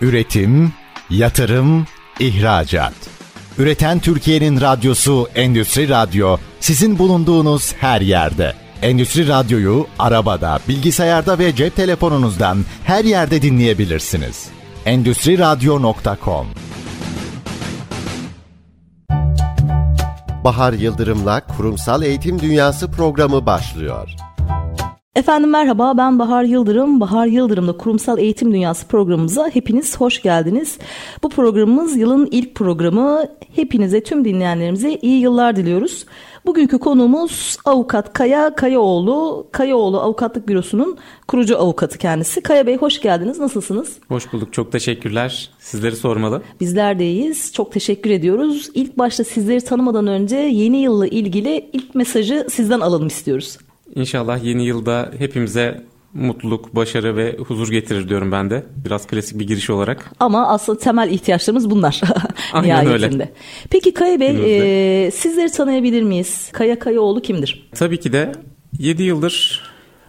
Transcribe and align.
Üretim, 0.00 0.72
yatırım, 1.10 1.86
ihracat. 2.20 2.92
Üreten 3.58 3.98
Türkiye'nin 3.98 4.60
radyosu 4.60 5.28
Endüstri 5.34 5.88
Radyo 5.88 6.36
sizin 6.60 6.98
bulunduğunuz 6.98 7.74
her 7.74 8.00
yerde. 8.00 8.54
Endüstri 8.82 9.28
Radyo'yu 9.28 9.86
arabada, 9.98 10.58
bilgisayarda 10.68 11.38
ve 11.38 11.54
cep 11.54 11.76
telefonunuzdan 11.76 12.64
her 12.84 13.04
yerde 13.04 13.42
dinleyebilirsiniz. 13.42 14.48
Endüstri 14.86 15.38
Radyo.com 15.38 16.46
Bahar 20.44 20.72
Yıldırım'la 20.72 21.46
Kurumsal 21.46 22.02
Eğitim 22.02 22.40
Dünyası 22.40 22.90
programı 22.90 23.46
başlıyor. 23.46 24.10
Efendim 25.20 25.50
merhaba 25.50 25.96
ben 25.96 26.18
Bahar 26.18 26.44
Yıldırım. 26.44 27.00
Bahar 27.00 27.26
Yıldırım'la 27.26 27.76
Kurumsal 27.76 28.18
Eğitim 28.18 28.52
Dünyası 28.52 28.86
programımıza 28.86 29.48
hepiniz 29.48 30.00
hoş 30.00 30.22
geldiniz. 30.22 30.78
Bu 31.22 31.28
programımız 31.28 31.96
yılın 31.96 32.28
ilk 32.30 32.54
programı. 32.54 33.24
Hepinize 33.56 34.02
tüm 34.02 34.24
dinleyenlerimize 34.24 34.98
iyi 35.02 35.20
yıllar 35.20 35.56
diliyoruz. 35.56 36.06
Bugünkü 36.46 36.78
konuğumuz 36.78 37.56
avukat 37.64 38.12
Kaya 38.12 38.54
Kayaoğlu. 38.54 39.46
Kayaoğlu 39.52 40.00
Avukatlık 40.00 40.48
Bürosu'nun 40.48 40.98
kurucu 41.28 41.58
avukatı 41.58 41.98
kendisi. 41.98 42.40
Kaya 42.40 42.66
Bey 42.66 42.76
hoş 42.76 43.00
geldiniz. 43.00 43.38
Nasılsınız? 43.38 43.98
Hoş 44.08 44.32
bulduk. 44.32 44.52
Çok 44.52 44.72
teşekkürler. 44.72 45.50
Sizleri 45.58 45.96
sormalı. 45.96 46.42
Bizler 46.60 46.98
de 46.98 47.10
iyiyiz. 47.10 47.52
Çok 47.52 47.72
teşekkür 47.72 48.10
ediyoruz. 48.10 48.68
İlk 48.74 48.98
başta 48.98 49.24
sizleri 49.24 49.60
tanımadan 49.60 50.06
önce 50.06 50.36
yeni 50.36 50.76
yılla 50.76 51.06
ilgili 51.06 51.70
ilk 51.72 51.94
mesajı 51.94 52.46
sizden 52.50 52.80
alalım 52.80 53.06
istiyoruz. 53.06 53.58
İnşallah 53.94 54.44
yeni 54.44 54.64
yılda 54.64 55.12
hepimize 55.18 55.84
mutluluk, 56.14 56.76
başarı 56.76 57.16
ve 57.16 57.36
huzur 57.36 57.68
getirir 57.70 58.08
diyorum 58.08 58.32
ben 58.32 58.50
de. 58.50 58.64
Biraz 58.84 59.06
klasik 59.06 59.38
bir 59.38 59.46
giriş 59.46 59.70
olarak. 59.70 60.10
Ama 60.20 60.48
aslında 60.48 60.78
temel 60.78 61.10
ihtiyaçlarımız 61.10 61.70
bunlar. 61.70 62.00
Aynen 62.52 62.86
öyle. 62.92 63.32
Peki 63.70 63.94
Kaya 63.94 64.20
Bey 64.20 64.36
e, 65.06 65.10
sizleri 65.10 65.52
tanıyabilir 65.52 66.02
miyiz? 66.02 66.48
Kaya 66.52 66.78
Kayaoğlu 66.78 67.22
kimdir? 67.22 67.68
Tabii 67.74 68.00
ki 68.00 68.12
de 68.12 68.32
7 68.78 69.02
yıldır 69.02 69.62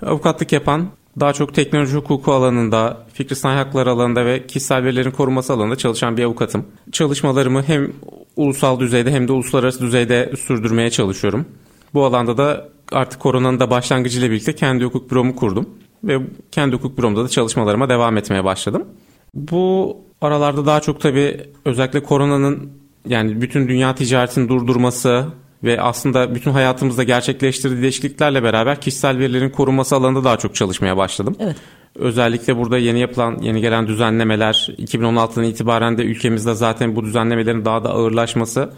avukatlık 0.06 0.52
yapan 0.52 0.88
daha 1.20 1.34
çok 1.34 1.54
teknoloji 1.54 1.96
hukuku 1.96 2.32
alanında, 2.32 2.98
fikri 3.14 3.36
sanayi 3.36 3.58
hakları 3.58 3.92
alanında 3.92 4.26
ve 4.26 4.48
kişisel 4.48 4.84
verilerin 4.84 5.12
korunması 5.12 5.54
alanında 5.54 5.76
çalışan 5.76 6.18
bir 6.18 6.24
avukatım. 6.24 6.66
Çalışmalarımı 6.92 7.64
hem 7.64 7.94
ulusal 8.36 8.80
düzeyde 8.80 9.12
hem 9.12 9.28
de 9.28 9.32
uluslararası 9.32 9.82
düzeyde 9.82 10.34
sürdürmeye 10.48 10.90
çalışıyorum. 10.90 11.46
Bu 11.94 12.06
alanda 12.06 12.38
da 12.38 12.70
artık 12.92 13.20
koronanın 13.20 13.60
da 13.60 13.70
başlangıcıyla 13.70 14.32
birlikte 14.32 14.56
kendi 14.56 14.86
hukuk 14.86 15.12
büromu 15.12 15.36
kurdum. 15.36 15.70
Ve 16.04 16.20
kendi 16.52 16.76
hukuk 16.76 16.98
büromda 16.98 17.24
da 17.24 17.30
çalışmalarıma 17.30 17.90
devam 17.90 18.18
etmeye 18.18 18.44
başladım. 18.44 18.86
Bu 19.34 19.98
aralarda 20.22 20.66
daha 20.66 20.80
çok 20.80 21.02
tabii 21.02 21.42
özellikle 21.66 22.04
koronanın 22.04 22.72
yani 23.08 23.42
bütün 23.42 23.68
dünya 23.68 23.96
ticaretini 23.96 24.50
durdurması 24.50 25.26
ve 25.64 25.82
aslında 25.82 26.36
bütün 26.36 26.52
hayatımızda 26.52 27.04
gerçekleştirdiği 27.04 27.82
değişikliklerle 27.82 28.44
beraber 28.44 28.82
kişisel 28.82 29.20
verilerin 29.20 29.50
korunması 29.50 29.96
alanında 29.96 30.24
daha 30.24 30.38
çok 30.38 30.56
çalışmaya 30.56 30.98
başladım. 30.98 31.36
Evet. 31.40 31.56
Özellikle 31.96 32.58
burada 32.58 32.78
yeni 32.78 33.00
yapılan, 33.00 33.38
yeni 33.42 33.62
gelen 33.62 33.88
düzenlemeler 33.88 34.70
2016'dan 34.78 35.44
itibaren 35.44 35.98
de 35.98 36.04
ülkemizde 36.04 36.54
zaten 36.54 36.96
bu 36.96 37.04
düzenlemelerin 37.04 37.66
daha 37.66 37.84
da 37.84 37.90
ağırlaşması 37.90 38.74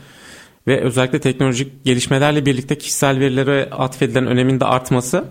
ve 0.68 0.82
özellikle 0.82 1.20
teknolojik 1.20 1.86
gelişmelerle 1.86 2.46
birlikte 2.46 2.78
kişisel 2.78 3.20
verilere 3.20 3.70
atfedilen 3.72 4.28
önemin 4.28 4.60
de 4.60 4.66
artması 4.66 5.26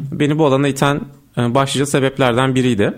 beni 0.00 0.38
bu 0.38 0.46
alana 0.46 0.68
iten 0.68 1.00
e, 1.38 1.54
başlıca 1.54 1.86
sebeplerden 1.86 2.54
biriydi. 2.54 2.94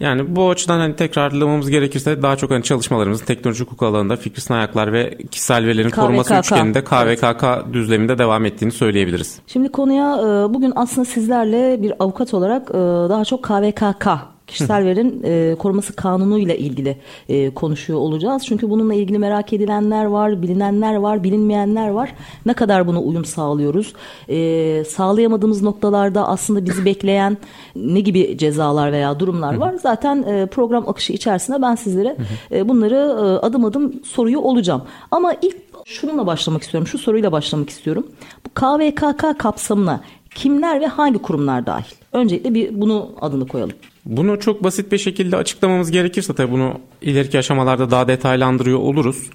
Yani 0.00 0.36
bu 0.36 0.50
açıdan 0.50 0.78
hani 0.78 0.96
tekrarlamamız 0.96 1.70
gerekirse 1.70 2.22
daha 2.22 2.36
çok 2.36 2.50
hani 2.50 2.62
çalışmalarımızın 2.62 3.24
teknoloji 3.24 3.64
hukuk 3.64 3.82
alanında 3.82 4.16
fikri 4.16 4.40
sınayaklar 4.40 4.92
ve 4.92 5.18
kişisel 5.30 5.66
verilerin 5.66 5.90
KVKK. 5.90 6.00
korunması 6.00 6.34
üçgeninde 6.34 6.84
KVKK 6.84 7.72
düzleminde 7.72 8.18
devam 8.18 8.44
ettiğini 8.44 8.72
söyleyebiliriz. 8.72 9.38
Şimdi 9.46 9.68
konuya 9.68 10.16
e, 10.16 10.54
bugün 10.54 10.72
aslında 10.76 11.04
sizlerle 11.04 11.82
bir 11.82 11.92
avukat 11.98 12.34
olarak 12.34 12.70
e, 12.70 12.74
daha 13.10 13.24
çok 13.24 13.42
KVKK 13.44 14.08
kişisel 14.46 14.84
verinin 14.84 15.22
e, 15.24 15.54
koruması 15.58 15.96
kanunu 15.96 16.38
ile 16.38 16.58
ilgili 16.58 16.96
e, 17.28 17.54
konuşuyor 17.54 17.98
olacağız. 17.98 18.46
Çünkü 18.46 18.70
bununla 18.70 18.94
ilgili 18.94 19.18
merak 19.18 19.52
edilenler 19.52 20.04
var, 20.04 20.42
bilinenler 20.42 20.94
var, 20.94 21.24
bilinmeyenler 21.24 21.88
var. 21.88 22.14
Ne 22.46 22.54
kadar 22.54 22.86
buna 22.86 23.00
uyum 23.00 23.24
sağlıyoruz? 23.24 23.92
E, 24.28 24.84
sağlayamadığımız 24.84 25.62
noktalarda 25.62 26.28
aslında 26.28 26.66
bizi 26.66 26.84
bekleyen 26.84 27.36
ne 27.76 28.00
gibi 28.00 28.38
cezalar 28.38 28.92
veya 28.92 29.20
durumlar 29.20 29.54
var? 29.56 29.74
Zaten 29.82 30.22
e, 30.22 30.46
program 30.46 30.88
akışı 30.88 31.12
içerisinde 31.12 31.62
ben 31.62 31.74
sizlere 31.74 32.16
e, 32.52 32.68
bunları 32.68 32.94
e, 32.94 33.46
adım 33.46 33.64
adım 33.64 34.04
soruyor 34.04 34.42
olacağım. 34.42 34.82
Ama 35.10 35.34
ilk 35.42 35.56
şununla 35.84 36.26
başlamak 36.26 36.62
istiyorum, 36.62 36.86
şu 36.86 36.98
soruyla 36.98 37.32
başlamak 37.32 37.70
istiyorum. 37.70 38.06
Bu 38.46 38.50
KVKK 38.50 39.38
kapsamına 39.38 40.00
kimler 40.36 40.80
ve 40.80 40.86
hangi 40.86 41.18
kurumlar 41.18 41.66
dahil? 41.66 41.94
Öncelikle 42.12 42.54
bir 42.54 42.80
bunu 42.80 43.10
adını 43.20 43.48
koyalım. 43.48 43.74
Bunu 44.04 44.40
çok 44.40 44.64
basit 44.64 44.92
bir 44.92 44.98
şekilde 44.98 45.36
açıklamamız 45.36 45.90
gerekirse 45.90 46.34
tabii 46.34 46.52
bunu 46.52 46.80
ileriki 47.02 47.38
aşamalarda 47.38 47.90
daha 47.90 48.08
detaylandırıyor 48.08 48.78
oluruz. 48.78 49.30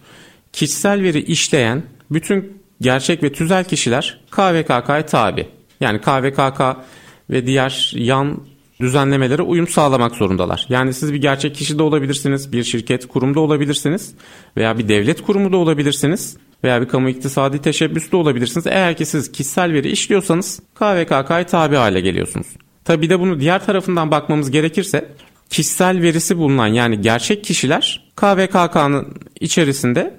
Kişisel 0.53 1.01
veri 1.03 1.21
işleyen 1.21 1.83
bütün 2.11 2.61
gerçek 2.81 3.23
ve 3.23 3.31
tüzel 3.31 3.63
kişiler 3.63 4.19
KVKK'ya 4.31 5.05
tabi. 5.05 5.47
Yani 5.79 6.01
KVKK 6.01 6.61
ve 7.29 7.45
diğer 7.47 7.93
yan 7.95 8.37
düzenlemelere 8.81 9.41
uyum 9.41 9.67
sağlamak 9.67 10.15
zorundalar. 10.15 10.65
Yani 10.69 10.93
siz 10.93 11.13
bir 11.13 11.21
gerçek 11.21 11.55
kişi 11.55 11.79
de 11.79 11.83
olabilirsiniz, 11.83 12.51
bir 12.51 12.63
şirket, 12.63 13.07
kurumda 13.07 13.39
olabilirsiniz 13.39 14.13
veya 14.57 14.77
bir 14.77 14.87
devlet 14.87 15.21
kurumu 15.21 15.51
da 15.51 15.57
olabilirsiniz 15.57 16.37
veya 16.63 16.81
bir 16.81 16.87
kamu 16.87 17.09
iktisadi 17.09 17.61
teşebbüs 17.61 18.11
de 18.11 18.15
olabilirsiniz. 18.15 18.67
Eğer 18.67 18.97
ki 18.97 19.05
siz 19.05 19.31
kişisel 19.31 19.73
veri 19.73 19.89
işliyorsanız 19.89 20.59
KVKK'ya 20.75 21.45
tabi 21.45 21.75
hale 21.75 22.01
geliyorsunuz. 22.01 22.47
Tabi 22.85 23.09
de 23.09 23.19
bunu 23.19 23.39
diğer 23.39 23.65
tarafından 23.65 24.11
bakmamız 24.11 24.51
gerekirse 24.51 25.09
kişisel 25.49 26.01
verisi 26.01 26.37
bulunan 26.37 26.67
yani 26.67 27.01
gerçek 27.01 27.43
kişiler 27.43 28.11
KVKK'nın 28.15 29.13
içerisinde 29.39 30.17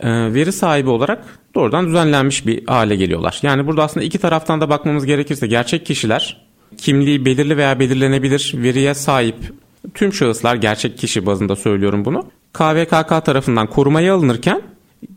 e, 0.00 0.34
veri 0.34 0.52
sahibi 0.52 0.90
olarak 0.90 1.24
doğrudan 1.54 1.86
düzenlenmiş 1.86 2.46
bir 2.46 2.66
hale 2.66 2.96
geliyorlar. 2.96 3.38
Yani 3.42 3.66
burada 3.66 3.82
aslında 3.82 4.06
iki 4.06 4.18
taraftan 4.18 4.60
da 4.60 4.70
bakmamız 4.70 5.06
gerekirse 5.06 5.46
gerçek 5.46 5.86
kişiler 5.86 6.44
kimliği 6.78 7.24
belirli 7.24 7.56
veya 7.56 7.80
belirlenebilir 7.80 8.52
veriye 8.56 8.94
sahip 8.94 9.36
tüm 9.94 10.12
şahıslar 10.12 10.56
gerçek 10.56 10.98
kişi 10.98 11.26
bazında 11.26 11.56
söylüyorum 11.56 12.04
bunu. 12.04 12.30
KVKK 12.52 13.24
tarafından 13.24 13.66
korumaya 13.66 14.14
alınırken 14.14 14.62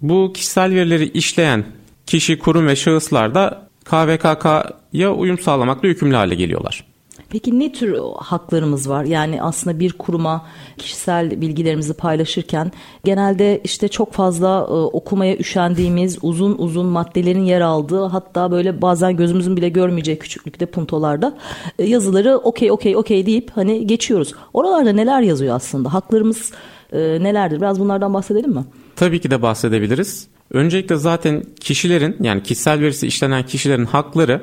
bu 0.01 0.33
kişisel 0.33 0.71
verileri 0.71 1.09
işleyen 1.09 1.65
kişi, 2.05 2.39
kurum 2.39 2.67
ve 2.67 2.75
şahıslar 2.75 3.35
da 3.35 3.67
KVKK'ya 3.85 5.13
uyum 5.13 5.39
sağlamakla 5.39 5.87
yükümlü 5.87 6.15
hale 6.15 6.35
geliyorlar. 6.35 6.83
Peki 7.29 7.59
ne 7.59 7.71
tür 7.71 7.97
haklarımız 8.17 8.89
var? 8.89 9.03
Yani 9.03 9.41
aslında 9.41 9.79
bir 9.79 9.93
kuruma 9.93 10.45
kişisel 10.77 11.41
bilgilerimizi 11.41 11.93
paylaşırken 11.93 12.71
genelde 13.03 13.61
işte 13.63 13.87
çok 13.87 14.13
fazla 14.13 14.59
e, 14.69 14.71
okumaya 14.71 15.37
üşendiğimiz 15.37 16.17
uzun 16.21 16.55
uzun 16.57 16.85
maddelerin 16.85 17.43
yer 17.43 17.61
aldığı 17.61 18.05
hatta 18.05 18.51
böyle 18.51 18.81
bazen 18.81 19.17
gözümüzün 19.17 19.57
bile 19.57 19.69
görmeyeceği 19.69 20.19
küçüklükte 20.19 20.65
puntolarda 20.65 21.37
e, 21.79 21.83
yazıları 21.83 22.37
okey 22.37 22.71
okey 22.71 22.95
okey 22.95 23.25
deyip 23.25 23.51
hani 23.55 23.87
geçiyoruz. 23.87 24.33
Oralarda 24.53 24.91
neler 24.91 25.21
yazıyor 25.21 25.55
aslında? 25.55 25.93
Haklarımız 25.93 26.51
e, 26.91 26.99
nelerdir? 26.99 27.57
Biraz 27.57 27.79
bunlardan 27.79 28.13
bahsedelim 28.13 28.51
mi? 28.51 28.65
Tabii 28.97 29.21
ki 29.21 29.31
de 29.31 29.41
bahsedebiliriz. 29.41 30.27
Öncelikle 30.51 30.95
zaten 30.95 31.43
kişilerin 31.59 32.15
yani 32.19 32.43
kişisel 32.43 32.81
verisi 32.81 33.07
işlenen 33.07 33.45
kişilerin 33.45 33.85
hakları 33.85 34.41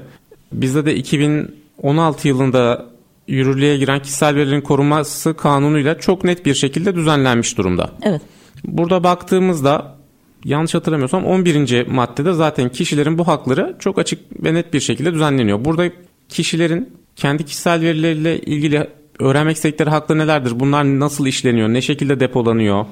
bizde 0.52 0.86
de 0.86 0.96
2016 0.96 2.28
yılında 2.28 2.86
yürürlüğe 3.28 3.76
giren 3.76 4.02
kişisel 4.02 4.34
verilerin 4.34 4.60
korunması 4.60 5.36
kanunuyla 5.36 5.98
çok 5.98 6.24
net 6.24 6.46
bir 6.46 6.54
şekilde 6.54 6.94
düzenlenmiş 6.94 7.58
durumda. 7.58 7.90
Evet. 8.02 8.22
Burada 8.64 9.04
baktığımızda 9.04 9.96
yanlış 10.44 10.74
hatırlamıyorsam 10.74 11.24
11. 11.24 11.86
maddede 11.86 12.32
zaten 12.32 12.68
kişilerin 12.68 13.18
bu 13.18 13.28
hakları 13.28 13.76
çok 13.78 13.98
açık 13.98 14.44
ve 14.44 14.54
net 14.54 14.74
bir 14.74 14.80
şekilde 14.80 15.14
düzenleniyor. 15.14 15.64
Burada 15.64 15.90
kişilerin 16.28 16.92
kendi 17.16 17.44
kişisel 17.44 17.80
verileriyle 17.80 18.40
ilgili 18.40 18.88
öğrenmek 19.18 19.56
istedikleri 19.56 19.90
hakları 19.90 20.18
nelerdir? 20.18 20.60
Bunlar 20.60 20.84
nasıl 20.84 21.26
işleniyor? 21.26 21.68
Ne 21.68 21.82
şekilde 21.82 22.20
depolanıyor? 22.20 22.86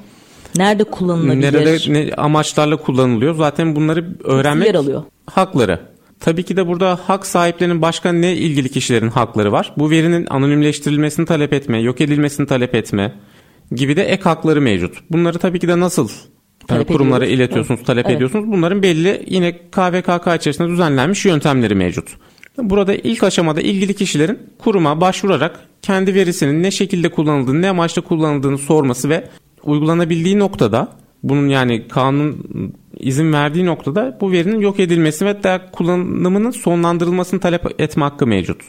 Nerede 0.57 0.85
kullanılabilir? 0.85 1.53
Nerede 1.53 1.79
ne 1.93 2.15
amaçlarla 2.15 2.77
kullanılıyor? 2.77 3.35
Zaten 3.35 3.77
bunları 3.77 4.05
öğrenmek 4.25 4.67
yer 4.67 4.75
alıyor. 4.75 5.03
hakları. 5.27 5.81
Tabii 6.21 6.43
ki 6.43 6.57
de 6.57 6.67
burada 6.67 6.99
hak 7.07 7.27
sahiplerinin 7.27 7.83
başka 7.83 8.13
ne 8.13 8.37
ilgili 8.37 8.69
kişilerin 8.69 9.09
hakları 9.09 9.53
var? 9.53 9.73
Bu 9.79 9.91
verinin 9.91 10.27
anonimleştirilmesini 10.31 11.27
talep 11.27 11.53
etme, 11.53 11.81
yok 11.81 12.01
edilmesini 12.01 12.47
talep 12.47 12.75
etme 12.75 13.13
gibi 13.75 13.97
de 13.97 14.03
ek 14.05 14.23
hakları 14.23 14.61
mevcut. 14.61 14.95
Bunları 15.11 15.39
tabii 15.39 15.59
ki 15.59 15.69
de 15.69 15.81
nasıl 15.81 16.09
Talep 16.69 16.89
kurumlara 16.89 17.25
ediyoruz. 17.25 17.41
iletiyorsunuz, 17.41 17.79
Evet. 17.81 17.87
talep 17.87 18.07
Evet. 18.07 18.17
ediyorsunuz? 18.17 18.45
Bunların 18.53 18.83
belli 18.83 19.23
yine 19.29 19.53
KVKK 19.53 20.37
içerisinde 20.37 20.69
düzenlenmiş 20.69 21.25
yöntemleri 21.25 21.75
mevcut. 21.75 22.09
Burada 22.59 22.95
ilk 22.95 23.23
aşamada 23.23 23.61
ilgili 23.61 23.95
kişilerin 23.95 24.39
kuruma 24.59 25.01
başvurarak 25.01 25.61
kendi 25.83 26.15
verisinin 26.15 26.63
ne 26.63 26.71
şekilde 26.71 27.09
kullanıldığını, 27.09 27.63
ne 27.63 27.71
amaçla 27.71 28.03
kullanıldığını 28.03 28.59
sorması 28.59 29.09
ve 29.09 29.25
uygulanabildiği 29.65 30.39
noktada 30.39 30.89
bunun 31.23 31.49
yani 31.49 31.89
kanun 31.89 32.47
izin 32.99 33.33
verdiği 33.33 33.67
noktada 33.67 34.19
bu 34.21 34.33
verinin 34.33 34.61
yok 34.61 34.81
edilmesi 34.81 35.27
ve 35.27 35.61
kullanımının 35.73 36.51
sonlandırılmasını 36.51 37.41
talep 37.41 37.81
etme 37.81 38.05
hakkı 38.05 38.27
mevcut. 38.27 38.63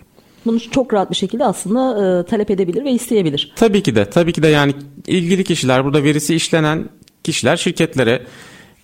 Bunu 0.45 0.59
çok 0.59 0.93
rahat 0.93 1.09
bir 1.09 1.15
şekilde 1.15 1.45
aslında 1.45 2.19
e, 2.19 2.25
talep 2.25 2.51
edebilir 2.51 2.85
ve 2.85 2.91
isteyebilir. 2.91 3.53
Tabii 3.55 3.83
ki 3.83 3.95
de 3.95 4.09
tabii 4.09 4.33
ki 4.33 4.43
de 4.43 4.47
yani 4.47 4.73
ilgili 5.07 5.43
kişiler 5.43 5.85
burada 5.85 6.03
verisi 6.03 6.35
işlenen 6.35 6.89
kişiler 7.23 7.57
şirketlere 7.57 8.23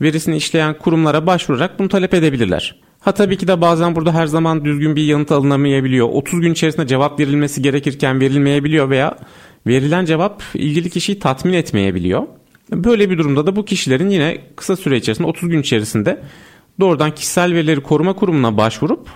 verisini 0.02 0.36
işleyen 0.36 0.78
kurumlara 0.78 1.28
başvurarak 1.28 1.80
bunu 1.80 1.90
talep 1.90 2.14
edebilirler. 2.14 2.76
Ha 3.00 3.12
tabii 3.12 3.38
ki 3.38 3.48
de 3.48 3.62
bazen 3.62 3.96
burada 3.96 4.14
her 4.14 4.28
zaman 4.28 4.66
düzgün 4.66 4.96
bir 4.96 5.04
yanıt 5.04 5.32
alınamayabiliyor. 5.32 6.10
30 6.10 6.42
gün 6.42 6.52
içerisinde 6.54 6.88
cevap 6.88 7.20
verilmesi 7.20 7.62
gerekirken 7.62 8.20
verilmeyebiliyor 8.20 8.90
veya 8.90 9.18
verilen 9.68 10.06
cevap 10.06 10.44
ilgili 10.54 10.90
kişiyi 10.90 11.20
tatmin 11.20 11.54
etmeyebiliyor. 11.54 12.24
Böyle 12.72 13.10
bir 13.10 13.18
durumda 13.18 13.48
da 13.48 13.56
bu 13.56 13.66
kişilerin 13.66 14.10
yine 14.10 14.38
kısa 14.56 14.76
süre 14.76 14.98
içerisinde 14.98 15.28
30 15.28 15.50
gün 15.50 15.62
içerisinde 15.62 16.22
doğrudan 16.80 17.16
kişisel 17.16 17.54
verileri 17.54 17.82
koruma 17.84 18.14
kurumuna 18.14 18.58
başvurup 18.58 19.08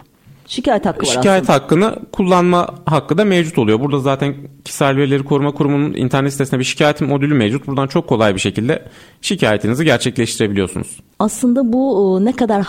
Şikayet 0.48 0.86
hakkı 0.86 1.06
var 1.06 1.12
şikayet 1.12 1.44
aslında. 1.50 1.54
hakkını 1.64 1.96
kullanma 2.12 2.70
hakkı 2.86 3.18
da 3.18 3.26
mevcut 3.26 3.58
oluyor. 3.58 3.80
Burada 3.80 4.00
zaten 4.00 4.36
kişisel 4.66 4.98
verileri 4.98 5.24
koruma 5.24 5.52
kurumunun 5.52 5.94
internet 5.94 6.32
sitesinde 6.32 6.60
bir 6.60 6.66
şikayet 6.66 7.02
modülü 7.02 7.34
mevcut. 7.34 7.68
Buradan 7.68 7.88
çok 7.88 8.08
kolay 8.08 8.36
bir 8.36 8.40
şekilde 8.40 8.86
şikayetinizi 9.22 9.86
gerçekleştirebiliyorsunuz. 9.86 11.00
Aslında 11.20 11.74
bu 11.74 12.20
e, 12.22 12.26
ne 12.26 12.32
kadar 12.32 12.62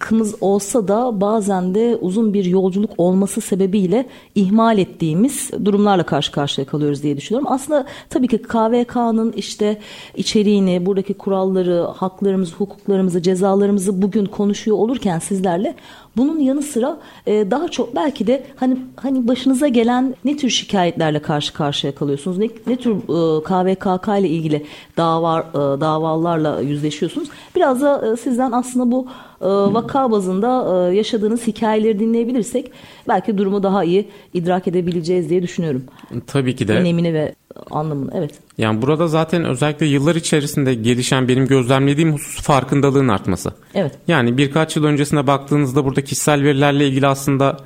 hakkımız 0.00 0.34
olsa 0.40 0.88
da 0.88 1.20
bazen 1.20 1.74
de 1.74 1.98
uzun 2.00 2.34
bir 2.34 2.44
yolculuk 2.44 2.90
olması 2.98 3.40
sebebiyle 3.40 4.06
ihmal 4.34 4.78
ettiğimiz 4.78 5.50
durumlarla 5.64 6.02
karşı 6.02 6.32
karşıya 6.32 6.66
kalıyoruz 6.66 7.02
diye 7.02 7.16
düşünüyorum. 7.16 7.52
Aslında 7.52 7.86
tabii 8.10 8.28
ki 8.28 8.42
KVK'nın 8.42 9.32
işte 9.32 9.78
içeriğini, 10.16 10.86
buradaki 10.86 11.14
kuralları, 11.14 11.82
haklarımızı, 11.82 12.54
hukuklarımızı, 12.54 13.22
cezalarımızı 13.22 14.02
bugün 14.02 14.24
konuşuyor 14.26 14.76
olurken 14.76 15.18
sizlerle 15.18 15.74
bunun 16.16 16.38
yanı 16.38 16.62
sıra 16.62 16.98
e, 17.26 17.50
daha 17.50 17.68
çok 17.68 17.96
belki 17.96 18.26
de 18.26 18.46
hani 18.56 18.76
hani 18.96 19.28
başınıza 19.28 19.68
gelen 19.68 20.14
ne 20.24 20.36
tür 20.36 20.50
şikayetlerle 20.50 21.18
karşı 21.18 21.52
karşıya 21.52 21.94
kalıyorsunuz? 21.94 22.38
Ne, 22.38 22.48
ne 22.66 22.76
tür 22.76 22.92
e, 22.92 23.42
KVKK 23.42 24.08
ile 24.08 24.28
ilgili 24.28 24.66
dava 24.96 25.40
e, 25.40 25.80
davalarla 25.80 26.60
yüzleşiyorsunuz? 26.60 27.28
Biraz 27.56 27.82
da 27.82 28.12
e, 28.12 28.16
sizden 28.16 28.52
aslında 28.52 28.90
bu 28.90 29.08
e, 29.40 29.46
vaka 29.46 30.10
bazında 30.10 30.88
e, 30.90 30.96
yaşadığınız 30.96 31.46
hikayeleri 31.46 31.98
dinleyebilirsek 31.98 32.70
belki 33.08 33.38
durumu 33.38 33.62
daha 33.62 33.84
iyi 33.84 34.08
idrak 34.34 34.68
edebileceğiz 34.68 35.30
diye 35.30 35.42
düşünüyorum. 35.42 35.84
Tabii 36.26 36.56
ki 36.56 36.68
de. 36.68 36.72
Önemini 36.72 37.14
ve 37.14 37.34
anlamını. 37.70 38.10
Evet. 38.14 38.34
Yani 38.58 38.82
burada 38.82 39.08
zaten 39.08 39.44
özellikle 39.44 39.86
yıllar 39.86 40.14
içerisinde 40.14 40.74
gelişen 40.74 41.28
benim 41.28 41.46
gözlemlediğim 41.46 42.12
husus 42.12 42.42
farkındalığın 42.42 43.08
artması. 43.08 43.50
Evet. 43.74 43.92
Yani 44.08 44.38
birkaç 44.38 44.76
yıl 44.76 44.84
öncesine 44.84 45.26
baktığınızda 45.26 45.84
burada 45.84 46.04
kişisel 46.04 46.42
verilerle 46.42 46.88
ilgili 46.88 47.06
aslında 47.06 47.56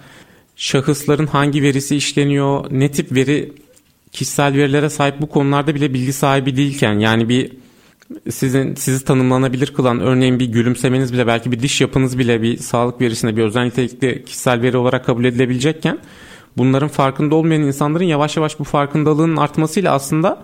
şahısların 0.56 1.26
hangi 1.26 1.62
verisi 1.62 1.96
işleniyor, 1.96 2.64
ne 2.70 2.90
tip 2.90 3.12
veri 3.12 3.52
kişisel 4.12 4.54
verilere 4.54 4.90
sahip 4.90 5.20
bu 5.20 5.26
konularda 5.26 5.74
bile 5.74 5.94
bilgi 5.94 6.12
sahibi 6.12 6.56
değilken 6.56 6.98
yani 6.98 7.28
bir 7.28 7.52
sizin 8.30 8.74
sizi 8.74 9.04
tanımlanabilir 9.04 9.74
kılan 9.74 10.00
örneğin 10.00 10.40
bir 10.40 10.46
gülümsemeniz 10.46 11.12
bile 11.12 11.26
belki 11.26 11.52
bir 11.52 11.60
diş 11.60 11.80
yapınız 11.80 12.18
bile 12.18 12.42
bir 12.42 12.56
sağlık 12.56 13.00
verisine 13.00 13.36
bir 13.36 13.42
özel 13.42 13.64
nitelikli 13.64 14.24
kişisel 14.24 14.62
veri 14.62 14.76
olarak 14.76 15.04
kabul 15.04 15.24
edilebilecekken 15.24 15.98
bunların 16.56 16.88
farkında 16.88 17.34
olmayan 17.34 17.62
insanların 17.62 18.04
yavaş 18.04 18.36
yavaş 18.36 18.58
bu 18.58 18.64
farkındalığın 18.64 19.36
artmasıyla 19.36 19.92
aslında 19.92 20.38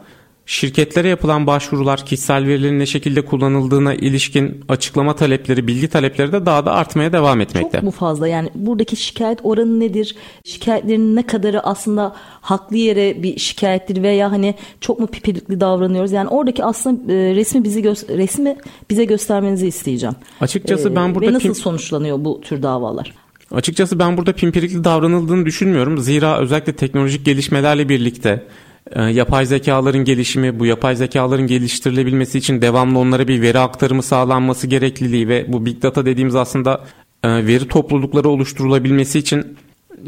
şirketlere 0.48 1.08
yapılan 1.08 1.46
başvurular 1.46 2.06
kişisel 2.06 2.46
verilerin 2.46 2.78
ne 2.78 2.86
şekilde 2.86 3.24
kullanıldığına 3.24 3.94
ilişkin 3.94 4.64
açıklama 4.68 5.16
talepleri, 5.16 5.66
bilgi 5.66 5.88
talepleri 5.88 6.32
de 6.32 6.46
daha 6.46 6.66
da 6.66 6.72
artmaya 6.72 7.12
devam 7.12 7.40
etmekte. 7.40 7.78
Çok 7.78 7.82
mu 7.82 7.90
fazla 7.90 8.28
yani 8.28 8.50
buradaki 8.54 8.96
şikayet 8.96 9.38
oranı 9.42 9.80
nedir? 9.80 10.16
Şikayetlerin 10.44 11.16
ne 11.16 11.26
kadarı 11.26 11.60
aslında 11.60 12.14
haklı 12.40 12.76
yere 12.76 13.22
bir 13.22 13.38
şikayettir 13.38 14.02
veya 14.02 14.32
hani 14.32 14.54
çok 14.80 15.00
mu 15.00 15.06
pipirikli 15.06 15.60
davranıyoruz? 15.60 16.12
Yani 16.12 16.28
oradaki 16.28 16.64
aslında 16.64 17.12
e, 17.12 17.34
resmi 17.34 17.64
bizi 17.64 17.84
resmi 18.16 18.56
bize 18.90 19.04
göstermenizi 19.04 19.66
isteyeceğim. 19.66 20.14
Açıkçası 20.40 20.96
ben 20.96 21.08
Ee, 21.08 21.14
burada 21.14 21.30
ve 21.30 21.34
nasıl 21.34 21.48
pim- 21.48 21.54
sonuçlanıyor 21.54 22.24
bu 22.24 22.40
tür 22.40 22.62
davalar? 22.62 23.14
Açıkçası 23.50 23.98
ben 23.98 24.16
burada 24.16 24.32
pimpirikli 24.32 24.84
davranıldığını 24.84 25.46
düşünmüyorum. 25.46 25.98
Zira 25.98 26.38
özellikle 26.38 26.72
teknolojik 26.72 27.24
gelişmelerle 27.24 27.88
birlikte 27.88 28.46
e, 28.92 29.02
yapay 29.02 29.46
zekaların 29.46 30.04
gelişimi, 30.04 30.58
bu 30.58 30.66
yapay 30.66 30.96
zekaların 30.96 31.46
geliştirilebilmesi 31.46 32.38
için 32.38 32.62
devamlı 32.62 32.98
onlara 32.98 33.28
bir 33.28 33.42
veri 33.42 33.58
aktarımı 33.58 34.02
sağlanması 34.02 34.66
gerekliliği 34.66 35.28
ve 35.28 35.44
bu 35.48 35.66
big 35.66 35.82
data 35.82 36.06
dediğimiz 36.06 36.34
aslında 36.34 36.84
e, 37.22 37.46
veri 37.46 37.68
toplulukları 37.68 38.28
oluşturulabilmesi 38.28 39.18
için 39.18 39.56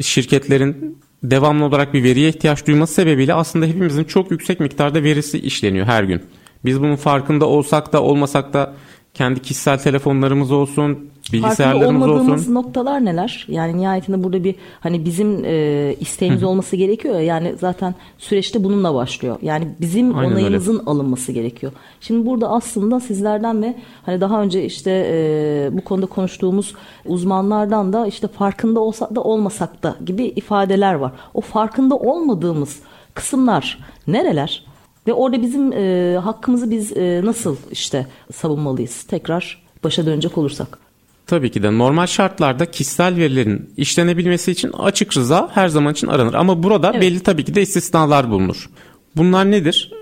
şirketlerin 0.00 0.98
devamlı 1.22 1.64
olarak 1.64 1.94
bir 1.94 2.02
veriye 2.02 2.28
ihtiyaç 2.28 2.66
duyması 2.66 2.94
sebebiyle 2.94 3.34
aslında 3.34 3.66
hepimizin 3.66 4.04
çok 4.04 4.30
yüksek 4.30 4.60
miktarda 4.60 5.02
verisi 5.02 5.38
işleniyor 5.38 5.86
her 5.86 6.04
gün. 6.04 6.22
Biz 6.64 6.80
bunun 6.80 6.96
farkında 6.96 7.46
olsak 7.46 7.92
da 7.92 8.02
olmasak 8.02 8.52
da 8.52 8.74
kendi 9.18 9.42
kişisel 9.42 9.78
telefonlarımız 9.78 10.52
olsun, 10.52 10.94
Farkında 10.94 11.32
bilgisayarlarımız 11.32 12.02
olmadığımız 12.02 12.40
olsun. 12.40 12.54
noktalar 12.54 13.04
neler? 13.04 13.46
Yani 13.48 13.78
nihayetinde 13.78 14.24
burada 14.24 14.44
bir 14.44 14.54
hani 14.80 15.04
bizim 15.04 15.44
e, 15.44 15.94
isteğimiz 16.00 16.42
olması 16.42 16.76
gerekiyor 16.76 17.14
ya. 17.14 17.20
Yani 17.20 17.54
zaten 17.60 17.94
süreçte 18.18 18.64
bununla 18.64 18.94
başlıyor. 18.94 19.38
Yani 19.42 19.68
bizim 19.80 20.18
Aynen 20.18 20.32
öyle. 20.32 20.40
onayımızın 20.40 20.82
alınması 20.86 21.32
gerekiyor. 21.32 21.72
Şimdi 22.00 22.26
burada 22.26 22.48
aslında 22.48 23.00
sizlerden 23.00 23.62
ve 23.62 23.74
hani 24.06 24.20
daha 24.20 24.42
önce 24.42 24.64
işte 24.64 24.90
e, 25.12 25.70
bu 25.72 25.80
konuda 25.84 26.06
konuştuğumuz 26.06 26.74
uzmanlardan 27.06 27.92
da 27.92 28.06
işte 28.06 28.28
farkında 28.28 28.80
olsak 28.80 29.14
da 29.14 29.20
olmasak 29.22 29.82
da 29.82 29.96
gibi 30.06 30.24
ifadeler 30.24 30.94
var. 30.94 31.12
O 31.34 31.40
farkında 31.40 31.96
olmadığımız 31.96 32.76
kısımlar 33.14 33.78
nereler? 34.06 34.67
Ve 35.08 35.12
orada 35.12 35.42
bizim 35.42 35.72
e, 35.72 36.16
hakkımızı 36.24 36.70
biz 36.70 36.96
e, 36.96 37.20
nasıl 37.24 37.56
işte 37.70 38.06
savunmalıyız? 38.32 39.02
Tekrar 39.02 39.62
başa 39.84 40.06
dönecek 40.06 40.38
olursak. 40.38 40.78
Tabii 41.26 41.50
ki 41.50 41.62
de 41.62 41.78
normal 41.78 42.06
şartlarda 42.06 42.66
kişisel 42.66 43.16
verilerin 43.16 43.70
işlenebilmesi 43.76 44.50
için 44.50 44.72
açık 44.72 45.16
rıza 45.16 45.50
her 45.54 45.68
zaman 45.68 45.92
için 45.92 46.06
aranır. 46.06 46.34
Ama 46.34 46.62
burada 46.62 46.90
Evet. 46.90 47.02
belli 47.02 47.20
tabii 47.20 47.44
ki 47.44 47.54
de 47.54 47.62
istisnalar 47.62 48.30
bulunur. 48.30 48.70
Bunlar 49.16 49.50
nedir? 49.50 49.92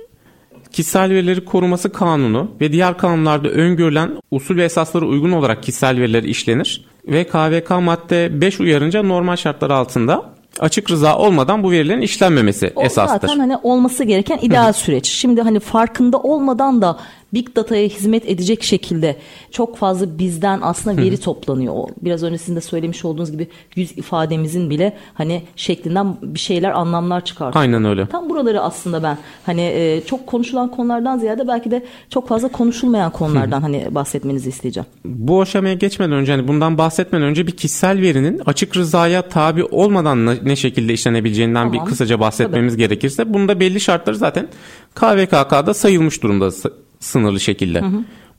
Kişisel 0.72 1.10
verileri 1.10 1.44
koruması 1.44 1.92
kanunu 1.92 2.50
ve 2.60 2.72
diğer 2.72 2.98
kanunlarda 2.98 3.48
öngörülen 3.48 4.10
usul 4.30 4.56
ve 4.56 4.64
esaslara 4.64 5.06
uygun 5.06 5.32
olarak 5.32 5.62
kişisel 5.62 6.00
veriler 6.00 6.22
işlenir. 6.22 6.84
Ve 7.08 7.24
KVK 7.24 7.70
madde 7.70 8.40
5 8.40 8.60
uyarınca 8.60 9.02
normal 9.02 9.36
şartlar 9.36 9.70
altında 9.70 10.35
açık 10.60 10.90
rıza 10.90 11.18
olmadan 11.18 11.62
bu 11.62 11.70
verilerin 11.70 12.00
işlenmemesi 12.00 12.72
O 12.76 12.82
esastır. 12.82 13.28
zaten 13.28 13.38
hani 13.38 13.56
olması 13.62 14.04
gereken 14.04 14.38
ideal 14.42 14.72
süreç. 14.72 15.06
Şimdi 15.06 15.42
hani 15.42 15.60
farkında 15.60 16.18
olmadan 16.18 16.82
da 16.82 16.98
big 17.34 17.56
data'ya 17.56 17.88
hizmet 17.88 18.28
edecek 18.28 18.62
şekilde 18.62 19.16
çok 19.50 19.76
fazla 19.76 20.18
bizden 20.18 20.60
aslında 20.62 21.02
veri 21.02 21.16
toplanıyor. 21.16 21.74
O 21.76 21.86
biraz 22.02 22.22
önce 22.22 22.38
sizin 22.38 22.56
de 22.56 22.60
söylemiş 22.60 23.04
olduğunuz 23.04 23.32
gibi 23.32 23.48
yüz 23.76 23.98
ifademizin 23.98 24.70
bile 24.70 24.96
hani 25.14 25.42
şeklinden 25.56 26.16
bir 26.22 26.38
şeyler 26.38 26.70
anlamlar 26.70 27.24
çıkartıyor. 27.24 27.62
Aynen 27.62 27.84
öyle. 27.84 28.06
Tam 28.06 28.30
buraları 28.30 28.60
aslında 28.60 29.02
ben 29.02 29.18
hani 29.46 29.60
e, 29.60 30.02
çok 30.06 30.26
konuşulan 30.26 30.70
konulardan 30.70 31.18
ziyade 31.18 31.48
belki 31.48 31.70
de 31.70 31.84
çok 32.10 32.28
fazla 32.28 32.48
konuşulmayan 32.48 33.12
konulardan 33.12 33.60
hani 33.60 33.86
bahsetmenizi 33.90 34.48
isteyeceğim. 34.48 34.86
Bu 35.04 35.42
aşamaya 35.42 35.74
geçmeden 35.74 36.12
önce 36.12 36.32
hani 36.32 36.48
bundan 36.48 36.78
bahsetmeden 36.78 37.26
önce 37.26 37.46
bir 37.46 37.52
kişisel 37.52 38.00
verinin 38.00 38.40
açık 38.46 38.76
rızaya 38.76 39.22
tabi 39.22 39.64
olmadan 39.64 40.26
ne- 40.26 40.56
şekilde 40.56 40.92
işlenebileceğinden 40.92 41.70
Tamam. 41.70 41.72
bir 41.72 41.90
kısaca 41.90 42.20
bahsetmemiz 42.20 42.76
gerekirse 42.76 43.34
bunda 43.34 43.60
belli 43.60 43.80
şartları 43.80 44.16
zaten 44.16 44.48
KVKK'da 44.94 45.74
sayılmış 45.74 46.22
durumda 46.22 46.50
sınırlı 47.00 47.40
şekilde. 47.40 47.82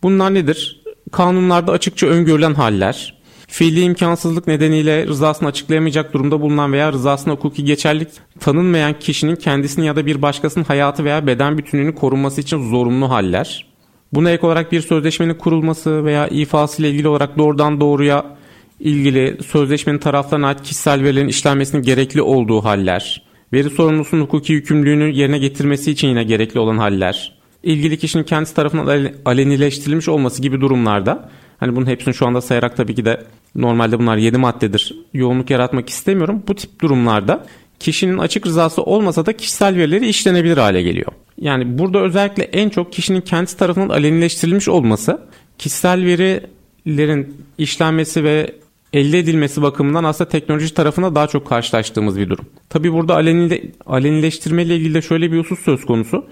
Bunlar 0.03 0.33
nedir? 0.33 0.83
Kanunlarda 1.11 1.71
açıkça 1.71 2.07
öngörülen 2.07 2.53
haller, 2.53 3.17
fiili 3.47 3.81
imkansızlık 3.81 4.47
nedeniyle 4.47 5.07
rızasını 5.07 5.49
açıklayamayacak 5.49 6.13
durumda 6.13 6.41
bulunan 6.41 6.73
veya 6.73 6.93
rızasına 6.93 7.33
hukuki 7.33 7.63
geçerlik 7.63 8.07
tanınmayan 8.39 8.99
kişinin 8.99 9.35
kendisini 9.35 9.85
ya 9.85 9.95
da 9.95 10.05
bir 10.05 10.21
başkasının 10.21 10.65
hayatı 10.65 11.03
veya 11.03 11.27
beden 11.27 11.57
bütünlüğünü 11.57 11.95
korunması 11.95 12.41
için 12.41 12.69
zorunlu 12.69 13.09
haller, 13.09 13.67
Buna 14.13 14.31
ek 14.31 14.47
olarak 14.47 14.71
bir 14.71 14.81
sözleşmenin 14.81 15.33
kurulması 15.33 16.05
veya 16.05 16.27
ifası 16.27 16.81
ile 16.81 16.89
ilgili 16.89 17.07
olarak 17.07 17.37
doğrudan 17.37 17.79
doğruya 17.79 18.37
ilgili 18.79 19.37
sözleşmenin 19.43 19.99
taraflarına 19.99 20.47
ait 20.47 20.61
kişisel 20.61 21.03
verilerin 21.03 21.27
işlenmesinin 21.27 21.81
gerekli 21.83 22.21
olduğu 22.21 22.63
haller, 22.63 23.23
veri 23.53 23.69
sorumlusunun 23.69 24.21
hukuki 24.21 24.53
yükümlülüğünü 24.53 25.11
yerine 25.11 25.37
getirmesi 25.37 25.91
için 25.91 26.07
yine 26.07 26.23
gerekli 26.23 26.59
olan 26.59 26.77
haller, 26.77 27.36
ilgili 27.67 27.97
kişinin 27.97 28.23
kendisi 28.23 28.55
tarafından 28.55 28.87
ale- 28.87 29.15
alenileştirilmiş 29.25 30.09
olması 30.09 30.41
gibi 30.41 30.61
durumlarda 30.61 31.29
hani 31.57 31.75
bunun 31.75 31.85
hepsini 31.85 32.13
şu 32.13 32.27
anda 32.27 32.41
sayarak 32.41 32.77
tabii 32.77 32.95
ki 32.95 33.05
de 33.05 33.23
normalde 33.55 33.99
bunlar 33.99 34.17
7 34.17 34.37
maddedir. 34.37 34.95
Yoğunluk 35.13 35.49
yaratmak 35.49 35.89
istemiyorum. 35.89 36.43
Bu 36.47 36.55
tip 36.55 36.81
durumlarda 36.81 37.45
kişinin 37.79 38.17
açık 38.17 38.47
rızası 38.47 38.83
olmasa 38.83 39.25
da 39.25 39.37
kişisel 39.37 39.75
verileri 39.75 40.07
işlenebilir 40.07 40.57
hale 40.57 40.81
geliyor. 40.81 41.11
Yani 41.37 41.77
burada 41.79 41.99
özellikle 41.99 42.43
en 42.43 42.69
çok 42.69 42.93
kişinin 42.93 43.21
kendisi 43.21 43.57
tarafından 43.57 43.89
alenileştirilmiş 43.89 44.67
olması 44.67 45.21
kişisel 45.57 46.05
verilerin 46.05 47.37
işlenmesi 47.57 48.23
ve 48.23 48.55
elde 48.93 49.19
edilmesi 49.19 49.61
bakımından 49.61 50.03
aslında 50.03 50.29
teknoloji 50.29 50.73
tarafında 50.73 51.15
daha 51.15 51.27
çok 51.27 51.47
karşılaştığımız 51.47 52.19
bir 52.19 52.29
durum. 52.29 52.45
Tabi 52.69 52.93
burada 52.93 53.15
alenile, 53.15 53.61
alenileştirme 53.85 54.63
ile 54.63 54.75
ilgili 54.75 54.93
de 54.93 55.01
şöyle 55.01 55.31
bir 55.31 55.39
husus 55.39 55.59
söz 55.59 55.85
konusu. 55.85 56.25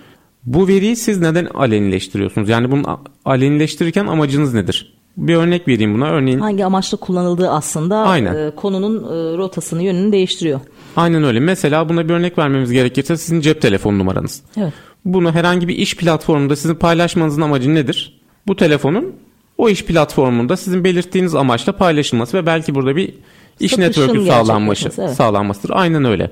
Bu 0.46 0.68
veriyi 0.68 0.96
siz 0.96 1.22
neden 1.22 1.46
alenileştiriyorsunuz? 1.46 2.50
Yani 2.50 2.72
bunu 2.72 3.00
alenileştirirken 3.26 4.08
amacınız 4.08 4.54
nedir? 4.54 4.94
Bir 5.18 5.36
örnek 5.36 5.68
vereyim 5.68 5.94
buna. 5.94 6.10
Örneğin 6.10 6.40
hangi 6.40 6.66
amaçla 6.66 6.98
kullanıldığı 6.98 7.50
aslında 7.50 7.98
Aynen. 7.98 8.36
E, 8.36 8.52
konunun 8.56 9.04
e, 9.04 9.38
rotasını, 9.38 9.84
yönünü 9.84 10.12
değiştiriyor. 10.12 10.60
Aynen 10.96 11.24
öyle. 11.24 11.40
Mesela 11.40 11.90
buna 11.90 12.10
bir 12.10 12.14
örnek 12.14 12.38
vermemiz 12.38 12.72
gerekirse 12.72 13.18
sizin 13.18 13.42
cep 13.42 13.62
telefon 13.62 14.00
numaranız. 14.00 14.42
Evet. 14.58 14.74
Bunu 15.06 15.32
herhangi 15.32 15.68
bir 15.68 15.76
iş 15.76 15.98
platformunda 15.98 16.56
sizin 16.56 16.76
paylaşmanızın 16.76 17.42
amacı 17.42 17.76
nedir? 17.76 18.22
Bu 18.48 18.56
telefonun 18.56 19.16
o 19.58 19.70
iş 19.70 19.86
platformunda 19.86 20.58
sizin 20.58 20.84
belirttiğiniz 20.84 21.36
amaçla 21.36 21.74
paylaşılması 21.74 22.38
ve 22.38 22.46
belki 22.46 22.76
burada 22.76 22.96
bir 22.96 23.14
iş 23.60 23.72
Satışın 23.72 23.82
network'ü 23.82 24.26
sağlanması, 24.26 24.92
evet. 24.98 25.16
sağlanmasıdır. 25.16 25.70
Aynen 25.76 26.06
öyle. 26.06 26.32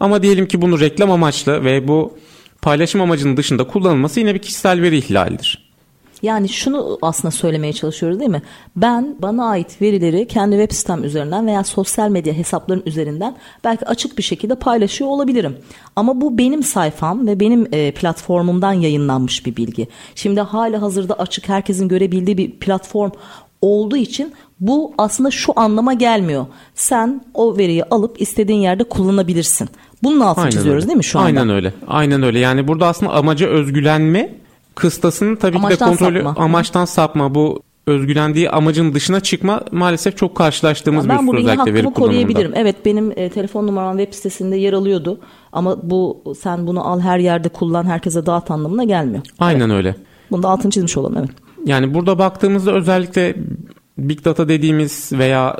Ama 0.00 0.22
diyelim 0.22 0.46
ki 0.46 0.62
bunu 0.62 0.80
reklam 0.80 1.10
amaçlı 1.10 1.64
ve 1.64 1.88
bu 1.88 2.18
paylaşım 2.62 3.00
amacının 3.00 3.36
dışında 3.36 3.66
kullanılması 3.66 4.20
yine 4.20 4.34
bir 4.34 4.38
kişisel 4.38 4.82
veri 4.82 4.98
ihlalidir. 4.98 5.72
Yani 6.22 6.48
şunu 6.48 6.98
aslında 7.02 7.30
söylemeye 7.30 7.72
çalışıyoruz 7.72 8.20
değil 8.20 8.30
mi? 8.30 8.42
Ben 8.76 9.16
bana 9.22 9.48
ait 9.48 9.82
verileri 9.82 10.28
kendi 10.28 10.56
web 10.56 10.76
sitem 10.76 11.04
üzerinden 11.04 11.46
veya 11.46 11.64
sosyal 11.64 12.08
medya 12.08 12.34
hesapların 12.34 12.82
üzerinden 12.86 13.36
belki 13.64 13.86
açık 13.86 14.18
bir 14.18 14.22
şekilde 14.22 14.54
paylaşıyor 14.54 15.10
olabilirim. 15.10 15.56
Ama 15.96 16.20
bu 16.20 16.38
benim 16.38 16.62
sayfam 16.62 17.26
ve 17.26 17.40
benim 17.40 17.68
e, 17.72 17.92
platformumdan 17.92 18.72
yayınlanmış 18.72 19.46
bir 19.46 19.56
bilgi. 19.56 19.88
Şimdi 20.14 20.40
hala 20.40 20.82
hazırda 20.82 21.14
açık 21.14 21.48
herkesin 21.48 21.88
görebildiği 21.88 22.38
bir 22.38 22.50
platform 22.50 23.10
olduğu 23.62 23.96
için 23.96 24.32
bu 24.60 24.94
aslında 24.98 25.30
şu 25.30 25.52
anlama 25.56 25.92
gelmiyor. 25.92 26.46
Sen 26.74 27.24
o 27.34 27.56
veriyi 27.56 27.84
alıp 27.84 28.20
istediğin 28.20 28.60
yerde 28.60 28.84
kullanabilirsin. 28.84 29.68
Bunun 30.02 30.20
altını 30.20 30.44
Aynen 30.44 30.56
çiziyoruz 30.56 30.82
öyle. 30.82 30.88
değil 30.88 30.96
mi 30.96 31.04
şu 31.04 31.18
anda? 31.18 31.26
Aynen 31.26 31.48
öyle. 31.48 31.74
Aynen 31.88 32.22
öyle. 32.22 32.38
Yani 32.38 32.68
burada 32.68 32.86
aslında 32.86 33.12
amaca 33.12 33.46
özgülenme 33.46 34.34
kıstasının 34.74 35.36
tabii 35.36 35.56
amaçtan 35.56 35.92
ki 35.92 35.94
de 35.94 36.04
kontrolü 36.04 36.22
sapma. 36.22 36.44
amaçtan 36.44 36.84
sapma 36.84 37.34
bu 37.34 37.62
özgülendiği 37.86 38.50
amacın 38.50 38.94
dışına 38.94 39.20
çıkma 39.20 39.60
maalesef 39.72 40.16
çok 40.16 40.34
karşılaştığımız 40.34 41.08
ben 41.08 41.14
bir 41.14 41.20
Ben 41.20 41.26
burada 41.26 41.58
hakkımı 41.58 41.94
koruyabilirim. 41.94 42.52
Evet 42.54 42.76
benim 42.84 43.12
e, 43.16 43.28
telefon 43.28 43.66
numaram 43.66 43.98
web 43.98 44.14
sitesinde 44.14 44.56
yer 44.56 44.72
alıyordu. 44.72 45.20
Ama 45.52 45.90
bu 45.90 46.22
sen 46.40 46.66
bunu 46.66 46.88
al 46.88 47.00
her 47.00 47.18
yerde 47.18 47.48
kullan 47.48 47.84
herkese 47.84 48.26
dağıt 48.26 48.50
anlamına 48.50 48.84
gelmiyor. 48.84 49.22
Aynen 49.38 49.70
evet. 49.70 49.76
öyle. 49.76 49.96
Bunu 50.30 50.42
da 50.42 50.48
altını 50.48 50.70
çizmiş 50.70 50.96
olalım 50.96 51.16
evet. 51.18 51.30
Yani 51.64 51.94
burada 51.94 52.18
baktığımızda 52.18 52.72
özellikle 52.72 53.34
big 53.98 54.24
data 54.24 54.48
dediğimiz 54.48 55.12
veya 55.12 55.56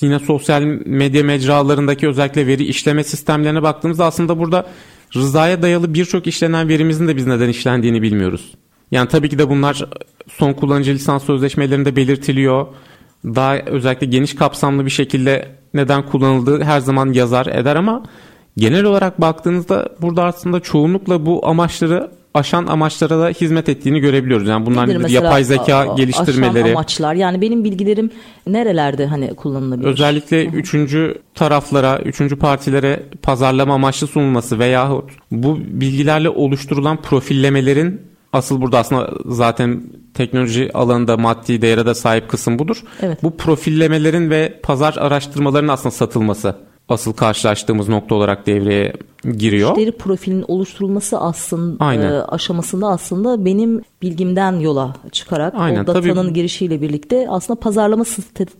yine 0.00 0.18
sosyal 0.18 0.62
medya 0.86 1.24
mecralarındaki 1.24 2.08
özellikle 2.08 2.46
veri 2.46 2.64
işleme 2.64 3.04
sistemlerine 3.04 3.62
baktığımızda 3.62 4.04
aslında 4.04 4.38
burada 4.38 4.66
rızaya 5.14 5.62
dayalı 5.62 5.94
birçok 5.94 6.26
işlenen 6.26 6.68
verimizin 6.68 7.08
de 7.08 7.16
biz 7.16 7.26
neden 7.26 7.48
işlendiğini 7.48 8.02
bilmiyoruz. 8.02 8.54
Yani 8.90 9.08
tabii 9.08 9.28
ki 9.28 9.38
de 9.38 9.50
bunlar 9.50 9.84
son 10.28 10.52
kullanıcı 10.52 10.94
lisans 10.94 11.24
sözleşmelerinde 11.24 11.96
belirtiliyor. 11.96 12.66
Daha 13.24 13.56
özellikle 13.56 14.06
geniş 14.06 14.34
kapsamlı 14.34 14.84
bir 14.84 14.90
şekilde 14.90 15.48
neden 15.74 16.06
kullanıldığı 16.06 16.62
her 16.64 16.80
zaman 16.80 17.12
yazar 17.12 17.46
eder 17.46 17.76
ama 17.76 18.02
genel 18.56 18.84
olarak 18.84 19.20
baktığınızda 19.20 19.88
burada 20.02 20.24
aslında 20.24 20.60
çoğunlukla 20.60 21.26
bu 21.26 21.46
amaçları 21.46 22.10
aşan 22.36 22.66
amaçlara 22.66 23.18
da 23.18 23.28
hizmet 23.28 23.68
ettiğini 23.68 24.00
görebiliyoruz. 24.00 24.48
Yani 24.48 24.66
bunlar 24.66 25.08
yapay 25.08 25.44
zeka 25.44 25.76
a, 25.76 25.94
geliştirmeleri. 25.94 26.64
Aşan 26.64 26.74
amaçlar. 26.74 27.14
Yani 27.14 27.40
benim 27.40 27.64
bilgilerim 27.64 28.10
nerelerde 28.46 29.06
hani 29.06 29.34
kullanılabilir? 29.34 29.88
Özellikle 29.88 30.46
Hı-hı. 30.46 30.56
üçüncü 30.56 31.18
taraflara, 31.34 31.98
üçüncü 31.98 32.36
partilere 32.36 33.02
pazarlama 33.22 33.74
amaçlı 33.74 34.06
sunulması 34.06 34.58
veyahut 34.58 35.10
bu 35.30 35.58
bilgilerle 35.58 36.28
oluşturulan 36.28 37.02
profillemelerin 37.02 38.00
asıl 38.32 38.60
burada 38.60 38.78
aslında 38.78 39.10
zaten 39.26 39.82
teknoloji 40.14 40.70
alanında 40.74 41.16
maddi 41.16 41.62
değere 41.62 41.86
de 41.86 41.94
sahip 41.94 42.28
kısım 42.28 42.58
budur. 42.58 42.82
Evet. 43.02 43.22
Bu 43.22 43.36
profillemelerin 43.36 44.30
ve 44.30 44.60
pazar 44.62 44.94
araştırmalarının 44.94 45.72
aslında 45.72 45.90
satılması 45.90 46.56
asıl 46.88 47.12
karşılaştığımız 47.12 47.88
nokta 47.88 48.14
olarak 48.14 48.46
devreye 48.46 48.92
giriyor. 49.38 49.70
Müşteri 49.70 49.92
profilinin 49.92 50.44
oluşturulması 50.48 51.20
aslında 51.20 51.84
Aynen. 51.84 52.12
E, 52.12 52.22
aşamasında 52.22 52.88
aslında 52.88 53.44
benim 53.44 53.82
bilgimden 54.02 54.60
yola 54.60 54.94
çıkarak 55.12 55.54
Aynen. 55.56 55.84
o 55.84 55.86
datanın 55.86 56.14
Tabii, 56.14 56.32
girişiyle 56.32 56.82
birlikte 56.82 57.26
aslında 57.28 57.60
pazarlama 57.60 58.04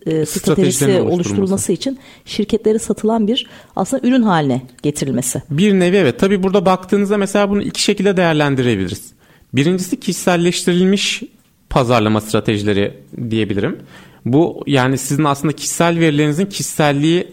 e, 0.05 0.25
stratejisi 0.25 1.01
oluşturulması 1.01 1.71
için 1.71 1.99
şirketlere 2.25 2.79
satılan 2.79 3.27
bir 3.27 3.47
aslında 3.75 4.07
ürün 4.07 4.21
haline 4.21 4.61
getirilmesi. 4.83 5.41
Bir 5.49 5.73
nevi 5.73 5.95
evet. 5.95 6.19
Tabii 6.19 6.43
burada 6.43 6.65
baktığınızda 6.65 7.17
mesela 7.17 7.49
bunu 7.49 7.61
iki 7.61 7.81
şekilde 7.81 8.17
değerlendirebiliriz. 8.17 9.11
Birincisi 9.53 9.99
kişiselleştirilmiş 9.99 11.23
pazarlama 11.69 12.21
stratejileri 12.21 12.93
diyebilirim. 13.29 13.79
Bu 14.25 14.63
yani 14.67 14.97
sizin 14.97 15.23
aslında 15.23 15.55
kişisel 15.55 15.99
verilerinizin 15.99 16.45
kişiselliği 16.45 17.27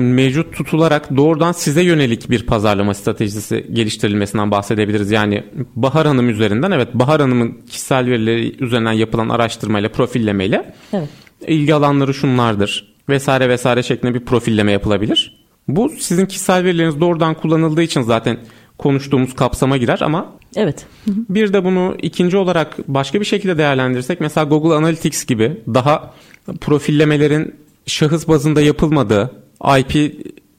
mevcut 0.00 0.54
tutularak 0.54 1.16
doğrudan 1.16 1.52
size 1.52 1.82
yönelik 1.82 2.30
bir 2.30 2.46
pazarlama 2.46 2.94
stratejisi 2.94 3.66
geliştirilmesinden 3.72 4.50
bahsedebiliriz. 4.50 5.10
Yani 5.10 5.44
Bahar 5.76 6.06
Hanım 6.06 6.30
üzerinden 6.30 6.70
evet 6.70 6.88
Bahar 6.94 7.20
Hanım'ın 7.20 7.52
kişisel 7.70 8.06
verileri 8.06 8.64
üzerinden 8.64 8.92
yapılan 8.92 9.28
araştırmayla 9.28 9.88
profillemeyle 9.88 10.74
evet. 10.92 11.08
ilgi 11.46 11.74
alanları 11.74 12.14
şunlardır 12.14 12.96
vesaire 13.08 13.48
vesaire 13.48 13.82
şeklinde 13.82 14.14
bir 14.14 14.24
profilleme 14.24 14.72
yapılabilir. 14.72 15.46
Bu 15.68 15.88
sizin 15.98 16.26
kişisel 16.26 16.64
verileriniz 16.64 17.00
doğrudan 17.00 17.34
kullanıldığı 17.34 17.82
için 17.82 18.02
zaten 18.02 18.38
konuştuğumuz 18.78 19.34
kapsama 19.34 19.76
girer 19.76 19.98
ama 20.02 20.36
Evet. 20.56 20.86
Bir 21.06 21.52
de 21.52 21.64
bunu 21.64 21.96
ikinci 22.02 22.36
olarak 22.36 22.76
başka 22.88 23.20
bir 23.20 23.24
şekilde 23.24 23.58
değerlendirirsek 23.58 24.20
mesela 24.20 24.44
Google 24.44 24.74
Analytics 24.74 25.24
gibi 25.24 25.62
daha 25.74 26.14
profillemelerin 26.60 27.54
şahıs 27.86 28.28
bazında 28.28 28.60
yapılmadığı, 28.60 29.30
IP 29.78 30.14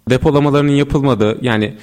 depolamalarının 0.10 0.72
yapılmadığı 0.72 1.38
yani 1.42 1.78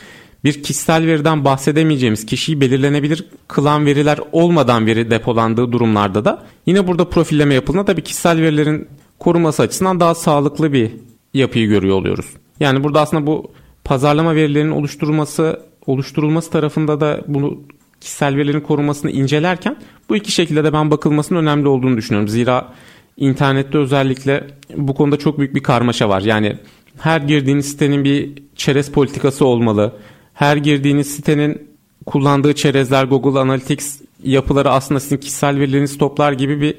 bir 0.45 0.63
kişisel 0.63 1.07
veriden 1.07 1.45
bahsedemeyeceğimiz 1.45 2.27
kişiyi 2.27 2.61
belirlenebilir 2.61 3.25
kılan 3.49 3.87
veriler 3.87 4.19
olmadan 4.33 4.87
veri 4.87 5.11
depolandığı 5.11 5.73
durumlarda 5.73 6.25
da 6.25 6.43
yine 6.67 6.87
burada 6.87 7.09
profilleme 7.09 7.55
yapıldığında 7.55 7.85
tabii 7.85 8.03
kişisel 8.03 8.43
verilerin 8.43 8.89
korunması 9.19 9.63
açısından 9.63 10.01
daha 10.01 10.15
sağlıklı 10.15 10.73
bir 10.73 10.91
yapıyı 11.35 11.69
görüyor 11.69 11.97
oluyoruz. 11.97 12.27
Yani 12.61 12.85
burada 12.85 13.01
aslında 13.01 13.27
bu 13.27 13.53
pazarlama 13.85 14.35
verilerinin 14.35 14.71
oluşturulması 14.71 15.61
oluşturulması 15.87 16.51
tarafında 16.51 17.01
da 17.01 17.21
bunu 17.27 17.61
kişisel 18.01 18.37
verilerin 18.37 18.61
korunmasını 18.61 19.11
incelerken 19.11 19.77
bu 20.09 20.17
iki 20.17 20.33
şekilde 20.33 20.65
de 20.65 20.73
ben 20.73 20.91
bakılmasının 20.91 21.39
önemli 21.39 21.69
olduğunu 21.69 21.97
düşünüyorum. 21.97 22.29
Zira 22.29 22.73
internette 23.17 23.79
özellikle 23.79 24.47
bu 24.77 24.95
konuda 24.95 25.19
çok 25.19 25.39
büyük 25.39 25.55
bir 25.55 25.63
karmaşa 25.63 26.09
var. 26.09 26.21
Yani 26.21 26.59
her 26.99 27.21
girdiğiniz 27.21 27.67
sitenin 27.67 28.05
bir 28.05 28.31
çerez 28.57 28.91
politikası 28.91 29.47
olmalı. 29.47 29.93
Her 30.35 30.57
girdiğiniz 30.57 31.15
sitenin 31.15 31.69
kullandığı 32.07 32.55
çerezler 32.55 33.05
Google 33.05 33.41
Analytics 33.41 34.01
yapıları 34.23 34.71
aslında 34.71 35.01
sizin 35.01 35.17
kişisel 35.17 35.59
verilerinizi 35.59 35.99
toplar 35.99 36.33
gibi 36.33 36.61
bir 36.61 36.75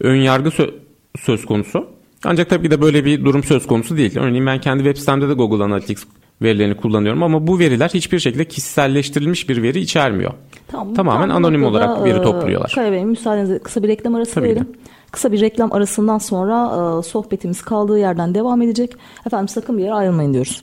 ön 0.00 0.16
yargı 0.16 0.48
sö- 0.48 0.74
söz 1.18 1.44
konusu. 1.46 1.86
Ancak 2.24 2.50
tabii 2.50 2.70
de 2.70 2.80
böyle 2.80 3.04
bir 3.04 3.24
durum 3.24 3.44
söz 3.44 3.66
konusu 3.66 3.96
değil. 3.96 4.18
Örneğin 4.18 4.46
ben 4.46 4.60
kendi 4.60 4.84
web 4.84 4.96
sitemde 4.96 5.28
de 5.28 5.32
Google 5.32 5.64
Analytics 5.64 6.04
verilerini 6.42 6.76
kullanıyorum 6.76 7.22
ama 7.22 7.46
bu 7.46 7.58
veriler 7.58 7.90
hiçbir 7.94 8.18
şekilde 8.18 8.44
kişiselleştirilmiş 8.44 9.48
bir 9.48 9.62
veri 9.62 9.80
içermiyor. 9.80 10.32
Tamam, 10.68 10.94
Tamamen 10.94 11.28
anonim 11.28 11.64
olarak 11.64 12.04
veri 12.04 12.22
topluyorlar. 12.22 12.72
Kaya 12.74 12.92
Bey 12.92 13.04
müsaadenizle 13.04 13.58
kısa 13.58 13.82
bir 13.82 13.88
reklam 13.88 14.14
arası 14.14 14.34
Tabii 14.34 14.46
verelim. 14.46 14.64
De. 14.64 14.78
Kısa 15.10 15.32
bir 15.32 15.40
reklam 15.40 15.72
arasından 15.72 16.18
sonra 16.18 16.70
e, 16.98 17.02
sohbetimiz 17.02 17.62
kaldığı 17.62 17.98
yerden 17.98 18.34
devam 18.34 18.62
edecek. 18.62 18.92
Efendim 19.26 19.48
sakın 19.48 19.78
bir 19.78 19.82
yere 19.82 19.94
ayrılmayın 19.94 20.34
diyoruz. 20.34 20.62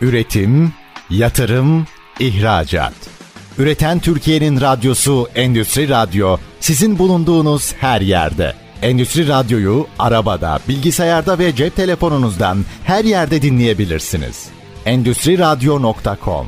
Üretim, 0.00 0.72
yatırım, 1.10 1.86
ihracat. 2.20 2.94
Üreten 3.58 3.98
Türkiye'nin 3.98 4.60
radyosu 4.60 5.28
Endüstri 5.34 5.88
Radyo 5.88 6.36
sizin 6.60 6.98
bulunduğunuz 6.98 7.74
her 7.74 8.00
yerde. 8.00 8.54
Endüstri 8.82 9.28
Radyo'yu 9.28 9.86
arabada, 9.98 10.58
bilgisayarda 10.68 11.38
ve 11.38 11.56
cep 11.56 11.76
telefonunuzdan 11.76 12.58
her 12.84 13.04
yerde 13.04 13.42
dinleyebilirsiniz. 13.42 14.48
Endüstri 14.86 15.38
Radyo.com 15.38 16.46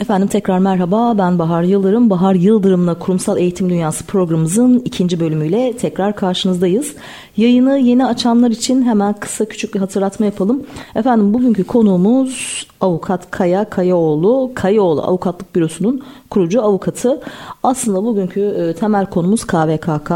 Efendim 0.00 0.28
tekrar 0.28 0.58
merhaba 0.58 1.18
ben 1.18 1.38
Bahar 1.38 1.62
Yıldırım. 1.62 2.10
Bahar 2.10 2.34
Yıldırım'la 2.34 2.98
Kurumsal 2.98 3.38
Eğitim 3.38 3.70
Dünyası 3.70 4.06
programımızın 4.06 4.82
ikinci 4.84 5.20
bölümüyle 5.20 5.76
tekrar 5.76 6.16
karşınızdayız. 6.16 6.94
Yayını 7.38 7.78
yeni 7.78 8.06
açanlar 8.06 8.50
için 8.50 8.82
hemen 8.82 9.12
kısa 9.12 9.44
küçük 9.44 9.74
bir 9.74 9.80
hatırlatma 9.80 10.26
yapalım. 10.26 10.62
Efendim 10.94 11.34
bugünkü 11.34 11.64
konuğumuz 11.64 12.66
avukat 12.80 13.30
Kaya 13.30 13.70
Kayaoğlu. 13.70 14.50
Kayaoğlu 14.54 15.02
Avukatlık 15.02 15.54
Bürosu'nun 15.54 16.02
kurucu 16.30 16.62
avukatı. 16.62 17.20
Aslında 17.62 18.04
bugünkü 18.04 18.40
e, 18.40 18.74
temel 18.74 19.06
konumuz 19.06 19.44
KVKK. 19.44 20.10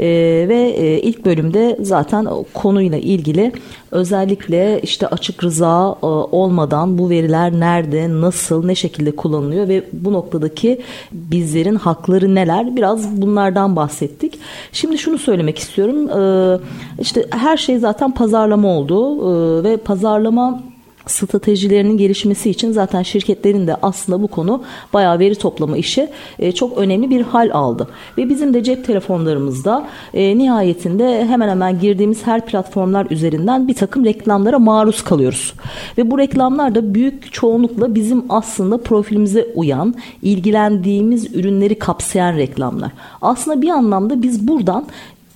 E, 0.00 0.06
ve 0.48 0.74
e, 0.76 1.00
ilk 1.00 1.24
bölümde 1.24 1.78
zaten 1.80 2.28
konuyla 2.54 2.98
ilgili 2.98 3.52
özellikle 3.90 4.80
işte 4.82 5.06
açık 5.06 5.44
rıza 5.44 5.96
e, 6.02 6.06
olmadan 6.06 6.98
bu 6.98 7.10
veriler 7.10 7.52
nerede, 7.52 8.20
nasıl, 8.20 8.66
ne 8.66 8.74
şekilde 8.74 9.16
kullanılıyor 9.16 9.68
ve 9.68 9.84
bu 9.92 10.12
noktadaki 10.12 10.80
bizlerin 11.12 11.74
hakları 11.74 12.34
neler 12.34 12.76
biraz 12.76 13.22
bunlardan 13.22 13.76
bahsettik. 13.76 14.38
Şimdi 14.72 14.98
şunu 14.98 15.18
söylemek 15.18 15.58
istiyorum. 15.58 16.10
E, 16.10 16.47
işte 17.00 17.24
her 17.30 17.56
şey 17.56 17.78
zaten 17.78 18.10
pazarlama 18.10 18.68
oldu 18.68 19.16
e, 19.16 19.64
ve 19.64 19.76
pazarlama 19.76 20.60
stratejilerinin 21.10 21.96
gelişmesi 21.98 22.50
için 22.50 22.72
zaten 22.72 23.02
şirketlerin 23.02 23.66
de 23.66 23.76
aslında 23.82 24.22
bu 24.22 24.28
konu 24.28 24.62
bayağı 24.92 25.18
veri 25.18 25.34
toplama 25.34 25.76
işi 25.76 26.08
e, 26.38 26.52
çok 26.52 26.78
önemli 26.78 27.10
bir 27.10 27.20
hal 27.20 27.50
aldı. 27.52 27.88
Ve 28.18 28.28
bizim 28.28 28.54
de 28.54 28.62
cep 28.62 28.84
telefonlarımızda 28.84 29.86
e, 30.14 30.38
nihayetinde 30.38 31.26
hemen 31.26 31.48
hemen 31.48 31.80
girdiğimiz 31.80 32.26
her 32.26 32.46
platformlar 32.46 33.06
üzerinden 33.10 33.68
bir 33.68 33.74
takım 33.74 34.04
reklamlara 34.04 34.58
maruz 34.58 35.04
kalıyoruz. 35.04 35.54
Ve 35.98 36.10
bu 36.10 36.18
reklamlar 36.18 36.74
da 36.74 36.94
büyük 36.94 37.32
çoğunlukla 37.32 37.94
bizim 37.94 38.24
aslında 38.28 38.78
profilimize 38.78 39.46
uyan, 39.54 39.94
ilgilendiğimiz 40.22 41.34
ürünleri 41.34 41.78
kapsayan 41.78 42.36
reklamlar. 42.36 42.90
Aslında 43.22 43.62
bir 43.62 43.68
anlamda 43.68 44.22
biz 44.22 44.48
buradan 44.48 44.84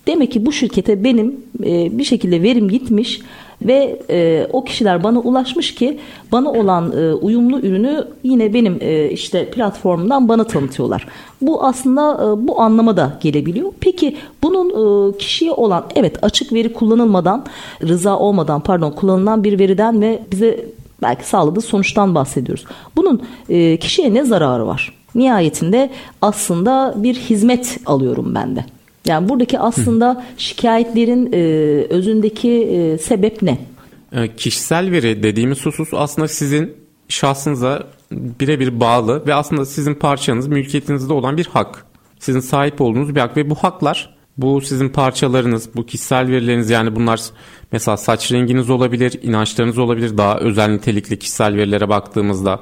Demek 0.06 0.32
ki 0.32 0.46
bu 0.46 0.52
şirkete 0.52 1.04
benim 1.04 1.40
e, 1.64 1.98
bir 1.98 2.04
şekilde 2.04 2.42
verim 2.42 2.68
gitmiş 2.68 3.20
ve 3.62 3.98
e, 4.10 4.46
o 4.52 4.64
kişiler 4.64 5.02
bana 5.02 5.20
ulaşmış 5.20 5.74
ki 5.74 5.98
bana 6.32 6.50
olan 6.50 6.92
e, 6.98 7.12
uyumlu 7.12 7.60
ürünü 7.60 8.04
yine 8.22 8.54
benim 8.54 8.78
e, 8.80 9.10
işte 9.10 9.50
platformumdan 9.50 10.28
bana 10.28 10.44
tanıtıyorlar. 10.44 11.08
Bu 11.40 11.64
aslında 11.64 12.14
e, 12.14 12.48
bu 12.48 12.60
anlama 12.60 12.96
da 12.96 13.18
gelebiliyor. 13.22 13.72
Peki 13.80 14.16
bunun 14.42 14.68
e, 14.70 15.16
kişiye 15.18 15.52
olan 15.52 15.84
evet 15.96 16.24
açık 16.24 16.52
veri 16.52 16.72
kullanılmadan 16.72 17.44
rıza 17.82 18.18
olmadan 18.18 18.60
pardon 18.60 18.90
kullanılan 18.90 19.44
bir 19.44 19.58
veriden 19.58 20.00
ve 20.00 20.22
bize 20.32 20.64
belki 21.02 21.26
sağladığı 21.28 21.60
sonuçtan 21.60 22.14
bahsediyoruz. 22.14 22.64
Bunun 22.96 23.22
e, 23.48 23.76
kişiye 23.76 24.14
ne 24.14 24.24
zararı 24.24 24.66
var? 24.66 24.92
Nihayetinde 25.14 25.90
aslında 26.22 26.94
bir 26.96 27.14
hizmet 27.14 27.78
alıyorum 27.86 28.34
ben 28.34 28.56
de. 28.56 28.64
Yani 29.06 29.28
buradaki 29.28 29.58
aslında 29.58 30.24
şikayetlerin 30.36 31.32
e, 31.32 31.38
özündeki 31.90 32.50
e, 32.50 32.98
sebep 32.98 33.42
ne? 33.42 33.58
E, 34.12 34.36
kişisel 34.36 34.90
veri 34.90 35.22
dediğimiz 35.22 35.66
husus 35.66 35.88
aslında 35.92 36.28
sizin 36.28 36.76
şahsınıza 37.08 37.86
birebir 38.12 38.80
bağlı 38.80 39.26
ve 39.26 39.34
aslında 39.34 39.64
sizin 39.64 39.94
parçanız 39.94 40.48
mülkiyetinizde 40.48 41.12
olan 41.12 41.36
bir 41.36 41.46
hak. 41.46 41.86
Sizin 42.18 42.40
sahip 42.40 42.80
olduğunuz 42.80 43.14
bir 43.14 43.20
hak 43.20 43.36
ve 43.36 43.50
bu 43.50 43.54
haklar 43.54 44.14
bu 44.36 44.60
sizin 44.60 44.88
parçalarınız, 44.88 45.68
bu 45.76 45.86
kişisel 45.86 46.28
verileriniz 46.28 46.70
yani 46.70 46.96
bunlar 46.96 47.20
mesela 47.72 47.96
saç 47.96 48.32
renginiz 48.32 48.70
olabilir, 48.70 49.20
inançlarınız 49.22 49.78
olabilir, 49.78 50.18
daha 50.18 50.38
özel 50.38 50.68
nitelikli 50.68 51.18
kişisel 51.18 51.56
verilere 51.56 51.88
baktığımızda 51.88 52.60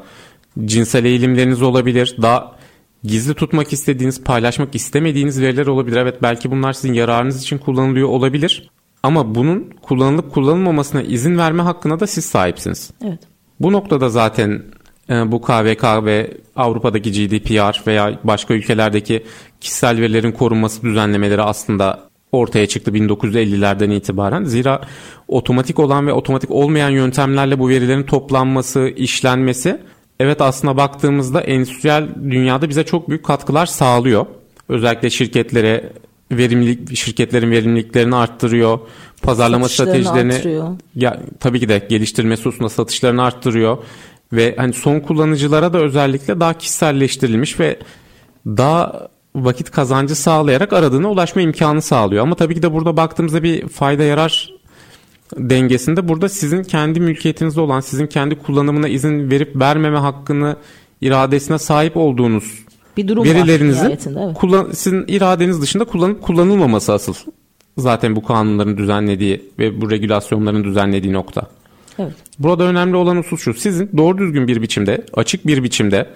cinsel 0.65 1.05
eğilimleriniz 1.05 1.63
olabilir, 1.63 2.17
daha 2.23 2.60
gizli 3.05 3.35
tutmak 3.35 3.73
istediğiniz, 3.73 4.25
paylaşmak 4.25 4.75
istemediğiniz 4.75 5.41
veriler 5.41 5.67
olabilir. 5.67 5.97
Evet 5.97 6.23
belki 6.23 6.51
bunlar 6.51 6.73
sizin 6.73 6.93
yararınız 6.93 7.43
için 7.43 7.59
kullanılıyor 7.59 8.09
olabilir. 8.09 8.71
Ama 9.03 9.35
bunun 9.35 9.71
kullanılıp 9.83 10.33
kullanılmamasına 10.33 11.03
izin 11.03 11.39
verme 11.39 11.63
hakkına 11.63 12.01
da 12.01 12.07
siz 12.07 12.25
sahipsiniz. 12.25 12.91
Evet. 13.05 13.21
Bu 13.61 13.73
noktada 13.73 14.09
zaten 14.09 14.63
e, 15.11 15.33
bu 15.33 15.41
KVK 15.41 15.85
ve 15.85 16.37
Avrupa'daki 16.57 17.13
GDPR 17.13 17.87
veya 17.87 18.19
başka 18.25 18.55
ülkelerdeki 18.55 19.25
kişisel 19.61 20.01
verilerin 20.01 20.33
korunması 20.33 20.83
düzenlemeleri 20.83 21.43
aslında 21.43 22.11
ortaya 22.33 22.67
çıktı 22.67 22.91
1950'lerden 22.91 23.91
itibaren. 23.91 24.45
Zira 24.45 24.81
otomatik 25.29 25.79
olan 25.79 26.07
ve 26.07 26.13
otomatik 26.13 26.51
olmayan 26.51 26.91
yöntemlerle 26.91 27.59
bu 27.59 27.69
verilerin 27.69 28.03
toplanması, 28.03 28.89
işlenmesi 28.97 29.81
evet 30.21 30.41
aslında 30.41 30.77
baktığımızda 30.77 31.41
endüstriyel 31.41 32.09
dünyada 32.31 32.69
bize 32.69 32.85
çok 32.85 33.09
büyük 33.09 33.25
katkılar 33.25 33.67
sağlıyor. 33.67 34.27
Özellikle 34.69 35.11
şirketlere 35.11 35.93
verimlilik 36.33 36.97
şirketlerin 36.97 37.51
verimliliklerini 37.51 38.17
arttırıyor. 38.17 38.79
Pazarlama 39.23 39.69
stratejilerini 39.69 40.35
arttırıyor. 40.35 40.69
ya 40.95 41.21
tabii 41.41 41.61
ki 41.61 41.69
de 41.69 41.87
geliştirme 41.89 42.35
hususunda 42.35 42.69
satışlarını 42.69 43.23
arttırıyor 43.23 43.79
ve 44.33 44.55
hani 44.57 44.73
son 44.73 45.01
kullanıcılara 45.01 45.73
da 45.73 45.79
özellikle 45.79 46.41
daha 46.41 46.55
kişiselleştirilmiş 46.55 47.61
ve 47.61 47.79
daha 48.47 49.09
vakit 49.35 49.71
kazancı 49.71 50.15
sağlayarak 50.15 50.73
aradığına 50.73 51.11
ulaşma 51.11 51.43
imkanı 51.43 51.83
sağlıyor. 51.83 52.23
Ama 52.23 52.35
tabii 52.35 52.55
ki 52.55 52.63
de 52.63 52.73
burada 52.73 52.97
baktığımızda 52.97 53.43
bir 53.43 53.69
fayda 53.69 54.03
yarar 54.03 54.60
dengesinde 55.37 56.09
burada 56.09 56.29
sizin 56.29 56.63
kendi 56.63 57.01
mülkiyetinizde 57.01 57.61
olan 57.61 57.81
sizin 57.81 58.07
kendi 58.07 58.35
kullanımına 58.35 58.89
izin 58.89 59.31
verip 59.31 59.57
vermeme 59.57 59.99
hakkını 59.99 60.57
iradesine 61.01 61.59
sahip 61.59 61.97
olduğunuz 61.97 62.65
bir 62.97 63.09
durum 63.09 63.25
verilerinizin 63.25 63.87
evet. 63.87 64.09
kullan, 64.35 64.71
sizin 64.73 65.05
iradeniz 65.09 65.63
dışında 65.63 65.85
kullanıp 65.85 66.23
kullanılmaması 66.23 66.93
asıl. 66.93 67.15
Zaten 67.79 68.17
bu 68.17 68.25
kanunların 68.25 68.77
düzenlediği 68.77 69.43
ve 69.59 69.81
bu 69.81 69.91
regülasyonların 69.91 70.65
düzenlediği 70.65 71.13
nokta. 71.13 71.43
Evet. 71.99 72.13
Burada 72.39 72.65
önemli 72.65 72.97
olan 72.97 73.17
husus 73.17 73.43
şu. 73.43 73.55
Sizin 73.55 73.91
doğru 73.97 74.19
düzgün 74.19 74.49
bir 74.49 74.63
biçimde, 74.63 75.05
açık 75.15 75.47
bir 75.47 75.63
biçimde 75.63 76.07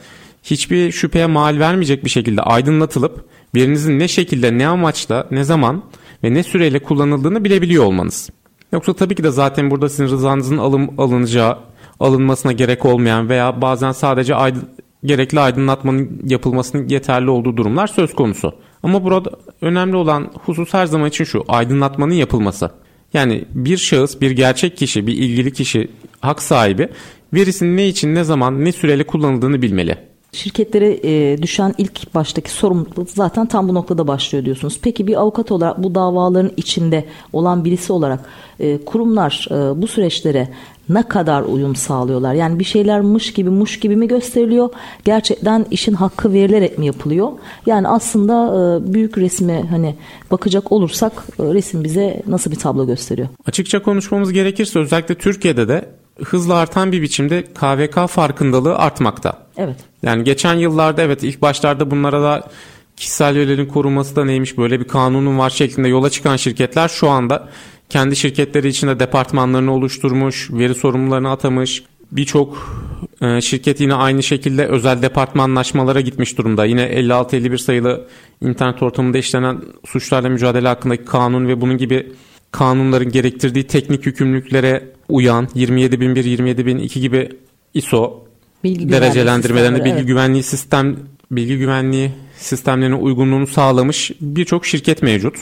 hiçbir 0.43 0.93
şüpheye 0.93 1.27
mal 1.27 1.59
vermeyecek 1.59 2.05
bir 2.05 2.11
şekilde 2.11 2.43
aydınlatılıp 2.43 3.25
verinizin 3.55 3.99
ne 3.99 4.09
şekilde, 4.09 4.59
ne 4.59 4.67
amaçla, 4.69 5.27
ne 5.31 5.45
zaman 5.45 5.83
ve 6.25 6.35
ne 6.35 6.43
süreyle 6.43 6.79
kullanıldığını 6.79 7.45
bilebiliyor 7.45 7.85
olmanız. 7.85 8.31
Yoksa 8.75 8.93
tabii 8.93 9.15
ki 9.15 9.25
de 9.25 9.31
zaten 9.31 9.71
burada 9.71 9.89
sizin 9.89 10.05
rızanızın 10.05 10.59
alım, 10.59 11.01
alınacağı, 11.01 11.59
alınmasına 12.01 12.53
gerek 12.53 12.85
olmayan 12.85 13.29
veya 13.29 13.63
bazen 13.63 13.93
sadece 13.93 14.35
aydın, 14.35 14.69
gerekli 15.05 15.41
aydınlatmanın 15.41 16.21
yapılmasının 16.25 16.89
yeterli 16.89 17.31
olduğu 17.31 17.57
durumlar 17.57 17.87
söz 17.87 18.15
konusu. 18.15 18.55
Ama 18.83 19.05
burada 19.05 19.31
önemli 19.61 19.97
olan 19.97 20.31
husus 20.45 20.75
her 20.75 20.87
zaman 20.87 21.09
için 21.09 21.25
şu 21.25 21.45
aydınlatmanın 21.49 22.15
yapılması. 22.15 22.71
Yani 23.13 23.45
bir 23.55 23.77
şahıs, 23.77 24.21
bir 24.21 24.31
gerçek 24.31 24.77
kişi, 24.77 25.07
bir 25.07 25.13
ilgili 25.13 25.53
kişi, 25.53 25.89
hak 26.21 26.43
sahibi 26.43 26.89
verisinin 27.35 27.77
ne 27.77 27.89
için, 27.89 28.15
ne 28.15 28.25
zaman, 28.25 28.65
ne 28.65 28.73
süreli 28.73 29.05
kullanıldığını 29.05 29.63
bilmeli. 29.63 29.99
Şirketlere 30.35 31.01
e, 31.05 31.43
düşen 31.43 31.75
ilk 31.79 32.15
baştaki 32.15 32.51
sorumluluk 32.51 33.11
zaten 33.11 33.47
tam 33.47 33.69
bu 33.69 33.75
noktada 33.75 34.07
başlıyor 34.07 34.45
diyorsunuz. 34.45 34.79
Peki 34.83 35.07
bir 35.07 35.21
avukat 35.21 35.53
olarak 35.53 35.83
bu 35.83 35.95
davaların 35.95 36.53
içinde 36.57 37.05
olan 37.33 37.65
birisi 37.65 37.93
olarak 37.93 38.21
e, 38.61 38.85
kurumlar 38.85 39.49
e, 39.51 39.83
bu 39.83 39.87
süreçlere 39.87 40.49
ne 40.89 41.03
kadar 41.03 41.43
uyum 41.43 41.77
sağlıyorlar? 41.77 42.35
Yani 42.35 42.59
bir 42.59 42.65
şeyler 42.65 43.01
mış 43.01 43.33
gibi 43.33 43.51
muş 43.51 43.81
gibi 43.81 43.97
mi 43.97 44.09
gösteriliyor? 44.09 44.69
Gerçekten 45.05 45.67
işin 45.71 45.95
hakkı 45.95 46.33
verilerek 46.33 46.79
mi 46.79 46.87
yapılıyor? 46.87 47.33
Yani 47.67 47.89
aslında 47.89 48.35
e, 48.35 48.93
büyük 48.93 49.19
resmi 49.19 49.67
hani 49.71 49.95
bakacak 50.31 50.73
olursak 50.73 51.13
e, 51.39 51.43
resim 51.55 51.85
bize 51.85 52.23
nasıl 52.27 52.51
bir 52.51 52.57
tablo 52.57 52.87
gösteriyor? 52.87 53.29
Açıkça 53.47 53.83
konuşmamız 53.83 54.33
gerekirse 54.33 54.79
özellikle 54.79 55.15
Türkiye'de 55.15 55.69
de 55.69 55.89
hızla 56.23 56.55
artan 56.55 56.93
bir 56.93 57.03
biçimde 57.03 57.43
KVK 57.43 58.09
farkındalığı 58.09 58.77
artmakta. 58.77 59.47
Evet. 59.57 59.77
Yani 60.03 60.25
geçen 60.25 60.55
yıllarda 60.55 61.03
evet 61.03 61.23
ilk 61.23 61.43
başlarda 61.43 61.91
bunlara 61.91 62.23
da 62.23 62.49
kişisel 62.97 63.35
verilerin 63.35 63.67
korunması 63.67 64.17
da 64.17 64.25
neymiş 64.25 64.59
böyle 64.59 64.81
bir 64.81 64.89
kanunun 64.89 65.39
var 65.39 65.51
şeklinde 65.51 65.89
yola 65.89 66.11
çıkan 66.11 66.37
şirketler 66.37 66.89
şu 66.89 67.11
anda 67.11 67.49
kendi 67.89 68.17
şirketleri 68.17 68.69
içinde 68.69 69.01
departmanlarını 69.01 69.75
oluşturmuş, 69.75 70.51
veri 70.51 70.75
sorumlularını 70.75 71.31
atamış. 71.31 71.85
Birçok 72.13 72.77
e, 73.21 73.41
şirket 73.41 73.81
yine 73.81 73.95
aynı 73.95 74.23
şekilde 74.23 74.67
özel 74.67 75.03
departmanlaşmalara 75.03 76.01
gitmiş 76.01 76.39
durumda. 76.39 76.65
Yine 76.65 76.83
56-51 76.83 77.59
sayılı 77.59 78.09
internet 78.41 78.83
ortamında 78.83 79.19
işlenen 79.19 79.61
suçlarla 79.87 80.29
mücadele 80.29 80.69
hakkındaki 80.69 81.05
kanun 81.05 81.49
ve 81.49 81.61
bunun 81.61 81.79
gibi 81.79 82.13
kanunların 82.55 83.11
gerektirdiği 83.11 83.67
teknik 83.67 84.07
yükümlülüklere 84.07 84.83
uyan 85.09 85.49
27001, 85.55 86.25
27002 86.25 87.01
gibi 87.01 87.29
ISO 87.75 88.25
bilgi 88.65 88.93
derecelendirmelerinde 88.93 89.85
bilgi 89.85 89.97
evet. 89.97 90.07
güvenliği 90.07 90.43
sistem 90.43 90.97
bilgi 91.31 91.59
güvenliği 91.59 92.11
sistemlerine 92.39 92.95
uygunluğunu 92.95 93.47
sağlamış 93.47 94.13
birçok 94.21 94.67
şirket 94.67 95.03
mevcut. 95.03 95.37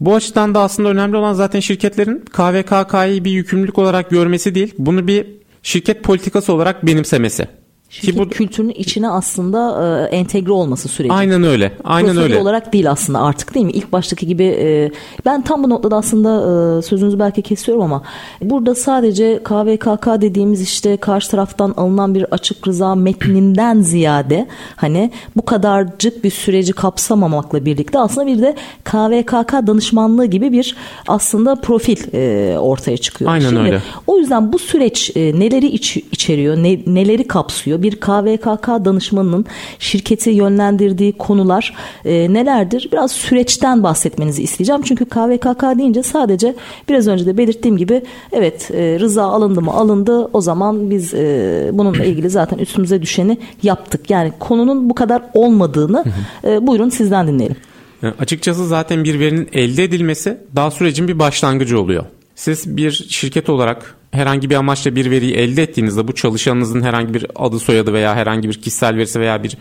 Bu 0.00 0.14
açıdan 0.14 0.54
da 0.54 0.60
aslında 0.60 0.88
önemli 0.88 1.16
olan 1.16 1.32
zaten 1.32 1.60
şirketlerin 1.60 2.18
KVKK'yı 2.18 3.24
bir 3.24 3.30
yükümlülük 3.30 3.78
olarak 3.78 4.10
görmesi 4.10 4.54
değil, 4.54 4.74
bunu 4.78 5.06
bir 5.06 5.26
şirket 5.62 6.04
politikası 6.04 6.52
olarak 6.52 6.86
benimsemesi. 6.86 7.48
Şirket 7.90 8.14
Ki 8.14 8.20
bu 8.20 8.28
kültürünün 8.28 8.72
içine 8.72 9.08
aslında 9.08 9.82
e, 10.10 10.16
entegre 10.16 10.52
olması 10.52 10.88
süreci. 10.88 11.12
aynen 11.14 11.42
öyle. 11.42 11.72
Aynen 11.84 12.06
Prosedür 12.08 12.24
öyle. 12.30 12.38
olarak 12.38 12.72
değil 12.72 12.90
aslında 12.90 13.20
artık 13.20 13.54
değil 13.54 13.66
mi? 13.66 13.72
İlk 13.72 13.92
baştaki 13.92 14.26
gibi 14.26 14.44
e, 14.44 14.90
ben 15.24 15.42
tam 15.42 15.64
bu 15.64 15.70
noktada 15.70 15.96
aslında 15.96 16.30
e, 16.78 16.82
sözünüzü 16.82 17.18
belki 17.18 17.42
kesiyorum 17.42 17.82
ama 17.84 18.02
burada 18.42 18.74
sadece 18.74 19.40
KVKK 19.44 20.06
dediğimiz 20.20 20.62
işte 20.62 20.96
karşı 20.96 21.30
taraftan 21.30 21.74
alınan 21.76 22.14
bir 22.14 22.22
açık 22.30 22.68
rıza 22.68 22.94
metninden 22.94 23.80
ziyade 23.82 24.46
hani 24.76 25.10
bu 25.36 25.44
kadarcık 25.44 26.24
bir 26.24 26.30
süreci 26.30 26.72
kapsamamakla 26.72 27.64
birlikte 27.64 27.98
aslında 27.98 28.26
bir 28.26 28.42
de 28.42 28.54
KVKK 28.84 29.52
danışmanlığı 29.66 30.26
gibi 30.26 30.52
bir 30.52 30.76
aslında 31.08 31.54
profil 31.54 32.14
e, 32.14 32.58
ortaya 32.58 32.96
çıkıyor. 32.96 33.30
Aynen 33.30 33.48
Şimdi, 33.48 33.60
öyle. 33.60 33.82
o 34.06 34.18
yüzden 34.18 34.52
bu 34.52 34.58
süreç 34.58 35.12
e, 35.16 35.40
neleri 35.40 35.66
iç, 35.66 35.96
içeriyor, 35.96 36.56
ne- 36.56 36.80
neleri 36.86 37.28
kapsıyor? 37.28 37.75
Bir 37.82 37.96
KVKK 37.96 38.68
danışmanının 38.84 39.46
şirketi 39.78 40.30
yönlendirdiği 40.30 41.12
konular 41.12 41.74
e, 42.04 42.32
nelerdir? 42.32 42.88
Biraz 42.92 43.12
süreçten 43.12 43.82
bahsetmenizi 43.82 44.42
isteyeceğim. 44.42 44.82
Çünkü 44.82 45.04
KVKK 45.04 45.78
deyince 45.78 46.02
sadece 46.02 46.54
biraz 46.88 47.08
önce 47.08 47.26
de 47.26 47.38
belirttiğim 47.38 47.76
gibi 47.76 48.02
evet 48.32 48.70
e, 48.70 49.00
rıza 49.00 49.24
alındı 49.24 49.62
mı 49.62 49.70
alındı 49.70 50.28
o 50.32 50.40
zaman 50.40 50.90
biz 50.90 51.14
e, 51.14 51.70
bununla 51.72 52.04
ilgili 52.04 52.30
zaten 52.30 52.58
üstümüze 52.58 53.02
düşeni 53.02 53.38
yaptık. 53.62 54.10
Yani 54.10 54.32
konunun 54.38 54.90
bu 54.90 54.94
kadar 54.94 55.22
olmadığını 55.34 56.04
e, 56.44 56.66
buyurun 56.66 56.88
sizden 56.88 57.26
dinleyelim. 57.26 57.56
E, 58.02 58.06
Açıkçası 58.06 58.66
zaten 58.66 59.04
bir 59.04 59.20
verinin 59.20 59.48
elde 59.52 59.84
edilmesi 59.84 60.38
daha 60.56 60.70
sürecin 60.70 61.08
bir 61.08 61.18
başlangıcı 61.18 61.80
oluyor. 61.80 62.04
Siz 62.34 62.76
bir 62.76 62.90
şirket 63.08 63.48
olarak 63.48 63.95
herhangi 64.10 64.50
bir 64.50 64.54
amaçla 64.54 64.96
bir 64.96 65.10
veriyi 65.10 65.34
elde 65.34 65.62
ettiğinizde 65.62 66.08
bu 66.08 66.14
çalışanınızın 66.14 66.82
herhangi 66.82 67.14
bir 67.14 67.26
adı 67.34 67.58
soyadı 67.58 67.92
veya 67.92 68.14
herhangi 68.14 68.48
bir 68.48 68.54
kişisel 68.54 68.96
verisi 68.96 69.20
veya 69.20 69.42
bir 69.42 69.56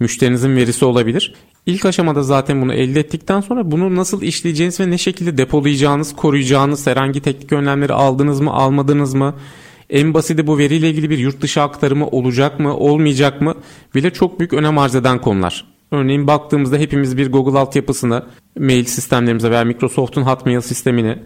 müşterinizin 0.00 0.56
verisi 0.56 0.84
olabilir. 0.84 1.34
İlk 1.66 1.86
aşamada 1.86 2.22
zaten 2.22 2.62
bunu 2.62 2.74
elde 2.74 3.00
ettikten 3.00 3.40
sonra 3.40 3.70
bunu 3.70 3.96
nasıl 3.96 4.22
işleyeceğiniz 4.22 4.80
ve 4.80 4.90
ne 4.90 4.98
şekilde 4.98 5.38
depolayacağınız, 5.38 6.16
koruyacağınız, 6.16 6.86
herhangi 6.86 7.20
teknik 7.20 7.52
önlemleri 7.52 7.92
aldınız 7.92 8.40
mı, 8.40 8.52
almadınız 8.52 9.14
mı? 9.14 9.34
En 9.90 10.14
basiti 10.14 10.46
bu 10.46 10.58
veriyle 10.58 10.90
ilgili 10.90 11.10
bir 11.10 11.18
yurt 11.18 11.40
dışı 11.40 11.62
aktarımı 11.62 12.06
olacak 12.08 12.60
mı, 12.60 12.76
olmayacak 12.76 13.40
mı 13.40 13.54
bile 13.94 14.12
çok 14.12 14.38
büyük 14.38 14.52
önem 14.52 14.78
arz 14.78 14.94
eden 14.94 15.20
konular. 15.20 15.64
Örneğin 15.90 16.26
baktığımızda 16.26 16.76
hepimiz 16.76 17.16
bir 17.16 17.32
Google 17.32 17.58
altyapısını 17.58 18.26
mail 18.58 18.84
sistemlerimize 18.84 19.50
veya 19.50 19.64
Microsoft'un 19.64 20.22
Hotmail 20.22 20.60
sistemini 20.60 21.18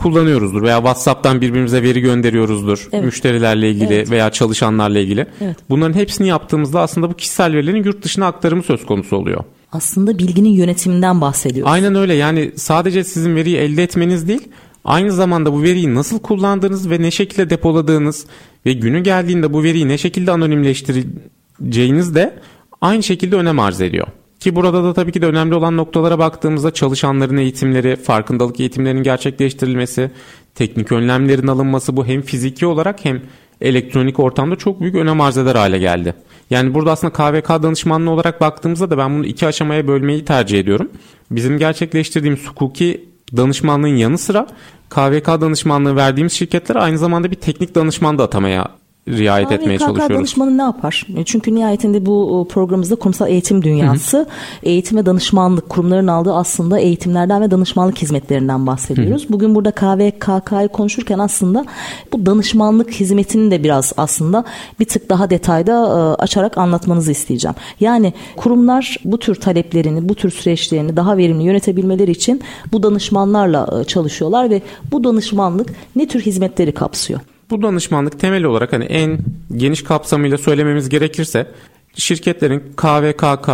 kullanıyoruzdur 0.00 0.62
veya 0.62 0.76
WhatsApp'tan 0.76 1.40
birbirimize 1.40 1.82
veri 1.82 2.00
gönderiyoruzdur 2.00 2.88
Evet. 2.92 3.04
müşterilerle 3.04 3.70
ilgili 3.70 3.94
Evet. 3.94 4.10
veya 4.10 4.30
çalışanlarla 4.30 4.98
ilgili. 4.98 5.26
Evet. 5.40 5.56
Bunların 5.70 5.94
hepsini 5.94 6.28
yaptığımızda 6.28 6.80
aslında 6.80 7.10
bu 7.10 7.14
kişisel 7.14 7.52
verilerin 7.54 7.84
yurt 7.84 8.04
dışına 8.04 8.26
aktarımı 8.26 8.62
söz 8.62 8.86
konusu 8.86 9.16
oluyor. 9.16 9.44
Aslında 9.72 10.18
bilginin 10.18 10.48
yönetiminden 10.48 11.20
bahsediyoruz. 11.20 11.72
Aynen 11.72 11.94
öyle 11.94 12.14
yani 12.14 12.52
sadece 12.56 13.04
sizin 13.04 13.36
veriyi 13.36 13.56
elde 13.56 13.82
etmeniz 13.82 14.28
değil 14.28 14.48
aynı 14.84 15.12
zamanda 15.12 15.52
bu 15.52 15.62
veriyi 15.62 15.94
nasıl 15.94 16.18
kullandığınız 16.18 16.90
ve 16.90 17.02
ne 17.02 17.10
şekilde 17.10 17.50
depoladığınız 17.50 18.26
ve 18.66 18.72
günü 18.72 19.00
geldiğinde 19.00 19.52
bu 19.52 19.62
veriyi 19.62 19.88
ne 19.88 19.98
şekilde 19.98 20.30
anonimleştireceğiniz 20.32 22.14
de 22.14 22.34
aynı 22.80 23.02
şekilde 23.02 23.36
önem 23.36 23.58
arz 23.58 23.80
ediyor. 23.80 24.06
Ki 24.40 24.56
burada 24.56 24.84
da 24.84 24.94
tabii 24.94 25.12
ki 25.12 25.22
de 25.22 25.26
önemli 25.26 25.54
olan 25.54 25.76
noktalara 25.76 26.18
baktığımızda 26.18 26.70
çalışanların 26.70 27.36
eğitimleri, 27.36 27.96
farkındalık 27.96 28.60
eğitimlerinin 28.60 29.02
gerçekleştirilmesi, 29.02 30.10
teknik 30.54 30.92
önlemlerin 30.92 31.46
alınması 31.46 31.96
bu 31.96 32.06
hem 32.06 32.22
fiziki 32.22 32.66
olarak 32.66 33.04
hem 33.04 33.22
elektronik 33.60 34.20
ortamda 34.20 34.56
çok 34.56 34.80
büyük 34.80 34.94
önem 34.94 35.20
arz 35.20 35.38
eder 35.38 35.54
hale 35.54 35.78
geldi. 35.78 36.14
Yani 36.50 36.74
burada 36.74 36.92
aslında 36.92 37.12
KVK 37.12 37.48
danışmanlığı 37.48 38.10
olarak 38.10 38.40
baktığımızda 38.40 38.90
da 38.90 38.98
ben 38.98 39.14
bunu 39.14 39.26
iki 39.26 39.46
aşamaya 39.46 39.88
bölmeyi 39.88 40.24
tercih 40.24 40.60
ediyorum. 40.60 40.90
Bizim 41.30 41.58
gerçekleştirdiğimiz 41.58 42.46
hukuki 42.46 43.08
danışmanlığın 43.36 43.96
yanı 43.96 44.18
sıra 44.18 44.46
KVK 44.90 45.26
danışmanlığı 45.26 45.96
verdiğimiz 45.96 46.32
şirketler 46.32 46.76
aynı 46.76 46.98
zamanda 46.98 47.30
bir 47.30 47.36
teknik 47.36 47.74
danışman 47.74 48.18
da 48.18 48.22
atamaya 48.22 48.79
riayet 49.08 49.52
etmeye 49.52 49.76
KVKK 49.76 49.86
çalışıyoruz. 49.86 50.16
danışmanı 50.16 50.58
ne 50.58 50.62
yapar? 50.62 51.06
E, 51.16 51.24
Çünkü 51.24 51.54
nihayetinde 51.54 52.06
bu 52.06 52.46
e, 52.46 52.52
programımızda 52.52 52.94
kurumsal 52.94 53.28
eğitim 53.28 53.62
dünyası, 53.62 54.26
eğitim 54.62 54.98
ve 54.98 55.06
danışmanlık 55.06 55.68
kurumların 55.68 56.06
aldığı 56.06 56.34
aslında 56.34 56.78
eğitimlerden 56.78 57.42
ve 57.42 57.50
danışmanlık 57.50 57.98
hizmetlerinden 57.98 58.66
bahsediyoruz. 58.66 59.26
Bugün 59.30 59.54
burada 59.54 59.70
KVKK'yı 59.70 60.68
konuşurken 60.68 61.18
aslında 61.18 61.64
bu 62.12 62.26
danışmanlık 62.26 62.90
hizmetini 62.90 63.50
de 63.50 63.64
biraz 63.64 63.92
aslında 63.96 64.44
bir 64.80 64.84
tık 64.84 65.10
daha 65.10 65.30
detayda 65.30 65.72
e, 65.72 66.22
açarak 66.22 66.58
anlatmanızı 66.58 67.12
isteyeceğim. 67.12 67.54
Yani 67.80 68.12
kurumlar 68.36 68.96
bu 69.04 69.18
tür 69.18 69.34
taleplerini, 69.34 70.08
bu 70.08 70.14
tür 70.14 70.30
süreçlerini 70.30 70.96
daha 70.96 71.16
verimli 71.16 71.44
yönetebilmeleri 71.44 72.10
için 72.10 72.42
bu 72.72 72.82
danışmanlarla 72.82 73.84
çalışıyorlar 73.84 74.50
ve 74.50 74.62
bu 74.92 75.04
danışmanlık 75.04 75.68
ne 75.96 76.08
tür 76.08 76.20
hizmetleri 76.20 76.72
kapsıyor? 76.72 77.20
Bu 77.50 77.62
danışmanlık 77.62 78.20
temeli 78.20 78.46
olarak 78.46 78.72
hani 78.72 78.84
en 78.84 79.18
geniş 79.56 79.84
kapsamıyla 79.84 80.38
söylememiz 80.38 80.88
gerekirse 80.88 81.46
şirketlerin 81.94 82.60
KVKK 82.76 83.48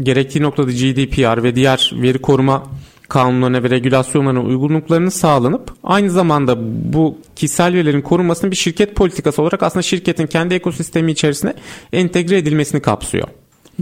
gerektiği 0.00 0.42
noktada 0.42 0.70
GDPR 0.70 1.42
ve 1.42 1.54
diğer 1.54 1.92
veri 1.94 2.18
koruma 2.18 2.62
kanunlarına 3.08 3.62
ve 3.62 3.70
regülasyonlarına 3.70 4.42
uygunluklarının 4.42 5.08
sağlanıp 5.08 5.74
aynı 5.84 6.10
zamanda 6.10 6.56
bu 6.92 7.18
kişisel 7.36 7.74
verilerin 7.74 8.02
korunmasının 8.02 8.50
bir 8.50 8.56
şirket 8.56 8.94
politikası 8.94 9.42
olarak 9.42 9.62
aslında 9.62 9.82
şirketin 9.82 10.26
kendi 10.26 10.54
ekosistemi 10.54 11.12
içerisine 11.12 11.54
entegre 11.92 12.38
edilmesini 12.38 12.82
kapsıyor. 12.82 13.28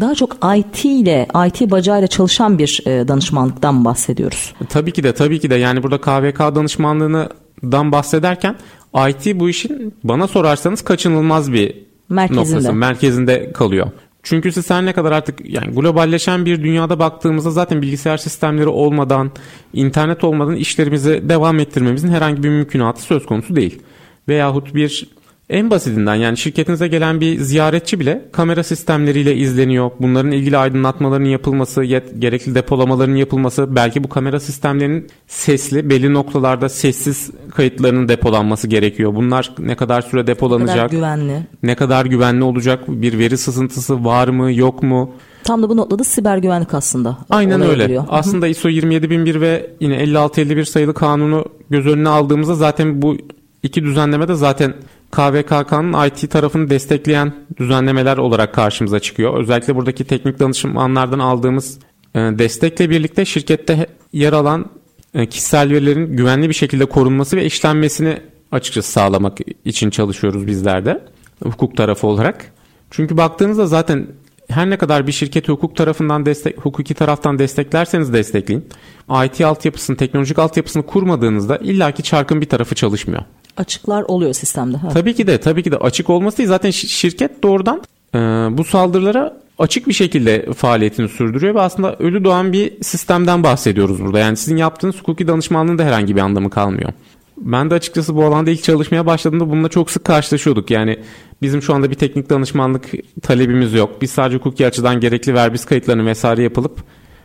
Daha 0.00 0.14
çok 0.14 0.36
IT 0.56 0.84
ile 0.84 1.28
IT 1.46 1.70
bacağıyla 1.70 2.06
çalışan 2.06 2.58
bir 2.58 2.82
e, 2.86 3.08
danışmanlıktan 3.08 3.84
bahsediyoruz. 3.84 4.54
Tabii 4.68 4.92
ki 4.92 5.02
de 5.02 5.12
tabii 5.12 5.40
ki 5.40 5.50
de 5.50 5.54
yani 5.54 5.82
burada 5.82 6.00
KVK 6.00 6.38
danışmanlığından 6.38 7.92
bahsederken 7.92 8.56
IT 8.94 9.40
bu 9.40 9.48
işin 9.48 9.94
bana 10.04 10.26
sorarsanız 10.26 10.82
kaçınılmaz 10.82 11.52
bir 11.52 11.74
Merkezinde. 12.08 12.56
noktası, 12.56 12.72
merkezinde 12.72 13.52
kalıyor. 13.52 13.90
Çünkü 14.22 14.52
siz 14.52 14.70
her 14.70 14.86
ne 14.86 14.92
kadar 14.92 15.12
artık 15.12 15.50
yani 15.50 15.74
globalleşen 15.74 16.46
bir 16.46 16.62
dünyada 16.62 16.98
baktığımızda 16.98 17.50
zaten 17.50 17.82
bilgisayar 17.82 18.16
sistemleri 18.16 18.68
olmadan, 18.68 19.30
internet 19.72 20.24
olmadan 20.24 20.56
işlerimizi 20.56 21.28
devam 21.28 21.58
ettirmemizin 21.58 22.08
herhangi 22.08 22.42
bir 22.42 22.48
mümkünatı 22.48 23.02
söz 23.02 23.26
konusu 23.26 23.56
değil. 23.56 23.82
Veyahut 24.28 24.74
bir 24.74 25.08
en 25.50 25.70
basitinden 25.70 26.14
yani 26.14 26.36
şirketinize 26.36 26.88
gelen 26.88 27.20
bir 27.20 27.38
ziyaretçi 27.38 28.00
bile 28.00 28.24
kamera 28.32 28.62
sistemleriyle 28.62 29.36
izleniyor. 29.36 29.90
Bunların 30.00 30.32
ilgili 30.32 30.56
aydınlatmaların 30.58 31.24
yapılması, 31.24 31.84
yet- 31.84 32.18
gerekli 32.18 32.54
depolamaların 32.54 33.14
yapılması, 33.14 33.76
belki 33.76 34.04
bu 34.04 34.08
kamera 34.08 34.40
sistemlerinin 34.40 35.06
sesli, 35.26 35.90
belli 35.90 36.14
noktalarda 36.14 36.68
sessiz 36.68 37.30
kayıtlarının 37.54 38.08
depolanması 38.08 38.68
gerekiyor. 38.68 39.14
Bunlar 39.14 39.52
ne 39.58 39.76
kadar 39.76 40.02
süre 40.02 40.20
Ne 40.20 40.24
kadar 40.24 40.26
depolanacak, 40.26 40.90
güvenli. 40.90 41.46
ne 41.62 41.74
kadar 41.74 42.06
güvenli 42.06 42.44
olacak, 42.44 42.80
bir 42.88 43.18
veri 43.18 43.38
sızıntısı 43.38 44.04
var 44.04 44.28
mı, 44.28 44.52
yok 44.52 44.82
mu? 44.82 45.10
Tam 45.44 45.62
da 45.62 45.68
bu 45.68 45.76
noktada 45.76 46.04
siber 46.04 46.38
güvenlik 46.38 46.74
aslında. 46.74 47.18
Aynen 47.30 47.60
öyle. 47.62 47.82
giriyor. 47.84 48.04
Aslında 48.08 48.46
ISO 48.46 48.68
27001 48.68 49.40
ve 49.40 49.70
yine 49.80 49.98
5651 49.98 50.64
sayılı 50.64 50.94
kanunu 50.94 51.44
göz 51.70 51.86
önüne 51.86 52.08
aldığımızda 52.08 52.54
zaten 52.54 53.02
bu 53.02 53.16
iki 53.62 53.84
düzenleme 53.84 54.28
de 54.28 54.34
zaten 54.34 54.74
KVKK'nın 55.10 56.06
IT 56.06 56.30
tarafını 56.30 56.70
destekleyen 56.70 57.34
düzenlemeler 57.56 58.16
olarak 58.16 58.54
karşımıza 58.54 59.00
çıkıyor. 59.00 59.40
Özellikle 59.40 59.76
buradaki 59.76 60.04
teknik 60.04 60.38
danışmanlardan 60.38 61.18
aldığımız 61.18 61.78
e, 62.14 62.18
destekle 62.18 62.90
birlikte 62.90 63.24
şirkette 63.24 63.86
yer 64.12 64.32
alan 64.32 64.70
e, 65.14 65.26
kişisel 65.26 65.70
verilerin 65.70 66.16
güvenli 66.16 66.48
bir 66.48 66.54
şekilde 66.54 66.84
korunması 66.84 67.36
ve 67.36 67.44
işlenmesini 67.44 68.20
açıkçası 68.52 68.92
sağlamak 68.92 69.38
için 69.64 69.90
çalışıyoruz 69.90 70.46
bizler 70.46 70.84
de 70.84 71.02
hukuk 71.42 71.76
tarafı 71.76 72.06
olarak. 72.06 72.52
Çünkü 72.90 73.16
baktığınızda 73.16 73.66
zaten 73.66 74.06
her 74.50 74.70
ne 74.70 74.76
kadar 74.76 75.06
bir 75.06 75.12
şirketi 75.12 75.52
hukuk 75.52 75.76
tarafından 75.76 76.26
destek, 76.26 76.58
hukuki 76.58 76.94
taraftan 76.94 77.38
desteklerseniz 77.38 78.12
destekleyin. 78.12 78.68
IT 79.24 79.40
altyapısını, 79.40 79.96
teknolojik 79.96 80.38
altyapısını 80.38 80.86
kurmadığınızda 80.86 81.56
illaki 81.56 82.02
çarkın 82.02 82.40
bir 82.40 82.48
tarafı 82.48 82.74
çalışmıyor. 82.74 83.22
Açıklar 83.58 84.02
oluyor 84.02 84.34
sistemde. 84.34 84.76
Evet. 84.84 84.92
Tabii 84.94 85.14
ki 85.14 85.26
de 85.26 85.40
tabii 85.40 85.62
ki 85.62 85.70
de 85.72 85.76
açık 85.76 86.10
olması 86.10 86.38
değil. 86.38 86.48
Zaten 86.48 86.70
şi- 86.70 86.86
şirket 86.86 87.42
doğrudan 87.42 87.82
e, 88.14 88.18
bu 88.58 88.64
saldırılara 88.64 89.36
açık 89.58 89.88
bir 89.88 89.92
şekilde 89.92 90.52
faaliyetini 90.52 91.08
sürdürüyor 91.08 91.54
ve 91.54 91.60
aslında 91.60 91.96
ölü 91.96 92.24
doğan 92.24 92.52
bir 92.52 92.82
sistemden 92.82 93.42
bahsediyoruz 93.42 94.00
burada. 94.04 94.18
Yani 94.18 94.36
sizin 94.36 94.56
yaptığınız 94.56 94.96
hukuki 94.98 95.28
danışmanlığın 95.28 95.78
da 95.78 95.84
herhangi 95.84 96.16
bir 96.16 96.20
anlamı 96.20 96.50
kalmıyor. 96.50 96.92
Ben 97.36 97.70
de 97.70 97.74
açıkçası 97.74 98.16
bu 98.16 98.24
alanda 98.24 98.50
ilk 98.50 98.62
çalışmaya 98.62 99.06
başladığımda 99.06 99.50
bununla 99.50 99.68
çok 99.68 99.90
sık 99.90 100.04
karşılaşıyorduk. 100.04 100.70
Yani 100.70 100.98
bizim 101.42 101.62
şu 101.62 101.74
anda 101.74 101.90
bir 101.90 101.94
teknik 101.94 102.30
danışmanlık 102.30 102.84
talebimiz 103.22 103.74
yok. 103.74 104.02
Biz 104.02 104.10
sadece 104.10 104.36
hukuki 104.36 104.66
açıdan 104.66 105.00
gerekli 105.00 105.34
verbis 105.34 105.64
kayıtlarını 105.64 106.06
vesaire 106.06 106.42
yapılıp 106.42 106.78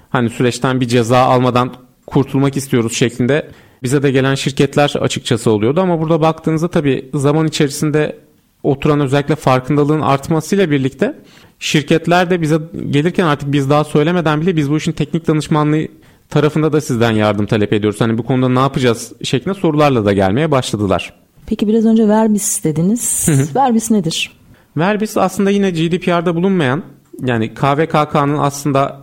hani 0.09 0.29
süreçten 0.29 0.81
bir 0.81 0.87
ceza 0.87 1.17
almadan 1.19 1.73
kurtulmak 2.07 2.57
istiyoruz 2.57 2.93
şeklinde 2.95 3.47
bize 3.83 4.03
de 4.03 4.11
gelen 4.11 4.35
şirketler 4.35 4.93
açıkçası 4.99 5.51
oluyordu 5.51 5.81
ama 5.81 6.01
burada 6.01 6.21
baktığınızda 6.21 6.67
tabii 6.67 7.09
zaman 7.13 7.47
içerisinde 7.47 8.15
oturan 8.63 8.99
özellikle 8.99 9.35
farkındalığın 9.35 10.01
artmasıyla 10.01 10.71
birlikte 10.71 11.15
şirketler 11.59 12.29
de 12.29 12.41
bize 12.41 12.57
gelirken 12.89 13.25
artık 13.25 13.51
biz 13.51 13.69
daha 13.69 13.83
söylemeden 13.83 14.41
bile 14.41 14.55
biz 14.55 14.71
bu 14.71 14.77
işin 14.77 14.91
teknik 14.91 15.27
danışmanlığı 15.27 15.87
tarafında 16.29 16.73
da 16.73 16.81
sizden 16.81 17.11
yardım 17.11 17.45
talep 17.45 17.73
ediyoruz. 17.73 18.01
Hani 18.01 18.17
bu 18.17 18.23
konuda 18.23 18.49
ne 18.49 18.59
yapacağız 18.59 19.13
şeklinde 19.23 19.55
sorularla 19.55 20.05
da 20.05 20.13
gelmeye 20.13 20.51
başladılar. 20.51 21.13
Peki 21.45 21.67
biraz 21.67 21.85
önce 21.85 22.07
Verbis 22.07 22.63
dediniz. 22.63 23.29
Verbis 23.55 23.91
nedir? 23.91 24.31
Verbis 24.77 25.17
aslında 25.17 25.49
yine 25.49 25.71
GDPR'da 25.71 26.35
bulunmayan 26.35 26.83
yani 27.21 27.53
KVKK'nın 27.53 28.37
aslında 28.37 29.01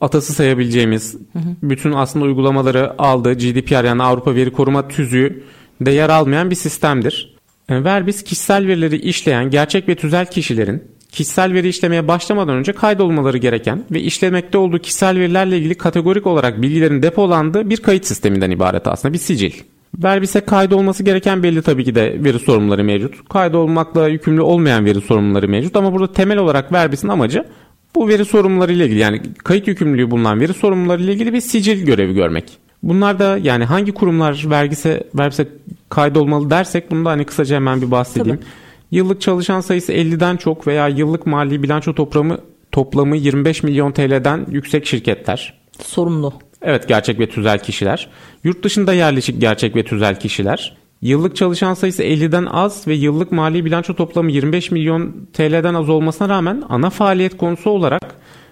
atası 0.00 0.32
sayabileceğimiz 0.32 1.16
bütün 1.62 1.92
aslında 1.92 2.24
uygulamaları 2.24 3.02
aldığı 3.02 3.32
GDPR 3.32 3.84
yani 3.84 4.02
Avrupa 4.02 4.34
Veri 4.34 4.52
Koruma 4.52 4.88
Tüzüğü 4.88 5.42
de 5.80 5.90
yer 5.90 6.08
almayan 6.08 6.50
bir 6.50 6.56
sistemdir. 6.56 7.36
E, 7.68 7.84
Verbis 7.84 8.24
kişisel 8.24 8.66
verileri 8.66 8.96
işleyen 8.96 9.50
gerçek 9.50 9.88
ve 9.88 9.94
tüzel 9.94 10.26
kişilerin 10.26 10.82
kişisel 11.12 11.52
veri 11.52 11.68
işlemeye 11.68 12.08
başlamadan 12.08 12.56
önce 12.56 12.72
kaydolmaları 12.72 13.38
gereken 13.38 13.84
ve 13.90 14.00
işlemekte 14.00 14.58
olduğu 14.58 14.78
kişisel 14.78 15.18
verilerle 15.18 15.58
ilgili 15.58 15.74
kategorik 15.74 16.26
olarak 16.26 16.62
bilgilerin 16.62 17.02
depolandığı 17.02 17.70
bir 17.70 17.76
kayıt 17.76 18.06
sisteminden 18.06 18.50
ibaret 18.50 18.86
aslında 18.86 19.14
bir 19.14 19.18
sicil. 19.18 19.52
Verbis'e 19.98 20.40
kaydolması 20.40 21.02
gereken 21.02 21.42
belli 21.42 21.62
tabii 21.62 21.84
ki 21.84 21.94
de 21.94 22.24
veri 22.24 22.38
sorumluları 22.38 22.84
mevcut. 22.84 23.28
Kaydolmakla 23.28 24.08
yükümlü 24.08 24.40
olmayan 24.40 24.84
veri 24.84 25.00
sorumluları 25.00 25.48
mevcut 25.48 25.76
ama 25.76 25.92
burada 25.92 26.12
temel 26.12 26.38
olarak 26.38 26.72
Verbis'in 26.72 27.08
amacı 27.08 27.44
bu 27.94 28.08
veri 28.08 28.24
sorumluları 28.24 28.72
ile 28.72 28.84
ilgili 28.84 28.98
yani 28.98 29.22
kayıt 29.44 29.68
yükümlülüğü 29.68 30.10
bulunan 30.10 30.40
veri 30.40 30.54
sorumluları 30.54 31.02
ile 31.02 31.12
ilgili 31.12 31.32
bir 31.32 31.40
sicil 31.40 31.84
görevi 31.84 32.14
görmek. 32.14 32.58
Bunlar 32.82 33.18
da 33.18 33.38
yani 33.42 33.64
hangi 33.64 33.92
kurumlar 33.92 34.44
vergise, 34.46 35.04
Verbis'e 35.14 35.48
kaydolmalı 35.88 36.50
dersek 36.50 36.90
bunu 36.90 37.04
da 37.04 37.10
hani 37.10 37.24
kısaca 37.24 37.56
hemen 37.56 37.82
bir 37.82 37.90
bahsedeyim. 37.90 38.36
Tabii. 38.36 38.46
Yıllık 38.90 39.20
çalışan 39.20 39.60
sayısı 39.60 39.92
50'den 39.92 40.36
çok 40.36 40.66
veya 40.66 40.88
yıllık 40.88 41.26
mali 41.26 41.62
bilanço 41.62 41.94
toplamı 41.94 42.38
toplamı 42.72 43.16
25 43.16 43.62
milyon 43.62 43.92
TL'den 43.92 44.46
yüksek 44.50 44.86
şirketler. 44.86 45.60
Sorumlu. 45.84 46.32
Evet 46.62 46.88
gerçek 46.88 47.20
ve 47.20 47.28
tüzel 47.28 47.58
kişiler. 47.58 48.08
Yurt 48.44 48.64
dışında 48.64 48.92
yerleşik 48.92 49.40
gerçek 49.40 49.76
ve 49.76 49.84
tüzel 49.84 50.20
kişiler. 50.20 50.76
Yıllık 51.02 51.36
çalışan 51.36 51.74
sayısı 51.74 52.02
50'den 52.02 52.46
az 52.46 52.86
ve 52.86 52.94
yıllık 52.94 53.32
mali 53.32 53.64
bilanço 53.64 53.94
toplamı 53.94 54.32
25 54.32 54.70
milyon 54.70 55.12
TL'den 55.32 55.74
az 55.74 55.88
olmasına 55.88 56.28
rağmen 56.28 56.62
ana 56.68 56.90
faaliyet 56.90 57.36
konusu 57.36 57.70
olarak 57.70 58.02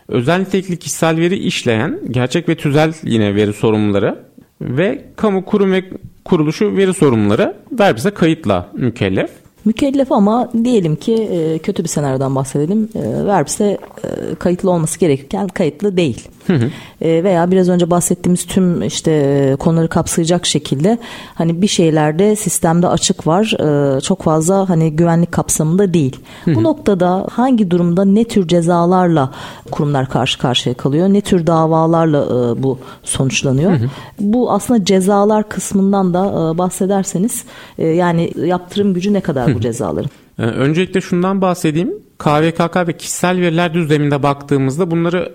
özel 0.08 0.40
nitelikli 0.40 0.76
kişisel 0.76 1.16
veri 1.16 1.36
işleyen 1.36 2.00
gerçek 2.10 2.48
ve 2.48 2.56
tüzel 2.56 2.92
yine 3.02 3.34
veri 3.34 3.52
sorumluları 3.52 4.24
ve 4.60 5.04
kamu 5.16 5.44
kurum 5.44 5.72
ve 5.72 5.84
kuruluşu 6.24 6.76
veri 6.76 6.94
sorumluları 6.94 7.56
Verbis'e 7.72 8.10
kayıtla 8.10 8.68
mükellef. 8.72 9.30
Mükellef 9.64 10.12
ama 10.12 10.50
diyelim 10.64 10.96
ki 10.96 11.14
e, 11.14 11.58
kötü 11.58 11.82
bir 11.82 11.88
senaryodan 11.88 12.34
bahsedelim. 12.34 12.88
E, 12.94 13.26
Verbis'e 13.26 13.64
e, 13.64 14.34
kayıtlı 14.34 14.70
olması 14.70 15.00
gerekirken 15.00 15.48
kayıtlı 15.48 15.96
değil. 15.96 16.28
Hı 16.48 16.54
hı. 16.54 16.70
E, 17.00 17.24
veya 17.24 17.50
biraz 17.50 17.68
önce 17.68 17.90
bahsettiğimiz 17.90 18.46
tüm 18.46 18.82
işte 18.82 19.56
konuları 19.58 19.88
kapsayacak 19.88 20.46
şekilde 20.46 20.98
hani 21.34 21.62
bir 21.62 21.66
şeylerde 21.66 22.36
sistemde 22.36 22.88
açık 22.88 23.26
var. 23.26 23.54
E, 23.96 24.00
çok 24.00 24.22
fazla 24.22 24.68
hani 24.68 24.96
güvenlik 24.96 25.32
kapsamında 25.32 25.94
değil. 25.94 26.16
Hı 26.44 26.50
hı. 26.50 26.54
Bu 26.54 26.62
noktada 26.62 27.26
hangi 27.32 27.70
durumda 27.70 28.04
ne 28.04 28.24
tür 28.24 28.48
cezalarla 28.48 29.32
kurumlar 29.70 30.08
karşı 30.08 30.38
karşıya 30.38 30.74
kalıyor? 30.74 31.08
Ne 31.08 31.20
tür 31.20 31.46
davalarla 31.46 32.24
e, 32.24 32.62
bu 32.62 32.78
sonuçlanıyor? 33.02 33.70
Hı 33.70 33.76
hı. 33.76 33.88
Bu 34.20 34.52
aslında 34.52 34.84
cezalar 34.84 35.48
kısmından 35.48 36.14
da 36.14 36.26
e, 36.26 36.58
bahsederseniz 36.58 37.44
e, 37.78 37.86
yani 37.86 38.32
yaptırım 38.44 38.94
gücü 38.94 39.12
ne 39.12 39.20
kadar 39.20 39.54
bu 39.54 39.60
cezaların? 39.60 40.10
Ee, 40.38 40.42
öncelikle 40.42 41.00
şundan 41.00 41.40
bahsedeyim. 41.40 41.92
KVKK 42.18 42.76
ve 42.76 42.96
kişisel 42.96 43.40
veriler 43.40 43.74
düzleminde 43.74 44.22
baktığımızda 44.22 44.90
bunları 44.90 45.34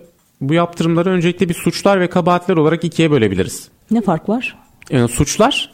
bu 0.50 0.54
yaptırımları 0.54 1.10
öncelikle 1.10 1.50
bir 1.50 1.54
suçlar 1.54 2.00
ve 2.00 2.08
kabahatler 2.10 2.58
olarak 2.58 2.84
ikiye 2.84 3.12
bölebiliriz. 3.12 3.68
Ne 3.92 4.02
fark 4.02 4.30
var? 4.30 4.58
Yani 4.90 5.08
suçlar 5.08 5.72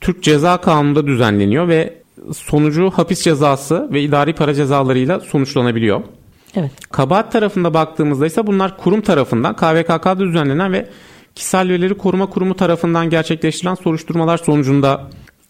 Türk 0.00 0.22
Ceza 0.22 0.56
Kanunu'nda 0.60 1.06
düzenleniyor 1.06 1.68
ve 1.68 1.94
sonucu 2.36 2.90
hapis 2.90 3.22
cezası 3.22 3.88
ve 3.92 4.02
idari 4.02 4.34
para 4.34 4.54
cezalarıyla 4.54 5.20
sonuçlanabiliyor. 5.20 6.00
Evet. 6.56 6.70
Kabahat 6.92 7.32
tarafında 7.32 7.74
baktığımızda 7.74 8.26
ise 8.26 8.46
bunlar 8.46 8.76
kurum 8.78 9.00
tarafından 9.00 9.56
KVKK'da 9.56 10.18
düzenlenen 10.20 10.72
ve 10.72 10.88
Kişisel 11.34 11.68
Verileri 11.68 11.94
Koruma 11.98 12.26
Kurumu 12.26 12.54
tarafından 12.56 13.10
gerçekleştirilen 13.10 13.74
soruşturmalar 13.74 14.38
sonucunda 14.38 15.00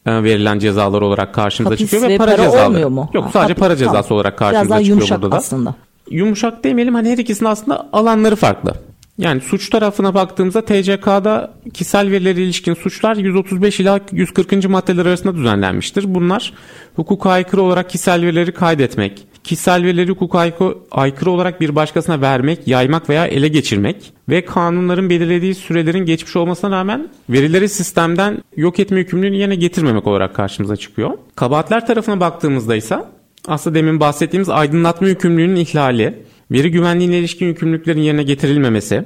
e, 0.06 0.22
verilen 0.22 0.58
cezalar 0.58 1.02
olarak 1.02 1.34
karşımıza 1.34 1.74
Hapis 1.74 1.90
çıkıyor 1.90 2.02
ve, 2.02 2.14
ve 2.14 2.18
para, 2.18 2.30
para 2.36 2.42
cezaları. 2.44 2.66
olmuyor 2.68 2.88
mu? 2.88 3.10
Yok 3.14 3.24
Ha, 3.24 3.30
sadece 3.32 3.52
hapis- 3.52 3.60
para 3.60 3.76
cezası 3.76 4.08
tamam. 4.08 4.16
olarak 4.16 4.40
Biraz 4.40 4.50
karşımıza 4.50 4.70
daha 4.70 4.78
çıkıyor 4.78 4.96
yumuşak 4.96 5.22
burada 5.22 5.32
da. 5.32 5.36
aslında. 5.38 5.74
Yumuşak 6.10 6.64
demeyelim 6.64 6.94
hani 6.94 7.10
her 7.10 7.18
ikisinin 7.18 7.48
aslında 7.48 7.88
alanları 7.92 8.36
farklı. 8.36 8.74
Yani 9.18 9.40
suç 9.40 9.70
tarafına 9.70 10.14
baktığımızda 10.14 10.64
TCK'da 10.64 11.54
kişisel 11.74 12.10
verilere 12.10 12.42
ilişkin 12.42 12.74
suçlar 12.74 13.16
135 13.16 13.80
ila 13.80 14.00
140. 14.12 14.68
maddeler 14.68 15.06
arasında 15.06 15.34
düzenlenmiştir. 15.36 16.14
Bunlar 16.14 16.52
hukuka 16.96 17.30
aykırı 17.30 17.62
olarak 17.62 17.90
kişisel 17.90 18.22
verileri 18.22 18.52
kaydetmek, 18.52 19.26
kişisel 19.44 19.84
verileri 19.84 20.10
hukuka 20.10 20.38
aykı- 20.38 20.78
aykırı 20.90 21.30
olarak 21.30 21.60
bir 21.60 21.76
başkasına 21.76 22.20
vermek, 22.20 22.68
yaymak 22.68 23.08
veya 23.08 23.26
ele 23.26 23.48
geçirmek 23.48 24.12
ve 24.28 24.44
kanunların 24.44 25.10
belirlediği 25.10 25.54
sürelerin 25.54 26.04
geçmiş 26.06 26.36
olmasına 26.36 26.76
rağmen 26.76 27.08
verileri 27.30 27.68
sistemden 27.68 28.38
yok 28.56 28.80
etme 28.80 28.98
yükümlülüğünü 28.98 29.36
yerine 29.36 29.54
getirmemek 29.54 30.06
olarak 30.06 30.34
karşımıza 30.34 30.76
çıkıyor. 30.76 31.10
Kabahatler 31.36 31.86
tarafına 31.86 32.20
baktığımızda 32.20 32.76
ise 32.76 32.98
aslında 33.48 33.74
demin 33.74 34.00
bahsettiğimiz 34.00 34.48
aydınlatma 34.48 35.08
yükümlülüğünün 35.08 35.56
ihlali, 35.56 36.22
veri 36.50 36.70
güvenliğine 36.70 37.18
ilişkin 37.18 37.46
yükümlülüklerin 37.46 38.00
yerine 38.00 38.22
getirilmemesi, 38.22 39.04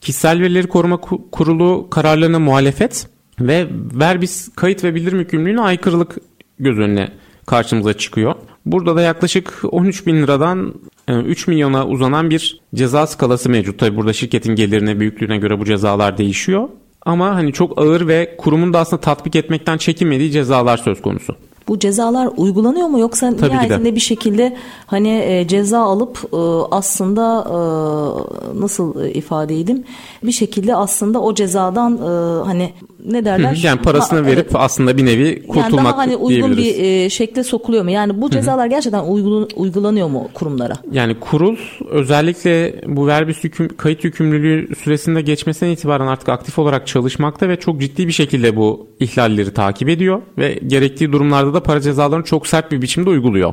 kişisel 0.00 0.40
verileri 0.40 0.66
koruma 0.66 0.96
Ku- 0.96 1.30
kurulu 1.30 1.90
kararlarına 1.90 2.38
muhalefet 2.38 3.06
ve 3.40 3.66
verbis 3.92 4.48
kayıt 4.56 4.84
ve 4.84 4.94
bildirim 4.94 5.18
yükümlülüğüne 5.18 5.60
aykırılık 5.60 6.16
göz 6.58 6.78
önüne 6.78 7.08
karşımıza 7.46 7.92
çıkıyor. 7.92 8.34
Burada 8.66 8.96
da 8.96 9.02
yaklaşık 9.02 9.60
13 9.64 10.06
bin 10.06 10.22
liradan 10.22 10.74
e, 11.08 11.14
3 11.14 11.46
milyona 11.46 11.86
uzanan 11.86 12.30
bir 12.30 12.60
ceza 12.74 13.06
skalası 13.06 13.50
mevcut. 13.50 13.78
Tabi 13.78 13.96
burada 13.96 14.12
şirketin 14.12 14.54
gelirine, 14.54 15.00
büyüklüğüne 15.00 15.36
göre 15.36 15.58
bu 15.58 15.64
cezalar 15.64 16.18
değişiyor. 16.18 16.68
Ama 17.02 17.34
hani 17.34 17.52
çok 17.52 17.78
ağır 17.78 18.08
ve 18.08 18.34
kurumun 18.38 18.72
da 18.72 18.78
aslında 18.78 19.00
tatbik 19.00 19.36
etmekten 19.36 19.76
çekinmediği 19.78 20.30
cezalar 20.30 20.76
söz 20.76 21.02
konusu. 21.02 21.36
Bu 21.68 21.78
cezalar 21.78 22.28
uygulanıyor 22.36 22.88
mu 22.88 22.98
yoksa 22.98 23.36
Tabii 23.36 23.50
nihayetinde 23.50 23.94
bir 23.94 24.00
şekilde 24.00 24.56
hani 24.86 25.08
e, 25.08 25.46
ceza 25.48 25.80
alıp 25.80 26.18
e, 26.32 26.36
aslında 26.70 27.44
e, 27.48 28.60
nasıl 28.60 29.04
e, 29.04 29.12
ifade 29.12 29.60
edeyim 29.60 29.84
bir 30.22 30.32
şekilde 30.32 30.74
aslında 30.74 31.20
o 31.20 31.34
cezadan 31.34 31.96
e, 31.96 32.44
hani 32.44 32.72
ne 33.06 33.24
derler? 33.24 33.60
Yani 33.62 33.80
parasını 33.80 34.18
Ha, 34.18 34.26
verip 34.26 34.38
evet. 34.38 34.52
aslında 34.54 34.96
bir 34.96 35.06
nevi 35.06 35.46
kurtulmak 35.46 35.72
yani 35.72 35.84
daha 35.84 35.98
hani 35.98 36.16
uygun 36.16 36.56
bir 36.56 36.78
e, 36.78 37.10
şekle 37.10 37.44
sokuluyor 37.44 37.84
mu? 37.84 37.90
Yani 37.90 38.22
bu 38.22 38.30
cezalar 38.30 38.66
gerçekten 38.66 39.00
uygul- 39.00 39.48
uygulanıyor 39.56 40.08
mu 40.08 40.28
kurumlara? 40.34 40.74
Yani 40.92 41.20
kurul 41.20 41.56
özellikle 41.90 42.80
bu 42.86 43.06
verbis 43.06 43.44
yüküm, 43.44 43.76
kayıt 43.76 44.04
yükümlülüğü 44.04 44.74
süresinde 44.84 45.20
geçmesinden 45.20 45.72
itibaren 45.72 46.06
artık 46.06 46.28
aktif 46.28 46.58
olarak 46.58 46.86
çalışmakta 46.86 47.48
ve 47.48 47.56
çok 47.56 47.80
ciddi 47.80 48.06
bir 48.06 48.12
şekilde 48.12 48.56
bu 48.56 48.86
ihlalleri 49.00 49.54
takip 49.54 49.88
ediyor 49.88 50.22
ve 50.38 50.60
gerektiği 50.66 51.12
durumlarda 51.12 51.54
da 51.54 51.57
para 51.60 51.80
cezalarını 51.80 52.24
çok 52.24 52.46
sert 52.46 52.72
bir 52.72 52.82
biçimde 52.82 53.10
uyguluyor. 53.10 53.52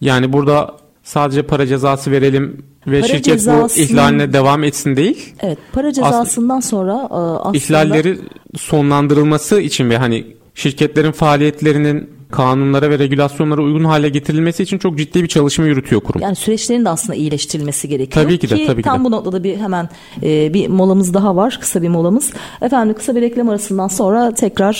Yani 0.00 0.32
burada 0.32 0.76
sadece 1.02 1.42
para 1.42 1.66
cezası 1.66 2.10
verelim 2.10 2.62
ve 2.86 3.00
Para 3.00 3.08
şirket 3.08 3.24
cezasının- 3.40 3.78
bu 3.78 3.80
ihlaline 3.82 4.32
devam 4.32 4.64
etsin 4.64 4.96
değil. 4.96 5.34
Evet, 5.40 5.58
para 5.72 5.92
cezasından 5.92 6.60
sonra 6.60 6.92
e, 7.10 7.14
aslında 7.14 7.56
İhlalleri 7.56 8.18
sonlandırılması 8.56 9.60
için 9.60 9.90
ve 9.90 9.96
hani 9.98 10.26
şirketlerin 10.54 11.12
faaliyetlerinin 11.12 12.10
kanunlara 12.30 12.90
ve 12.90 12.98
regülasyonlara 12.98 13.62
uygun 13.62 13.84
hale 13.84 14.08
getirilmesi 14.08 14.62
için 14.62 14.78
çok 14.78 14.98
ciddi 14.98 15.22
bir 15.22 15.28
çalışma 15.28 15.64
yürütüyor 15.64 16.00
kurum. 16.00 16.20
Yani 16.22 16.36
süreçlerin 16.36 16.84
de 16.84 16.88
aslında 16.88 17.14
iyileştirilmesi 17.14 17.88
gerekiyor. 17.88 18.24
Tabii 18.24 18.38
ki 18.38 18.50
de, 18.50 18.66
tabii 18.66 18.82
ki 18.82 18.88
tam 18.88 19.00
de. 19.00 19.04
bu 19.04 19.10
noktada 19.10 19.44
bir 19.44 19.56
hemen 19.56 19.88
e, 20.22 20.54
bir 20.54 20.68
molamız 20.68 21.14
daha 21.14 21.36
var. 21.36 21.58
Kısa 21.60 21.82
bir 21.82 21.88
molamız. 21.88 22.30
Efendim 22.62 22.94
kısa 22.98 23.16
bir 23.16 23.20
reklam 23.20 23.48
arasından 23.48 23.88
sonra 23.88 24.34
tekrar 24.34 24.74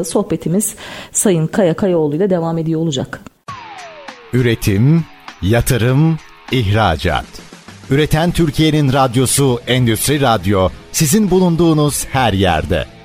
e, 0.00 0.04
sohbetimiz 0.04 0.74
Sayın 1.12 1.46
Kaya 1.46 1.74
Kayaoğlu 1.74 2.16
ile 2.16 2.30
devam 2.30 2.58
ediyor 2.58 2.80
olacak. 2.80 3.20
Üretim, 4.32 5.04
yatırım, 5.42 6.18
ihracat. 6.52 7.26
Üreten 7.90 8.30
Türkiye'nin 8.30 8.92
radyosu 8.92 9.60
Endüstri 9.66 10.20
Radyo 10.20 10.68
sizin 10.92 11.30
bulunduğunuz 11.30 12.06
her 12.06 12.32
yerde. 12.32 12.97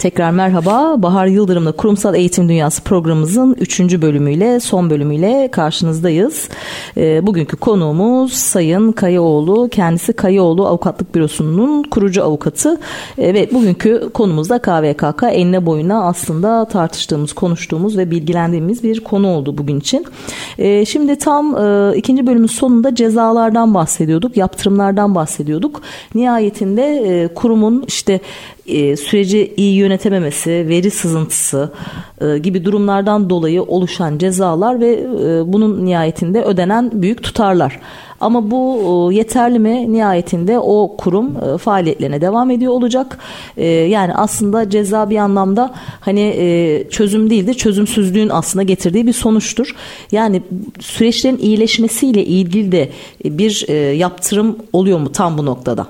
Tekrar 0.00 0.30
merhaba. 0.30 1.02
Bahar 1.02 1.26
Yıldırım'la 1.26 1.72
Kurumsal 1.72 2.14
Eğitim 2.14 2.48
Dünyası 2.48 2.82
programımızın 2.82 3.56
3. 3.60 3.80
bölümüyle, 3.80 4.60
son 4.60 4.90
bölümüyle 4.90 5.48
karşınızdayız. 5.52 6.48
E, 6.96 7.26
bugünkü 7.26 7.56
konuğumuz 7.56 8.32
Sayın 8.32 8.92
Kayıoğlu. 8.92 9.68
Kendisi 9.68 10.12
Kayıoğlu 10.12 10.66
Avukatlık 10.66 11.14
Bürosu'nun 11.14 11.82
kurucu 11.82 12.24
avukatı. 12.24 12.80
E, 13.18 13.34
ve 13.34 13.48
bugünkü 13.52 14.10
konumuz 14.14 14.50
da 14.50 14.58
KVKK 14.58 15.22
enine 15.22 15.66
boyuna 15.66 16.04
aslında 16.04 16.64
tartıştığımız, 16.64 17.32
konuştuğumuz 17.32 17.98
ve 17.98 18.10
bilgilendiğimiz 18.10 18.82
bir 18.82 19.00
konu 19.00 19.28
oldu 19.28 19.58
bugün 19.58 19.80
için. 19.80 20.06
E, 20.58 20.84
şimdi 20.84 21.16
tam 21.16 21.56
e, 21.56 21.96
ikinci 21.96 22.26
bölümün 22.26 22.46
sonunda 22.46 22.94
cezalardan 22.94 23.74
bahsediyorduk, 23.74 24.36
yaptırımlardan 24.36 25.14
bahsediyorduk. 25.14 25.82
Nihayetinde 26.14 26.82
e, 26.82 27.34
kurumun 27.34 27.84
işte 27.86 28.20
e, 28.66 28.96
süreci 28.96 29.54
iyi 29.56 29.74
yönetememesi, 29.74 30.50
veri 30.68 30.90
sızıntısı 30.90 31.72
e, 32.20 32.38
gibi 32.38 32.64
durumlardan 32.64 33.30
dolayı 33.30 33.62
oluşan 33.62 34.18
cezalar 34.18 34.80
ve 34.80 34.92
e, 34.92 35.52
bunun 35.52 35.84
nihayetinde 35.84 36.42
ödenen 36.42 36.90
büyük 36.94 37.22
tutarlar. 37.22 37.80
Ama 38.20 38.50
bu 38.50 39.10
yeterli 39.12 39.58
mi? 39.58 39.92
Nihayetinde 39.92 40.58
o 40.58 40.96
kurum 40.98 41.58
faaliyetlerine 41.58 42.20
devam 42.20 42.50
ediyor 42.50 42.72
olacak. 42.72 43.18
Yani 43.88 44.14
aslında 44.14 44.70
ceza 44.70 45.10
bir 45.10 45.16
anlamda 45.16 45.74
hani 46.00 46.86
çözüm 46.90 47.30
değildir, 47.30 47.54
çözümsüzlüğün 47.54 48.28
aslında 48.28 48.62
getirdiği 48.62 49.06
bir 49.06 49.12
sonuçtur. 49.12 49.74
Yani 50.12 50.42
süreçlerin 50.80 51.38
iyileşmesiyle 51.38 52.24
ilgili 52.24 52.72
de 52.72 52.90
bir 53.24 53.68
yaptırım 53.92 54.56
oluyor 54.72 54.98
mu 54.98 55.12
tam 55.12 55.38
bu 55.38 55.46
noktada? 55.46 55.86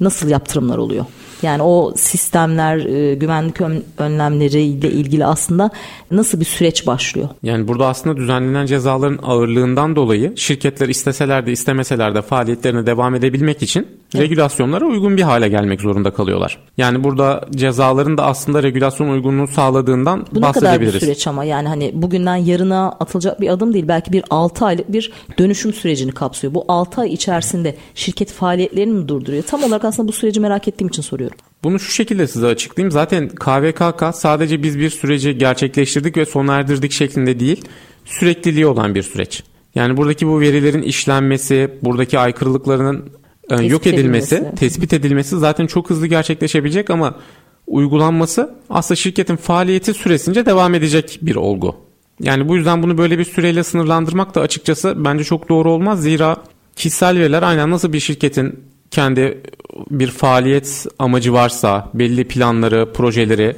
Nasıl 0.00 0.28
yaptırımlar 0.28 0.78
oluyor? 0.78 1.04
Yani 1.42 1.62
o 1.62 1.92
sistemler, 1.96 2.78
e, 2.78 3.14
güvenlik 3.14 3.56
önlemleriyle 3.98 4.90
ilgili 4.90 5.26
aslında 5.26 5.70
nasıl 6.10 6.40
bir 6.40 6.44
süreç 6.44 6.86
başlıyor? 6.86 7.28
Yani 7.42 7.68
burada 7.68 7.86
aslında 7.86 8.16
düzenlenen 8.16 8.66
cezaların 8.66 9.18
ağırlığından 9.22 9.96
dolayı 9.96 10.32
şirketler 10.36 10.88
isteseler 10.88 11.46
de 11.46 11.52
istemeseler 11.52 12.14
de 12.14 12.22
faaliyetlerine 12.22 12.86
devam 12.86 13.14
edebilmek 13.14 13.62
için 13.62 13.99
evet. 14.14 14.24
regülasyonlara 14.24 14.84
uygun 14.84 15.16
bir 15.16 15.22
hale 15.22 15.48
gelmek 15.48 15.80
zorunda 15.80 16.10
kalıyorlar. 16.10 16.58
Yani 16.76 17.04
burada 17.04 17.44
cezaların 17.50 18.18
da 18.18 18.24
aslında 18.24 18.62
regülasyon 18.62 19.08
uygunluğu 19.08 19.46
sağladığından 19.46 20.26
Bu 20.32 20.42
bahsedebiliriz. 20.42 20.62
Bu 20.62 20.84
ne 20.84 20.88
kadar 20.88 20.94
bir 20.94 21.00
süreç 21.00 21.26
ama 21.26 21.44
yani 21.44 21.68
hani 21.68 21.90
bugünden 21.94 22.36
yarına 22.36 22.88
atılacak 22.88 23.40
bir 23.40 23.48
adım 23.48 23.74
değil. 23.74 23.88
Belki 23.88 24.12
bir 24.12 24.24
6 24.30 24.64
aylık 24.64 24.92
bir 24.92 25.12
dönüşüm 25.38 25.72
sürecini 25.72 26.12
kapsıyor. 26.12 26.54
Bu 26.54 26.64
6 26.68 27.00
ay 27.00 27.12
içerisinde 27.12 27.76
şirket 27.94 28.32
faaliyetlerini 28.32 28.92
mi 28.92 29.08
durduruyor? 29.08 29.42
Tam 29.42 29.62
olarak 29.64 29.84
aslında 29.84 30.08
bu 30.08 30.12
süreci 30.12 30.40
merak 30.40 30.68
ettiğim 30.68 30.88
için 30.88 31.02
soruyorum. 31.02 31.36
Bunu 31.64 31.78
şu 31.78 31.92
şekilde 31.92 32.26
size 32.26 32.46
açıklayayım. 32.46 32.90
Zaten 32.90 33.28
KVKK 33.28 34.14
sadece 34.14 34.62
biz 34.62 34.78
bir 34.78 34.90
süreci 34.90 35.38
gerçekleştirdik 35.38 36.16
ve 36.16 36.24
sona 36.26 36.54
erdirdik 36.54 36.92
şeklinde 36.92 37.40
değil, 37.40 37.64
sürekliliği 38.04 38.66
olan 38.66 38.94
bir 38.94 39.02
süreç. 39.02 39.42
Yani 39.74 39.96
buradaki 39.96 40.26
bu 40.26 40.40
verilerin 40.40 40.82
işlenmesi, 40.82 41.70
buradaki 41.82 42.18
aykırılıklarının 42.18 43.10
tespit 43.58 43.72
yok 43.72 43.86
edilmesi, 43.86 44.34
edilmesi, 44.34 44.56
tespit 44.56 44.92
edilmesi 44.92 45.38
zaten 45.38 45.66
çok 45.66 45.90
hızlı 45.90 46.06
gerçekleşebilecek 46.06 46.90
ama 46.90 47.14
uygulanması 47.66 48.54
aslında 48.70 48.96
şirketin 48.96 49.36
faaliyeti 49.36 49.94
süresince 49.94 50.46
devam 50.46 50.74
edecek 50.74 51.18
bir 51.22 51.36
olgu. 51.36 51.76
Yani 52.20 52.48
bu 52.48 52.56
yüzden 52.56 52.82
bunu 52.82 52.98
böyle 52.98 53.18
bir 53.18 53.24
süreyle 53.24 53.64
sınırlandırmak 53.64 54.34
da 54.34 54.40
açıkçası 54.40 54.94
bence 54.96 55.24
çok 55.24 55.48
doğru 55.48 55.70
olmaz. 55.70 56.02
Zira 56.02 56.36
kişisel 56.76 57.18
veriler 57.18 57.42
aynen 57.42 57.70
nasıl 57.70 57.92
bir 57.92 58.00
şirketin 58.00 58.60
kendi 58.90 59.42
bir 59.90 60.08
faaliyet 60.08 60.86
amacı 60.98 61.32
varsa, 61.32 61.90
belli 61.94 62.28
planları, 62.28 62.92
projeleri, 62.92 63.56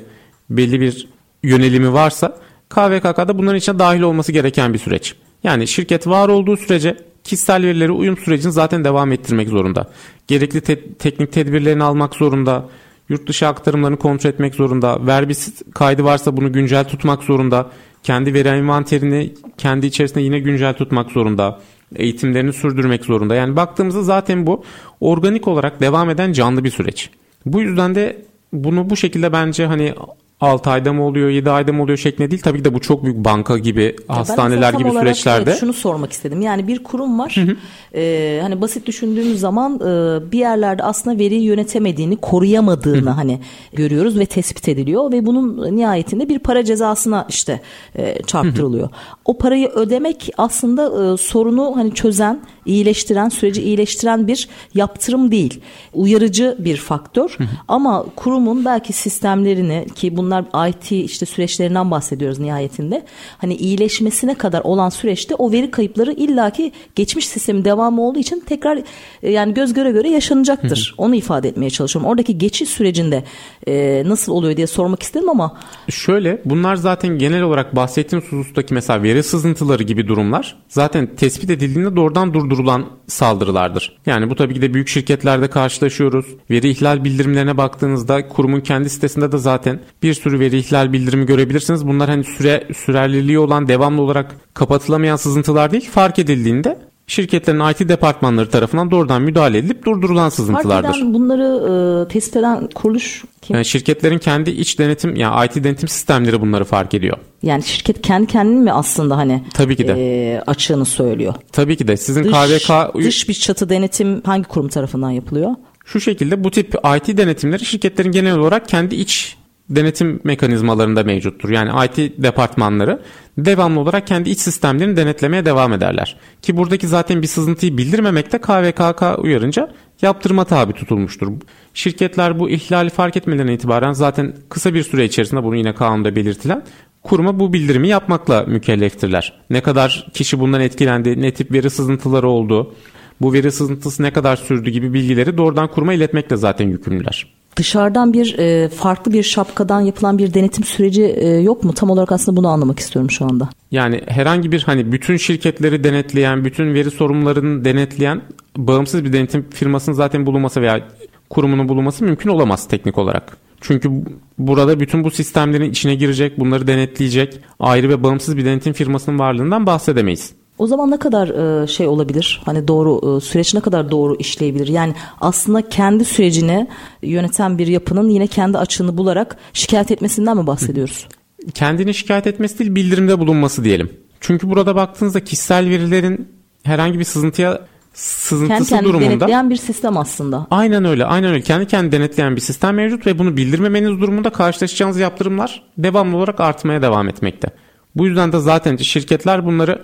belli 0.50 0.80
bir 0.80 1.08
yönelimi 1.42 1.92
varsa 1.92 2.36
KVKK'da 2.68 3.38
bunların 3.38 3.58
içine 3.58 3.78
dahil 3.78 4.00
olması 4.00 4.32
gereken 4.32 4.74
bir 4.74 4.78
süreç. 4.78 5.14
Yani 5.44 5.68
şirket 5.68 6.06
var 6.06 6.28
olduğu 6.28 6.56
sürece 6.56 6.96
kişisel 7.24 7.62
verileri 7.62 7.92
uyum 7.92 8.16
sürecini 8.16 8.52
zaten 8.52 8.84
devam 8.84 9.12
ettirmek 9.12 9.48
zorunda. 9.48 9.90
Gerekli 10.26 10.60
te- 10.60 10.92
teknik 10.94 11.32
tedbirlerini 11.32 11.82
almak 11.84 12.14
zorunda. 12.14 12.68
Yurt 13.08 13.26
dışı 13.28 13.46
aktarımlarını 13.48 13.96
kontrol 13.96 14.30
etmek 14.30 14.54
zorunda. 14.54 15.06
Verbi 15.06 15.34
kaydı 15.74 16.04
varsa 16.04 16.36
bunu 16.36 16.52
güncel 16.52 16.84
tutmak 16.84 17.22
zorunda. 17.22 17.70
Kendi 18.02 18.34
veri 18.34 18.48
envanterini 18.48 19.34
kendi 19.58 19.86
içerisinde 19.86 20.20
yine 20.20 20.38
güncel 20.38 20.74
tutmak 20.74 21.10
zorunda 21.10 21.60
eğitimlerini 21.96 22.52
sürdürmek 22.52 23.04
zorunda. 23.04 23.34
Yani 23.34 23.56
baktığımızda 23.56 24.02
zaten 24.02 24.46
bu 24.46 24.64
organik 25.00 25.48
olarak 25.48 25.80
devam 25.80 26.10
eden 26.10 26.32
canlı 26.32 26.64
bir 26.64 26.70
süreç. 26.70 27.10
Bu 27.46 27.60
yüzden 27.60 27.94
de 27.94 28.22
bunu 28.52 28.90
bu 28.90 28.96
şekilde 28.96 29.32
bence 29.32 29.66
hani 29.66 29.94
6 30.42 30.70
ayda 30.70 30.92
mı 30.92 31.06
oluyor 31.06 31.28
7 31.28 31.50
ayda 31.50 31.72
mı 31.72 31.82
oluyor 31.82 31.98
şeklinde 31.98 32.30
değil. 32.30 32.42
Tabii 32.42 32.58
ki 32.58 32.64
de 32.64 32.74
bu 32.74 32.80
çok 32.80 33.04
büyük 33.04 33.24
banka 33.24 33.58
gibi 33.58 33.96
ya 34.08 34.16
hastaneler 34.16 34.74
gibi 34.74 34.90
süreçlerde. 34.90 35.50
Evet, 35.50 35.60
şunu 35.60 35.72
sormak 35.72 36.12
istedim. 36.12 36.40
Yani 36.42 36.68
bir 36.68 36.82
kurum 36.82 37.18
var. 37.18 37.36
Hı 37.36 37.40
hı. 37.40 37.56
E, 37.98 38.40
hani 38.42 38.60
basit 38.60 38.86
düşündüğümüz 38.86 39.40
zaman 39.40 39.74
e, 39.74 40.32
bir 40.32 40.38
yerlerde 40.38 40.82
aslında 40.82 41.18
veriyi 41.18 41.42
yönetemediğini, 41.42 42.16
koruyamadığını 42.16 43.00
hı 43.06 43.10
hı. 43.10 43.14
hani 43.14 43.40
görüyoruz 43.72 44.18
ve 44.18 44.26
tespit 44.26 44.68
ediliyor 44.68 45.12
ve 45.12 45.26
bunun 45.26 45.76
nihayetinde 45.76 46.28
bir 46.28 46.38
para 46.38 46.64
cezasına 46.64 47.26
işte 47.28 47.60
e, 47.96 48.22
çarptırılıyor. 48.22 48.88
Hı 48.88 48.92
hı. 48.92 49.22
O 49.24 49.38
parayı 49.38 49.68
ödemek 49.68 50.30
aslında 50.38 51.12
e, 51.12 51.16
sorunu 51.16 51.72
hani 51.76 51.94
çözen, 51.94 52.40
iyileştiren, 52.66 53.28
süreci 53.28 53.62
iyileştiren 53.62 54.28
bir 54.28 54.48
yaptırım 54.74 55.30
değil. 55.30 55.60
Uyarıcı 55.92 56.56
bir 56.58 56.76
faktör. 56.76 57.34
Hı 57.38 57.44
hı. 57.44 57.48
Ama 57.68 58.06
kurumun 58.16 58.64
belki 58.64 58.92
sistemlerini 58.92 59.86
ki 59.94 60.16
bunlar 60.16 60.68
IT 60.68 60.92
işte 60.92 61.26
süreçlerinden 61.26 61.90
bahsediyoruz 61.90 62.38
nihayetinde. 62.38 63.04
Hani 63.38 63.54
iyileşmesine 63.54 64.34
kadar 64.34 64.60
olan 64.60 64.88
süreçte 64.88 65.34
o 65.34 65.52
veri 65.52 65.70
kayıpları 65.70 66.12
illaki 66.12 66.72
geçmiş 66.94 67.28
sistemin 67.28 67.64
devamı 67.64 68.02
olduğu 68.02 68.18
için 68.18 68.42
tekrar 68.46 68.78
e, 69.22 69.30
yani 69.30 69.54
göz 69.54 69.72
göre 69.72 69.90
göre 69.90 70.10
yaşanacaktır. 70.10 70.94
Hı 70.96 71.02
hı. 71.02 71.06
Onu 71.06 71.14
ifade 71.14 71.48
etmeye 71.48 71.70
çalışıyorum. 71.70 72.10
Oradaki 72.10 72.38
geçiş 72.38 72.68
sürecinde 72.68 73.24
e, 73.66 74.02
nasıl 74.06 74.32
oluyor 74.32 74.56
diye 74.56 74.66
sormak 74.66 75.02
istedim 75.02 75.30
ama. 75.30 75.58
Şöyle 75.88 76.42
bunlar 76.44 76.76
zaten 76.76 77.18
genel 77.18 77.42
olarak 77.42 77.76
bahsettiğim 77.76 78.24
husustaki 78.24 78.74
mesela 78.74 79.02
veri 79.02 79.22
sızıntıları 79.22 79.82
gibi 79.82 80.08
durumlar 80.08 80.56
zaten 80.68 81.06
tespit 81.16 81.50
edildiğinde 81.50 81.96
doğrudan 81.96 82.34
durdurulan 82.52 82.86
saldırılardır. 83.06 83.96
Yani 84.06 84.30
bu 84.30 84.34
tabii 84.34 84.54
ki 84.54 84.62
de 84.62 84.74
büyük 84.74 84.88
şirketlerde 84.88 85.50
karşılaşıyoruz. 85.50 86.26
Veri 86.50 86.68
ihlal 86.68 87.04
bildirimlerine 87.04 87.56
baktığınızda 87.56 88.28
kurumun 88.28 88.60
kendi 88.60 88.90
sitesinde 88.90 89.32
de 89.32 89.38
zaten 89.38 89.80
bir 90.02 90.14
sürü 90.14 90.40
veri 90.40 90.58
ihlal 90.58 90.92
bildirimi 90.92 91.26
görebilirsiniz. 91.26 91.86
Bunlar 91.86 92.08
hani 92.08 92.24
süre 92.24 92.68
sürerliliği 92.76 93.38
olan 93.38 93.68
devamlı 93.68 94.02
olarak 94.02 94.36
kapatılamayan 94.54 95.16
sızıntılar 95.16 95.70
değil. 95.70 95.90
Fark 95.90 96.18
edildiğinde 96.18 96.78
şirketlerin 97.12 97.70
IT 97.72 97.88
departmanları 97.88 98.50
tarafından 98.50 98.90
doğrudan 98.90 99.22
müdahale 99.22 99.58
edilip 99.58 99.84
durdurulan 99.84 100.28
sızıntılardır. 100.28 100.88
Fark 100.88 100.96
eden 100.96 101.14
bunları 101.14 102.04
e, 102.04 102.08
tespit 102.08 102.36
eden 102.36 102.68
kuruluş 102.74 103.24
kim? 103.42 103.56
Yani 103.56 103.64
şirketlerin 103.64 104.18
kendi 104.18 104.50
iç 104.50 104.78
denetim 104.78 105.16
yani 105.16 105.46
IT 105.46 105.64
denetim 105.64 105.88
sistemleri 105.88 106.40
bunları 106.40 106.64
fark 106.64 106.94
ediyor. 106.94 107.16
Yani 107.42 107.62
şirket 107.62 108.02
kendi 108.02 108.26
kendini 108.26 108.60
mi 108.60 108.72
aslında 108.72 109.16
hani 109.16 109.42
Tabii 109.54 109.76
ki 109.76 109.88
de. 109.88 109.94
E, 109.98 110.40
açığını 110.40 110.84
söylüyor? 110.84 111.34
Tabii 111.52 111.76
ki 111.76 111.88
de. 111.88 111.96
Sizin 111.96 112.24
dış, 112.24 112.32
KVK 112.32 112.94
dış 112.94 113.28
bir 113.28 113.34
çatı 113.34 113.68
denetim 113.68 114.22
hangi 114.24 114.44
kurum 114.44 114.68
tarafından 114.68 115.10
yapılıyor? 115.10 115.50
Şu 115.84 116.00
şekilde 116.00 116.44
bu 116.44 116.50
tip 116.50 116.74
IT 116.96 117.16
denetimleri 117.16 117.64
şirketlerin 117.64 118.12
genel 118.12 118.38
olarak 118.38 118.68
kendi 118.68 118.94
iç 118.94 119.36
denetim 119.76 120.20
mekanizmalarında 120.24 121.04
mevcuttur. 121.04 121.50
Yani 121.50 121.70
IT 121.86 122.22
departmanları 122.22 123.02
devamlı 123.38 123.80
olarak 123.80 124.06
kendi 124.06 124.30
iç 124.30 124.40
sistemlerini 124.40 124.96
denetlemeye 124.96 125.44
devam 125.44 125.72
ederler. 125.72 126.16
Ki 126.42 126.56
buradaki 126.56 126.88
zaten 126.88 127.22
bir 127.22 127.26
sızıntıyı 127.26 127.78
bildirmemekte 127.78 128.38
KVKK 128.38 129.18
uyarınca 129.18 129.72
yaptırma 130.02 130.44
tabi 130.44 130.72
tutulmuştur. 130.72 131.32
Şirketler 131.74 132.38
bu 132.38 132.50
ihlali 132.50 132.90
fark 132.90 133.16
etmeden 133.16 133.46
itibaren 133.46 133.92
zaten 133.92 134.36
kısa 134.48 134.74
bir 134.74 134.82
süre 134.82 135.04
içerisinde 135.04 135.42
bunu 135.42 135.56
yine 135.56 135.74
kanunda 135.74 136.16
belirtilen 136.16 136.64
kuruma 137.02 137.40
bu 137.40 137.52
bildirimi 137.52 137.88
yapmakla 137.88 138.44
mükelleftirler. 138.44 139.40
Ne 139.50 139.60
kadar 139.60 140.06
kişi 140.14 140.40
bundan 140.40 140.60
etkilendi, 140.60 141.22
ne 141.22 141.34
tip 141.34 141.52
veri 141.52 141.70
sızıntıları 141.70 142.28
oldu, 142.28 142.74
bu 143.20 143.32
veri 143.32 143.52
sızıntısı 143.52 144.02
ne 144.02 144.12
kadar 144.12 144.36
sürdü 144.36 144.70
gibi 144.70 144.92
bilgileri 144.92 145.38
doğrudan 145.38 145.68
kuruma 145.68 145.94
iletmekle 145.94 146.36
zaten 146.36 146.68
yükümlüler 146.68 147.41
dışarıdan 147.56 148.12
bir 148.12 148.38
e, 148.38 148.68
farklı 148.68 149.12
bir 149.12 149.22
şapkadan 149.22 149.80
yapılan 149.80 150.18
bir 150.18 150.34
denetim 150.34 150.64
süreci 150.64 151.02
e, 151.02 151.28
yok 151.28 151.64
mu? 151.64 151.72
Tam 151.74 151.90
olarak 151.90 152.12
aslında 152.12 152.36
bunu 152.36 152.48
anlamak 152.48 152.78
istiyorum 152.78 153.10
şu 153.10 153.24
anda. 153.24 153.48
Yani 153.70 154.00
herhangi 154.06 154.52
bir 154.52 154.62
hani 154.62 154.92
bütün 154.92 155.16
şirketleri 155.16 155.84
denetleyen, 155.84 156.44
bütün 156.44 156.74
veri 156.74 156.90
sorumlularını 156.90 157.64
denetleyen 157.64 158.22
bağımsız 158.56 159.04
bir 159.04 159.12
denetim 159.12 159.50
firmasının 159.50 159.96
zaten 159.96 160.26
bulunması 160.26 160.60
veya 160.60 160.88
kurumunun 161.30 161.68
bulunması 161.68 162.04
mümkün 162.04 162.30
olamaz 162.30 162.68
teknik 162.68 162.98
olarak. 162.98 163.36
Çünkü 163.60 163.90
burada 164.38 164.80
bütün 164.80 165.04
bu 165.04 165.10
sistemlerin 165.10 165.70
içine 165.70 165.94
girecek, 165.94 166.40
bunları 166.40 166.66
denetleyecek 166.66 167.40
ayrı 167.60 167.88
ve 167.88 168.02
bağımsız 168.02 168.36
bir 168.36 168.44
denetim 168.44 168.72
firmasının 168.72 169.18
varlığından 169.18 169.66
bahsedemeyiz. 169.66 170.34
O 170.62 170.66
zaman 170.66 170.90
ne 170.90 170.96
kadar 170.96 171.28
e, 171.62 171.66
şey 171.66 171.86
olabilir? 171.86 172.42
Hani 172.44 172.68
doğru 172.68 173.16
e, 173.16 173.20
süreç 173.20 173.54
ne 173.54 173.60
kadar 173.60 173.90
doğru 173.90 174.16
işleyebilir? 174.16 174.68
Yani 174.68 174.94
aslında 175.20 175.68
kendi 175.68 176.04
sürecini 176.04 176.68
yöneten 177.02 177.58
bir 177.58 177.66
yapının 177.66 178.08
yine 178.08 178.26
kendi 178.26 178.58
açığını 178.58 178.96
bularak 178.96 179.36
şikayet 179.52 179.90
etmesinden 179.90 180.36
mi 180.36 180.46
bahsediyoruz? 180.46 181.08
Kendini 181.54 181.94
şikayet 181.94 182.26
etmesi 182.26 182.58
değil 182.58 182.74
bildirimde 182.74 183.18
bulunması 183.18 183.64
diyelim. 183.64 183.90
Çünkü 184.20 184.50
burada 184.50 184.76
baktığınızda 184.76 185.24
kişisel 185.24 185.68
verilerin 185.68 186.28
herhangi 186.62 186.98
bir 186.98 187.04
sızıntıya 187.04 187.60
sızıntısı 187.94 188.70
kendi 188.70 188.84
durumunda. 188.84 189.10
denetleyen 189.10 189.50
bir 189.50 189.56
sistem 189.56 189.96
aslında. 189.96 190.46
Aynen 190.50 190.84
öyle. 190.84 191.04
Aynen 191.04 191.30
öyle. 191.30 191.42
Kendi 191.42 191.66
kendini 191.66 191.92
denetleyen 191.92 192.36
bir 192.36 192.40
sistem 192.40 192.74
mevcut 192.74 193.06
ve 193.06 193.18
bunu 193.18 193.36
bildirmemeniz 193.36 194.00
durumunda 194.00 194.30
karşılaşacağınız 194.30 194.98
yaptırımlar 194.98 195.62
devamlı 195.78 196.16
olarak 196.16 196.40
artmaya 196.40 196.82
devam 196.82 197.08
etmekte. 197.08 197.48
Bu 197.96 198.06
yüzden 198.06 198.32
de 198.32 198.38
zaten 198.38 198.76
şirketler 198.76 199.46
bunları 199.46 199.82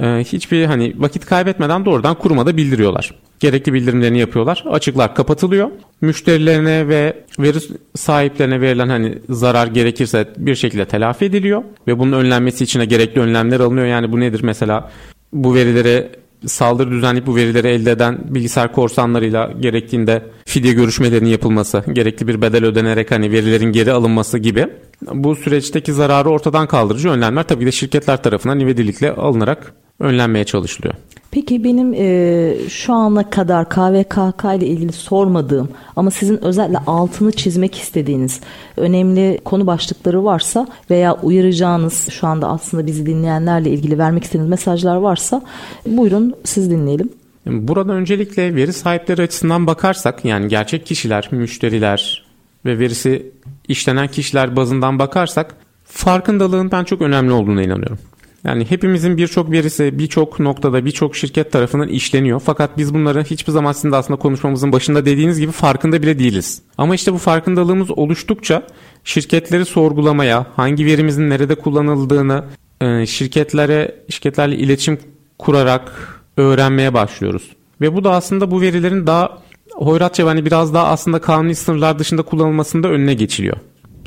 e, 0.00 0.24
hiçbir 0.24 0.64
hani 0.64 0.94
vakit 0.96 1.26
kaybetmeden 1.26 1.84
doğrudan 1.84 2.14
kurumada 2.14 2.56
bildiriyorlar. 2.56 3.14
Gerekli 3.40 3.72
bildirimlerini 3.72 4.18
yapıyorlar. 4.18 4.64
Açıklar 4.70 5.14
kapatılıyor. 5.14 5.70
Müşterilerine 6.00 6.88
ve 6.88 7.22
veri 7.38 7.58
sahiplerine 7.94 8.60
verilen 8.60 8.88
hani 8.88 9.18
zarar 9.28 9.66
gerekirse 9.66 10.28
bir 10.36 10.54
şekilde 10.54 10.84
telafi 10.84 11.24
ediliyor 11.24 11.62
ve 11.86 11.98
bunun 11.98 12.12
önlenmesi 12.12 12.64
için 12.64 12.80
de 12.80 12.84
gerekli 12.84 13.20
önlemler 13.20 13.60
alınıyor. 13.60 13.86
Yani 13.86 14.12
bu 14.12 14.20
nedir 14.20 14.40
mesela 14.42 14.90
bu 15.32 15.54
verileri 15.54 16.08
saldırı 16.46 16.90
düzenleyip 16.90 17.26
bu 17.26 17.36
verileri 17.36 17.68
elde 17.68 17.90
eden 17.90 18.18
bilgisayar 18.24 18.72
korsanlarıyla 18.72 19.52
gerektiğinde 19.60 20.22
fidye 20.56 20.72
görüşmelerinin 20.72 21.30
yapılması, 21.30 21.84
gerekli 21.92 22.28
bir 22.28 22.42
bedel 22.42 22.64
ödenerek 22.64 23.10
hani 23.10 23.30
verilerin 23.30 23.72
geri 23.72 23.92
alınması 23.92 24.38
gibi 24.38 24.66
bu 25.12 25.36
süreçteki 25.36 25.92
zararı 25.92 26.28
ortadan 26.28 26.66
kaldırıcı 26.66 27.08
önlemler 27.08 27.42
tabii 27.42 27.66
de 27.66 27.72
şirketler 27.72 28.22
tarafından 28.22 28.60
ivedilikle 28.60 29.12
alınarak 29.12 29.74
önlenmeye 30.00 30.44
çalışılıyor. 30.44 30.94
Peki 31.30 31.64
benim 31.64 31.94
e, 31.94 32.68
şu 32.68 32.92
ana 32.92 33.30
kadar 33.30 33.68
KVKK 33.68 34.44
ile 34.44 34.66
ilgili 34.66 34.92
sormadığım 34.92 35.68
ama 35.96 36.10
sizin 36.10 36.44
özellikle 36.44 36.78
altını 36.86 37.32
çizmek 37.32 37.74
istediğiniz 37.74 38.40
önemli 38.76 39.40
konu 39.44 39.66
başlıkları 39.66 40.24
varsa 40.24 40.66
veya 40.90 41.14
uyaracağınız 41.14 42.08
şu 42.10 42.26
anda 42.26 42.48
aslında 42.48 42.86
bizi 42.86 43.06
dinleyenlerle 43.06 43.70
ilgili 43.70 43.98
vermek 43.98 44.24
istediğiniz 44.24 44.50
mesajlar 44.50 44.96
varsa 44.96 45.42
buyurun 45.86 46.34
siz 46.44 46.70
dinleyelim. 46.70 47.10
Burada 47.46 47.92
öncelikle 47.92 48.54
veri 48.54 48.72
sahipleri 48.72 49.22
açısından 49.22 49.66
bakarsak 49.66 50.24
yani 50.24 50.48
gerçek 50.48 50.86
kişiler, 50.86 51.28
müşteriler 51.30 52.24
ve 52.64 52.78
verisi 52.78 53.32
işlenen 53.68 54.08
kişiler 54.08 54.56
bazından 54.56 54.98
bakarsak 54.98 55.54
farkındalığın 55.84 56.70
ben 56.70 56.84
çok 56.84 57.02
önemli 57.02 57.32
olduğuna 57.32 57.62
inanıyorum. 57.62 57.98
Yani 58.44 58.64
hepimizin 58.64 59.16
birçok 59.16 59.50
verisi 59.50 59.98
birçok 59.98 60.40
noktada 60.40 60.84
birçok 60.84 61.16
şirket 61.16 61.52
tarafından 61.52 61.88
işleniyor. 61.88 62.42
Fakat 62.44 62.78
biz 62.78 62.94
bunları 62.94 63.24
hiçbir 63.24 63.52
zaman 63.52 63.72
sizin 63.72 63.92
de 63.92 63.96
aslında 63.96 64.18
konuşmamızın 64.18 64.72
başında 64.72 65.06
dediğiniz 65.06 65.40
gibi 65.40 65.52
farkında 65.52 66.02
bile 66.02 66.18
değiliz. 66.18 66.62
Ama 66.78 66.94
işte 66.94 67.12
bu 67.12 67.18
farkındalığımız 67.18 67.90
oluştukça 67.90 68.62
şirketleri 69.04 69.64
sorgulamaya, 69.64 70.46
hangi 70.56 70.86
verimizin 70.86 71.30
nerede 71.30 71.54
kullanıldığını 71.54 72.44
e, 72.80 73.06
şirketlere, 73.06 73.94
şirketlerle 74.10 74.56
iletişim 74.56 74.98
kurarak 75.38 76.15
öğrenmeye 76.36 76.94
başlıyoruz. 76.94 77.50
Ve 77.80 77.94
bu 77.96 78.04
da 78.04 78.10
aslında 78.10 78.50
bu 78.50 78.60
verilerin 78.60 79.06
daha 79.06 79.38
hoyratça 79.74 80.26
hani 80.26 80.44
biraz 80.44 80.74
daha 80.74 80.86
aslında 80.86 81.20
kanuni 81.20 81.54
sınırlar 81.54 81.98
dışında 81.98 82.22
kullanılmasında 82.22 82.88
önüne 82.88 83.14
geçiliyor. 83.14 83.56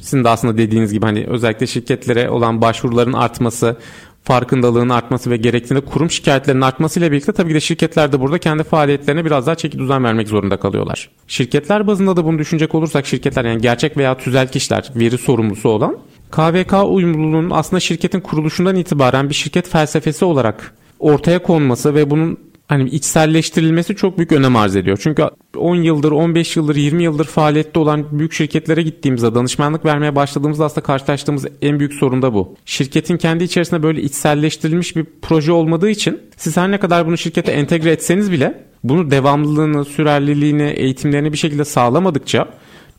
Sizin 0.02 0.24
de 0.24 0.30
aslında 0.30 0.58
dediğiniz 0.58 0.94
gibi 0.94 1.06
hani 1.06 1.26
özellikle 1.28 1.68
şirketlere 1.68 2.30
olan 2.30 2.62
başvuruların 2.62 3.14
artması, 3.14 3.78
farkındalığın 4.24 4.90
artması 4.90 5.30
ve 5.30 5.38
gerektiğinde 5.38 5.86
kurum 5.86 6.12
şikayetlerinin 6.12 6.62
artmasıyla 6.62 7.12
birlikte 7.12 7.32
tabii 7.32 7.50
ki 7.50 7.56
de 7.56 7.60
şirketler 7.60 8.12
de 8.12 8.20
burada 8.20 8.38
kendi 8.38 8.64
faaliyetlerine 8.64 9.26
biraz 9.26 9.48
daha 9.48 9.56
çeki 9.56 9.80
düzen 9.80 10.04
vermek 10.04 10.28
zorunda 10.28 10.58
kalıyorlar. 10.58 11.10
Şirketler 11.28 11.88
bazında 11.88 12.18
da 12.18 12.26
bunu 12.26 12.40
düşünecek 12.40 12.76
olursak 12.76 13.06
şirketler 13.06 13.46
yani 13.46 13.62
gerçek 13.62 13.98
veya 13.98 14.18
tüzel 14.18 14.48
kişiler 14.48 14.92
veri 14.96 15.18
sorumlusu 15.18 15.70
olan 15.70 15.98
KVK 16.32 16.74
uyumluluğunun 16.88 17.50
aslında 17.50 17.80
şirketin 17.80 18.20
kuruluşundan 18.20 18.76
itibaren 18.76 19.30
bir 19.30 19.36
şirket 19.36 19.70
felsefesi 19.70 20.26
olarak 20.26 20.74
ortaya 21.00 21.43
konması 21.43 21.95
ve 21.95 22.10
bunun 22.10 22.38
hani 22.70 22.89
içselleştirilmesi 22.89 23.95
çok 23.95 24.18
büyük 24.18 24.32
önem 24.32 24.56
arz 24.56 24.76
ediyor. 24.76 25.00
Çünkü 25.02 25.24
10 25.58 25.76
yıldır, 25.76 26.12
15 26.12 26.56
yıldır, 26.56 26.76
20 26.76 27.04
yıldır 27.04 27.26
faaliyette 27.26 27.80
olan 27.80 28.20
büyük 28.20 28.34
şirketlere 28.34 28.82
gittiğimizde 28.82 29.36
danışmanlık 29.36 29.86
vermeye 29.86 30.16
başladığımızda 30.16 30.66
aslında 30.66 30.82
karşılaştığımız 30.82 31.45
en 31.62 31.80
büyük 31.80 31.93
sorun 31.93 32.22
da 32.22 32.34
bu. 32.34 32.56
Şirketin 32.66 33.18
kendi 33.18 33.43
içerisinde 33.43 33.84
böyle 33.84 34.02
içselleştirilmiş 34.02 34.95
bir 34.95 35.06
proje 35.22 35.52
olmadığı 35.52 35.89
için 35.89 36.20
siz 36.38 36.58
her 36.58 36.72
ne 36.72 36.80
kadar 36.80 37.08
bunu 37.08 37.18
şirkete 37.18 37.52
entegre 37.52 37.91
etseniz 37.91 38.32
bile 38.32 38.64
bunu 38.84 39.12
devamlılığını, 39.12 39.86
sürerliliğini, 39.86 40.70
eğitimlerini 40.70 41.34
bir 41.34 41.38
şekilde 41.38 41.66
sağlamadıkça 41.66 42.47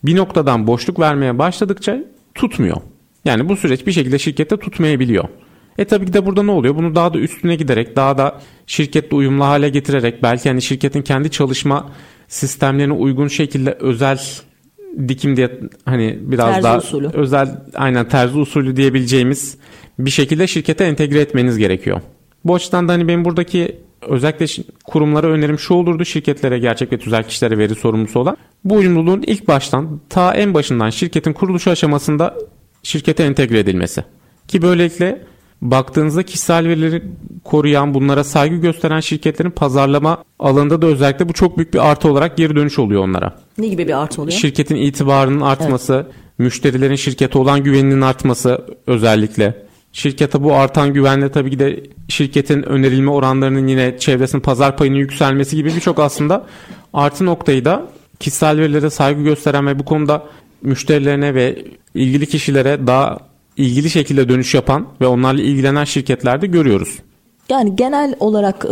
bir 0.05 0.16
noktadan 0.16 0.66
boşluk 0.66 1.01
vermeye 1.01 1.38
başladıkça 1.38 1.98
tutmuyor. 2.34 2.76
Yani 3.24 3.48
bu 3.48 3.57
süreç 3.57 3.86
bir 3.86 3.92
şekilde 3.92 4.18
şirkette 4.18 4.57
tutmayabiliyor. 4.57 5.24
E 5.81 5.85
tabii 5.85 6.07
ki 6.07 6.12
de 6.12 6.26
burada 6.26 6.43
ne 6.43 6.51
oluyor? 6.51 6.76
Bunu 6.76 6.95
daha 6.95 7.14
da 7.14 7.18
üstüne 7.18 7.57
giderek, 7.57 7.97
daha 7.97 8.18
da 8.18 8.41
şirketle 8.66 9.16
uyumlu 9.16 9.45
hale 9.45 9.68
getirerek 9.68 10.22
belki 10.22 10.49
hani 10.49 10.62
şirketin 10.62 11.03
kendi 11.03 11.31
çalışma 11.31 11.91
sistemlerine 12.28 12.93
uygun 12.93 13.28
şekilde 13.28 13.72
özel 13.72 14.18
dikim 15.09 15.37
diye 15.37 15.61
hani 15.85 16.18
biraz 16.22 16.47
terzi 16.47 16.62
daha 16.62 16.78
usulü. 16.78 17.11
özel 17.12 17.49
aynen 17.74 18.09
terzi 18.09 18.39
usulü 18.39 18.76
diyebileceğimiz 18.76 19.59
bir 19.99 20.11
şekilde 20.11 20.47
şirkete 20.47 20.85
entegre 20.85 21.20
etmeniz 21.20 21.59
gerekiyor. 21.59 22.01
Bu 22.45 22.55
açıdan 22.55 22.89
da 22.89 22.93
hani 22.93 23.09
benim 23.09 23.24
buradaki 23.24 23.76
özellikle 24.09 24.62
kurumlara 24.85 25.26
önerim 25.26 25.59
şu 25.59 25.74
olurdu 25.74 26.05
şirketlere 26.05 26.59
gerçek 26.59 26.93
ve 26.93 26.99
tüzel 26.99 27.24
kişilere 27.24 27.59
veri 27.59 27.74
sorumlusu 27.74 28.20
olan. 28.20 28.37
Bu 28.64 28.74
uyumluluğun 28.74 29.22
ilk 29.26 29.49
baştan 29.49 30.01
ta 30.09 30.35
en 30.35 30.55
başından 30.55 30.91
şirketin 30.91 31.33
kuruluşu 31.33 31.70
aşamasında 31.70 32.35
şirkete 32.83 33.22
entegre 33.22 33.59
edilmesi. 33.59 34.05
Ki 34.49 34.62
böylelikle 34.62 35.30
baktığınızda 35.62 36.22
kişisel 36.22 36.68
verileri 36.68 37.02
koruyan, 37.44 37.94
bunlara 37.94 38.24
saygı 38.24 38.56
gösteren 38.56 39.00
şirketlerin 39.00 39.50
pazarlama 39.50 40.24
alanında 40.38 40.82
da 40.82 40.86
özellikle 40.86 41.28
bu 41.28 41.32
çok 41.32 41.56
büyük 41.56 41.74
bir 41.74 41.90
artı 41.90 42.08
olarak 42.08 42.36
geri 42.36 42.56
dönüş 42.56 42.78
oluyor 42.78 43.04
onlara. 43.04 43.36
Ne 43.58 43.68
gibi 43.68 43.88
bir 43.88 44.02
artı 44.02 44.22
oluyor? 44.22 44.38
Şirketin 44.38 44.76
itibarının 44.76 45.40
artması, 45.40 46.06
müşterilerin 46.38 46.94
şirkete 46.94 47.38
olan 47.38 47.64
güveninin 47.64 48.00
artması 48.00 48.64
özellikle. 48.86 49.66
Şirkete 49.92 50.42
bu 50.42 50.54
artan 50.54 50.94
güvenle 50.94 51.32
tabii 51.32 51.50
ki 51.50 51.58
de 51.58 51.82
şirketin 52.08 52.62
önerilme 52.62 53.11
oranlarının 53.11 53.66
yine 53.66 53.98
çevresinin 53.98 54.42
pazar 54.42 54.76
payının 54.76 54.96
yükselmesi 54.96 55.56
gibi 55.56 55.68
birçok 55.74 55.98
aslında 55.98 56.46
artı 56.92 57.26
noktayı 57.26 57.64
da 57.64 57.86
kişisel 58.20 58.58
verilere 58.58 58.90
saygı 58.90 59.22
gösteren 59.22 59.66
ve 59.66 59.78
bu 59.78 59.84
konuda 59.84 60.26
müşterilerine 60.62 61.34
ve 61.34 61.64
ilgili 61.94 62.26
kişilere 62.26 62.86
daha 62.86 63.30
ilgili 63.57 63.90
şekilde 63.90 64.28
dönüş 64.28 64.55
yapan 64.55 64.86
ve 65.01 65.07
onlarla 65.07 65.42
ilgilenen 65.42 65.84
şirketlerde 65.84 66.46
görüyoruz. 66.46 66.98
Yani 67.51 67.76
genel 67.76 68.14
olarak 68.20 68.64
e, 68.64 68.68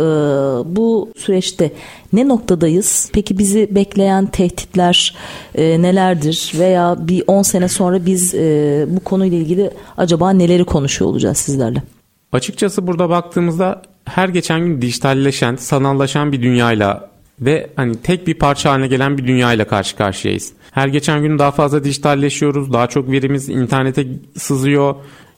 bu 0.75 1.09
süreçte 1.17 1.71
ne 2.13 2.27
noktadayız? 2.27 3.09
Peki 3.13 3.37
bizi 3.37 3.75
bekleyen 3.75 4.25
tehditler 4.25 5.15
e, 5.55 5.81
nelerdir? 5.81 6.51
Veya 6.59 6.97
bir 6.99 7.23
10 7.27 7.41
sene 7.41 7.67
sonra 7.67 8.05
biz 8.05 8.35
e, 8.35 8.85
bu 8.89 8.99
konuyla 8.99 9.37
ilgili 9.37 9.71
acaba 9.97 10.31
neleri 10.31 10.63
konuşuyor 10.63 11.11
olacağız 11.11 11.37
sizlerle? 11.37 11.83
Açıkçası 12.31 12.87
burada 12.87 13.09
baktığımızda 13.09 13.81
her 14.05 14.29
geçen 14.29 14.59
gün 14.59 14.81
dijitalleşen, 14.81 15.55
sanallaşan 15.55 16.31
bir 16.31 16.41
dünyayla 16.41 17.08
ve 17.41 17.69
hani 17.75 17.95
tek 17.95 18.27
bir 18.27 18.33
parça 18.33 18.71
haline 18.71 18.87
gelen 18.87 19.17
bir 19.17 19.27
dünyayla 19.27 19.67
karşı 19.67 19.95
karşıyayız. 19.95 20.53
Her 20.71 20.87
geçen 20.87 21.21
gün 21.21 21.39
daha 21.39 21.51
fazla 21.51 21.83
dijitalleşiyoruz. 21.83 22.73
Daha 22.73 22.87
çok 22.87 23.11
verimiz 23.11 23.49
internete 23.49 24.07
sızıyor. 24.37 24.95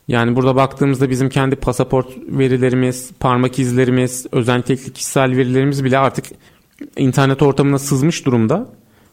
Yani 0.08 0.36
burada 0.36 0.56
baktığımızda 0.56 1.10
bizim 1.10 1.30
kendi 1.30 1.56
pasaport 1.56 2.08
verilerimiz, 2.28 3.12
parmak 3.20 3.60
izlerimiz, 3.60 4.26
özellikle 4.32 4.76
kişisel 4.76 5.38
verilerimiz 5.38 5.84
bile 5.84 5.98
artık 5.98 6.26
internet 6.98 7.42
ortamına 7.42 7.80
sızmış 7.80 8.26
durumda. 8.26 8.70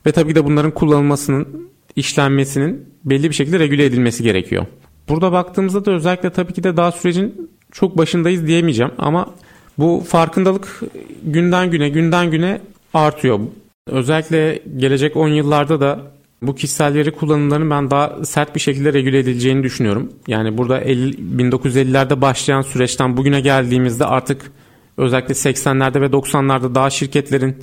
Ve 0.07 0.12
tabii 0.12 0.28
ki 0.28 0.34
de 0.34 0.45
bunların 0.45 0.70
kullanılmasının, 0.70 1.68
işlenmesinin 1.97 2.86
belli 3.05 3.30
bir 3.30 3.34
şekilde 3.34 3.59
regüle 3.59 3.84
edilmesi 3.84 4.22
gerekiyor. 4.22 4.66
Burada 5.09 5.32
baktığımızda 5.32 5.84
da 5.84 5.91
özellikle 5.91 6.30
tabii 6.30 6.53
ki 6.53 6.64
de 6.64 6.76
daha 6.76 6.93
sürecin 6.93 7.51
çok 7.72 7.99
başındayız 7.99 8.47
diyemeyeceğim 8.47 8.93
ama 8.99 9.34
bu 9.78 10.05
farkındalık 10.09 10.80
günden 11.24 11.70
güne 11.70 11.89
günden 11.89 12.30
güne 12.30 12.61
artıyor. 12.99 13.40
Özellikle 13.86 14.62
gelecek 14.76 15.16
10 15.16 15.28
yıllarda 15.28 15.80
da 15.80 16.01
bu 16.42 16.55
kişisel 16.55 16.94
veri 16.94 17.11
kullanımlarının 17.11 17.70
ben 17.70 17.90
daha 17.90 18.24
sert 18.24 18.55
bir 18.55 18.61
şekilde 18.61 18.92
regüle 18.92 19.18
edileceğini 19.18 19.62
düşünüyorum. 19.62 20.12
Yani 20.26 20.59
burada 20.59 20.80
50, 20.80 21.16
1950'lerde 21.16 22.20
başlayan 22.20 22.62
süreçten 22.62 23.16
bugüne 23.16 23.40
geldiğimizde 23.40 24.05
artık 24.05 24.53
özellikle 24.96 25.34
80'lerde 25.34 26.01
ve 26.01 26.07
90'larda 26.07 26.74
daha 26.74 26.90
şirketlerin 26.90 27.57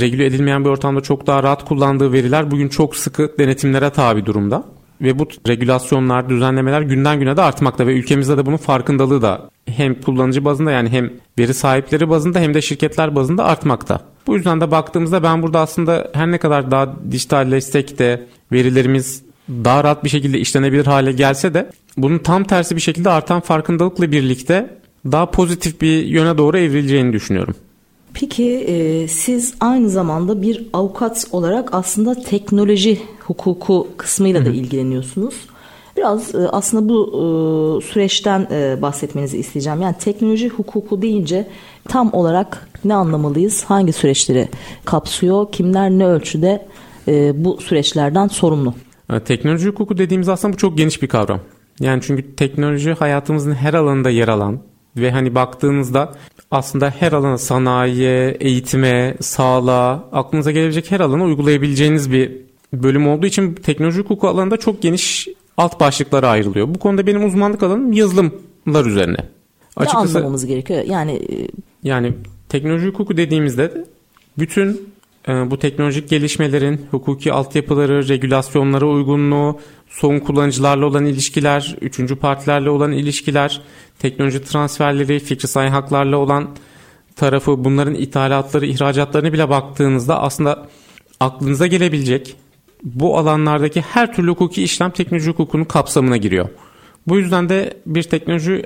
regüle 0.00 0.26
edilmeyen 0.26 0.64
bir 0.64 0.70
ortamda 0.70 1.00
çok 1.00 1.26
daha 1.26 1.42
rahat 1.42 1.64
kullandığı 1.64 2.12
veriler 2.12 2.50
bugün 2.50 2.68
çok 2.68 2.96
sıkı 2.96 3.34
denetimlere 3.38 3.90
tabi 3.90 4.26
durumda. 4.26 4.64
Ve 5.00 5.18
bu 5.18 5.28
regülasyonlar, 5.48 6.28
düzenlemeler 6.28 6.80
günden 6.80 7.18
güne 7.18 7.36
de 7.36 7.42
artmakta 7.42 7.86
ve 7.86 7.94
ülkemizde 7.94 8.36
de 8.36 8.46
bunun 8.46 8.56
farkındalığı 8.56 9.22
da 9.22 9.50
hem 9.76 10.00
kullanıcı 10.00 10.44
bazında 10.44 10.70
yani 10.70 10.88
hem 10.88 11.10
veri 11.38 11.54
sahipleri 11.54 12.10
bazında 12.10 12.40
hem 12.40 12.54
de 12.54 12.62
şirketler 12.62 13.16
bazında 13.16 13.44
artmakta. 13.44 14.00
Bu 14.26 14.34
yüzden 14.36 14.60
de 14.60 14.70
baktığımızda 14.70 15.22
ben 15.22 15.42
burada 15.42 15.60
aslında 15.60 16.10
her 16.12 16.30
ne 16.30 16.38
kadar 16.38 16.70
daha 16.70 16.94
dijitalleşsek 17.10 17.98
de 17.98 18.26
verilerimiz 18.52 19.22
daha 19.48 19.84
rahat 19.84 20.04
bir 20.04 20.08
şekilde 20.08 20.38
işlenebilir 20.38 20.86
hale 20.86 21.12
gelse 21.12 21.54
de 21.54 21.70
bunun 21.96 22.18
tam 22.18 22.44
tersi 22.44 22.76
bir 22.76 22.80
şekilde 22.80 23.10
artan 23.10 23.40
farkındalıkla 23.40 24.12
birlikte 24.12 24.76
daha 25.06 25.30
pozitif 25.30 25.80
bir 25.80 26.04
yöne 26.04 26.38
doğru 26.38 26.58
evrileceğini 26.58 27.12
düşünüyorum. 27.12 27.54
Peki 28.14 28.44
e, 28.44 29.08
siz 29.08 29.54
aynı 29.60 29.90
zamanda 29.90 30.42
bir 30.42 30.66
avukat 30.72 31.26
olarak 31.32 31.74
aslında 31.74 32.14
teknoloji 32.14 33.00
hukuku 33.20 33.88
kısmıyla 33.96 34.44
da 34.44 34.50
ilgileniyorsunuz. 34.50 35.34
Biraz 36.00 36.34
e, 36.34 36.38
aslında 36.38 36.88
bu 36.88 37.06
e, 37.08 37.86
süreçten 37.86 38.48
e, 38.50 38.82
bahsetmenizi 38.82 39.38
isteyeceğim. 39.38 39.82
Yani 39.82 39.94
teknoloji 39.98 40.48
hukuku 40.48 41.02
deyince 41.02 41.48
tam 41.88 42.14
olarak 42.14 42.68
ne 42.84 42.94
anlamalıyız? 42.94 43.64
Hangi 43.64 43.92
süreçleri 43.92 44.48
kapsıyor? 44.84 45.52
Kimler 45.52 45.90
ne 45.90 46.06
ölçüde 46.06 46.66
bu 47.34 47.60
süreçlerden 47.60 48.28
sorumlu? 48.28 48.74
Teknoloji 49.24 49.68
hukuku 49.68 49.98
dediğimiz 49.98 50.28
aslında 50.28 50.52
bu 50.52 50.56
çok 50.56 50.78
geniş 50.78 51.02
bir 51.02 51.06
kavram. 51.06 51.40
Yani 51.80 52.02
çünkü 52.02 52.36
teknoloji 52.36 52.92
hayatımızın 52.92 53.52
her 53.52 53.74
alanında 53.74 54.10
yer 54.10 54.28
alan 54.28 54.58
ve 54.96 55.10
hani 55.10 55.34
baktığınızda 55.34 56.14
aslında 56.50 56.94
her 56.98 57.12
alana 57.12 57.38
sanayiye, 57.38 58.36
eğitime, 58.40 59.16
sağlığa, 59.20 60.04
aklınıza 60.12 60.50
gelebilecek 60.50 60.90
her 60.90 61.00
alana 61.00 61.24
uygulayabileceğiniz 61.24 62.12
bir 62.12 62.32
bölüm 62.72 63.08
olduğu 63.08 63.26
için 63.26 63.54
teknoloji 63.54 64.00
hukuku 64.00 64.28
alanında 64.28 64.56
çok 64.56 64.82
geniş 64.82 65.28
alt 65.60 65.80
başlıklara 65.80 66.28
ayrılıyor. 66.28 66.74
Bu 66.74 66.78
konuda 66.78 67.06
benim 67.06 67.24
uzmanlık 67.24 67.62
alanım 67.62 67.92
yazılımlar 67.92 68.86
üzerine. 68.86 69.16
Açıkçası, 69.76 70.14
ne 70.14 70.18
anlamamız 70.18 70.46
gerekiyor? 70.46 70.84
Yani 70.84 71.12
e, 71.12 71.48
yani 71.82 72.14
teknoloji 72.48 72.86
hukuku 72.86 73.16
dediğimizde 73.16 73.84
bütün 74.38 74.92
e, 75.28 75.50
bu 75.50 75.58
teknolojik 75.58 76.08
gelişmelerin 76.08 76.86
hukuki 76.90 77.32
altyapıları, 77.32 78.08
regülasyonlara 78.08 78.86
uygunluğu, 78.86 79.58
son 79.88 80.18
kullanıcılarla 80.18 80.86
olan 80.86 81.04
ilişkiler, 81.04 81.76
üçüncü 81.80 82.16
partilerle 82.16 82.70
olan 82.70 82.92
ilişkiler, 82.92 83.60
teknoloji 83.98 84.44
transferleri, 84.44 85.18
fikri 85.18 85.48
sahip 85.48 85.72
haklarla 85.72 86.16
olan 86.16 86.48
tarafı, 87.16 87.64
bunların 87.64 87.94
ithalatları, 87.94 88.66
ihracatlarına 88.66 89.32
bile 89.32 89.48
baktığınızda 89.48 90.20
aslında 90.20 90.66
aklınıza 91.20 91.66
gelebilecek 91.66 92.36
bu 92.82 93.18
alanlardaki 93.18 93.80
her 93.80 94.14
türlü 94.14 94.30
hukuki 94.30 94.62
işlem 94.62 94.90
teknoloji 94.90 95.30
hukukunun 95.30 95.64
kapsamına 95.64 96.16
giriyor. 96.16 96.48
Bu 97.06 97.18
yüzden 97.18 97.48
de 97.48 97.76
bir 97.86 98.02
teknoloji 98.02 98.64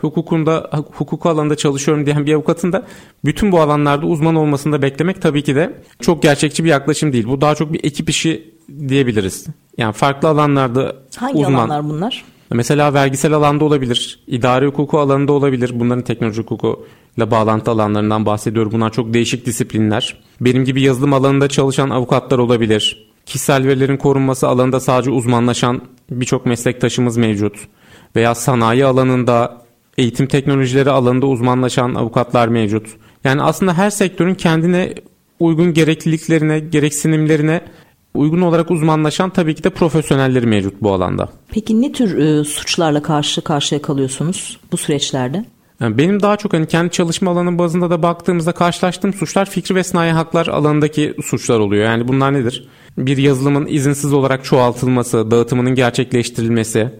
hukukunda 0.00 0.70
hukuk 0.92 1.26
alanında 1.26 1.56
çalışıyorum 1.56 2.06
diyen 2.06 2.26
bir 2.26 2.34
avukatın 2.34 2.72
da 2.72 2.86
bütün 3.24 3.52
bu 3.52 3.60
alanlarda 3.60 4.06
uzman 4.06 4.34
olmasını 4.34 4.72
da 4.72 4.82
beklemek 4.82 5.22
tabii 5.22 5.42
ki 5.42 5.54
de 5.54 5.80
çok 6.00 6.22
gerçekçi 6.22 6.64
bir 6.64 6.68
yaklaşım 6.68 7.12
değil. 7.12 7.26
Bu 7.26 7.40
daha 7.40 7.54
çok 7.54 7.72
bir 7.72 7.84
ekip 7.84 8.10
işi 8.10 8.54
diyebiliriz. 8.88 9.46
Yani 9.78 9.92
farklı 9.92 10.28
alanlarda 10.28 10.96
Hangi 11.16 11.38
uzman. 11.38 11.54
alanlar 11.54 11.84
bunlar? 11.84 12.24
Mesela 12.50 12.94
vergisel 12.94 13.32
alanda 13.32 13.64
olabilir, 13.64 14.20
idari 14.26 14.66
hukuku 14.66 14.98
alanında 14.98 15.32
olabilir. 15.32 15.70
Bunların 15.74 16.04
teknoloji 16.04 16.42
hukukuyla 16.42 17.30
bağlantı 17.30 17.70
alanlarından 17.70 18.26
bahsediyorum. 18.26 18.72
Bunlar 18.72 18.92
çok 18.92 19.14
değişik 19.14 19.46
disiplinler. 19.46 20.16
Benim 20.40 20.64
gibi 20.64 20.82
yazılım 20.82 21.12
alanında 21.12 21.48
çalışan 21.48 21.90
avukatlar 21.90 22.38
olabilir. 22.38 23.13
Kişisel 23.26 23.66
verilerin 23.66 23.96
korunması 23.96 24.48
alanında 24.48 24.80
sadece 24.80 25.10
uzmanlaşan 25.10 25.82
birçok 26.10 26.46
meslektaşımız 26.46 27.16
mevcut. 27.16 27.56
Veya 28.16 28.34
sanayi 28.34 28.84
alanında, 28.84 29.62
eğitim 29.98 30.26
teknolojileri 30.26 30.90
alanında 30.90 31.26
uzmanlaşan 31.26 31.94
avukatlar 31.94 32.48
mevcut. 32.48 32.86
Yani 33.24 33.42
aslında 33.42 33.74
her 33.74 33.90
sektörün 33.90 34.34
kendine 34.34 34.94
uygun 35.40 35.74
gerekliliklerine, 35.74 36.58
gereksinimlerine 36.58 37.60
uygun 38.14 38.40
olarak 38.40 38.70
uzmanlaşan 38.70 39.30
tabii 39.30 39.54
ki 39.54 39.64
de 39.64 39.70
profesyonelleri 39.70 40.46
mevcut 40.46 40.82
bu 40.82 40.92
alanda. 40.92 41.28
Peki 41.48 41.82
ne 41.82 41.92
tür 41.92 42.18
e, 42.18 42.44
suçlarla 42.44 43.02
karşı 43.02 43.40
karşıya 43.40 43.82
kalıyorsunuz 43.82 44.60
bu 44.72 44.76
süreçlerde? 44.76 45.44
Yani 45.80 45.98
benim 45.98 46.22
daha 46.22 46.36
çok 46.36 46.52
hani 46.52 46.66
kendi 46.66 46.90
çalışma 46.90 47.30
alanı 47.30 47.58
bazında 47.58 47.90
da 47.90 48.02
baktığımızda 48.02 48.52
karşılaştığım 48.52 49.14
suçlar 49.14 49.50
fikri 49.50 49.74
ve 49.74 49.84
sanayi 49.84 50.12
haklar 50.12 50.46
alanındaki 50.46 51.14
suçlar 51.24 51.58
oluyor. 51.58 51.84
Yani 51.84 52.08
bunlar 52.08 52.32
nedir? 52.32 52.68
Bir 52.98 53.16
yazılımın 53.16 53.66
izinsiz 53.66 54.12
olarak 54.12 54.44
çoğaltılması, 54.44 55.30
dağıtımının 55.30 55.74
gerçekleştirilmesi, 55.74 56.90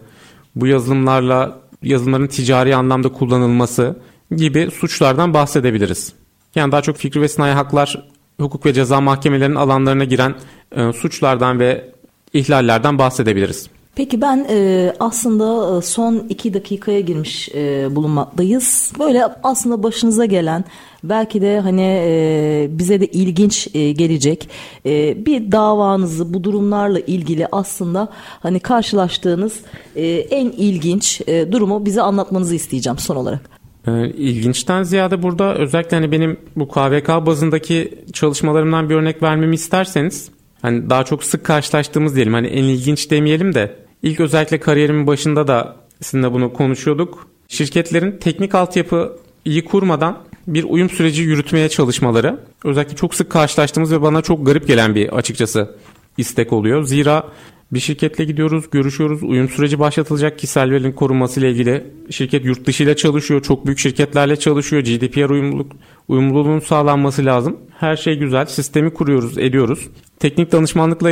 bu 0.55 0.67
yazılımlarla 0.67 1.59
yazılımların 1.83 2.27
ticari 2.27 2.75
anlamda 2.75 3.09
kullanılması 3.09 3.95
gibi 4.35 4.71
suçlardan 4.71 5.33
bahsedebiliriz. 5.33 6.13
Yani 6.55 6.71
daha 6.71 6.81
çok 6.81 6.97
fikri 6.97 7.21
ve 7.21 7.27
sanayi 7.27 7.53
haklar 7.53 8.07
hukuk 8.39 8.65
ve 8.65 8.73
ceza 8.73 9.01
mahkemelerinin 9.01 9.55
alanlarına 9.55 10.03
giren 10.03 10.35
e, 10.75 10.93
suçlardan 10.93 11.59
ve 11.59 11.91
ihlallerden 12.33 12.97
bahsedebiliriz. 12.97 13.69
Peki 13.95 14.21
ben 14.21 14.45
e, 14.49 14.93
aslında 14.99 15.77
e, 15.77 15.81
son 15.81 16.25
iki 16.29 16.53
dakikaya 16.53 16.99
girmiş 16.99 17.49
e, 17.55 17.95
bulunmaktayız. 17.95 18.93
Böyle 18.99 19.25
aslında 19.43 19.83
başınıza 19.83 20.25
gelen 20.25 20.65
belki 21.03 21.41
de 21.41 21.59
hani 21.59 21.81
e, 21.81 22.67
bize 22.71 23.01
de 23.01 23.07
ilginç 23.07 23.67
e, 23.73 23.91
gelecek 23.91 24.49
e, 24.85 25.25
bir 25.25 25.51
davanızı 25.51 26.33
bu 26.33 26.43
durumlarla 26.43 26.99
ilgili 26.99 27.47
aslında 27.51 28.07
hani 28.39 28.59
karşılaştığınız 28.59 29.59
e, 29.95 30.07
en 30.07 30.45
ilginç 30.45 31.21
e, 31.27 31.51
durumu 31.51 31.85
bize 31.85 32.01
anlatmanızı 32.01 32.55
isteyeceğim 32.55 32.97
son 32.99 33.15
olarak. 33.15 33.49
E, 33.87 34.09
ilginçten 34.09 34.83
ziyade 34.83 35.23
burada 35.23 35.55
özellikle 35.55 35.97
hani 35.97 36.11
benim 36.11 36.37
bu 36.55 36.67
KVK 36.67 37.07
bazındaki 37.07 38.03
çalışmalarımdan 38.13 38.89
bir 38.89 38.95
örnek 38.95 39.23
vermemi 39.23 39.55
isterseniz 39.55 40.29
hani 40.61 40.89
daha 40.89 41.03
çok 41.03 41.23
sık 41.23 41.43
karşılaştığımız 41.43 42.15
diyelim 42.15 42.33
hani 42.33 42.47
en 42.47 42.63
ilginç 42.63 43.11
demeyelim 43.11 43.53
de 43.53 43.84
ilk 44.03 44.19
özellikle 44.19 44.59
kariyerimin 44.59 45.07
başında 45.07 45.47
da 45.47 45.75
sizinle 46.01 46.33
bunu 46.33 46.53
konuşuyorduk. 46.53 47.27
Şirketlerin 47.47 48.17
teknik 48.17 48.55
altyapı 48.55 49.17
iyi 49.45 49.65
kurmadan 49.65 50.17
bir 50.47 50.63
uyum 50.63 50.89
süreci 50.89 51.21
yürütmeye 51.21 51.69
çalışmaları 51.69 52.39
özellikle 52.63 52.95
çok 52.95 53.15
sık 53.15 53.29
karşılaştığımız 53.29 53.91
ve 53.91 54.01
bana 54.01 54.21
çok 54.21 54.45
garip 54.45 54.67
gelen 54.67 54.95
bir 54.95 55.17
açıkçası 55.17 55.75
istek 56.17 56.53
oluyor. 56.53 56.83
Zira 56.83 57.23
bir 57.73 57.79
şirketle 57.79 58.25
gidiyoruz, 58.25 58.65
görüşüyoruz. 58.71 59.23
Uyum 59.23 59.49
süreci 59.49 59.79
başlatılacak 59.79 60.39
kişisel 60.39 60.71
verinin 60.71 60.91
korunması 60.91 61.39
ile 61.39 61.51
ilgili. 61.51 61.83
Şirket 62.09 62.45
yurt 62.45 62.67
dışı 62.67 62.83
ile 62.83 62.95
çalışıyor, 62.95 63.41
çok 63.41 63.65
büyük 63.65 63.79
şirketlerle 63.79 64.35
çalışıyor. 64.35 64.83
GDPR 64.83 65.29
uyumluluk, 65.29 65.71
uyumluluğun 66.07 66.59
sağlanması 66.59 67.25
lazım. 67.25 67.57
Her 67.79 67.95
şey 67.95 68.17
güzel. 68.17 68.45
Sistemi 68.45 68.93
kuruyoruz, 68.93 69.37
ediyoruz. 69.37 69.87
Teknik 70.19 70.51
danışmanlıkla 70.51 71.11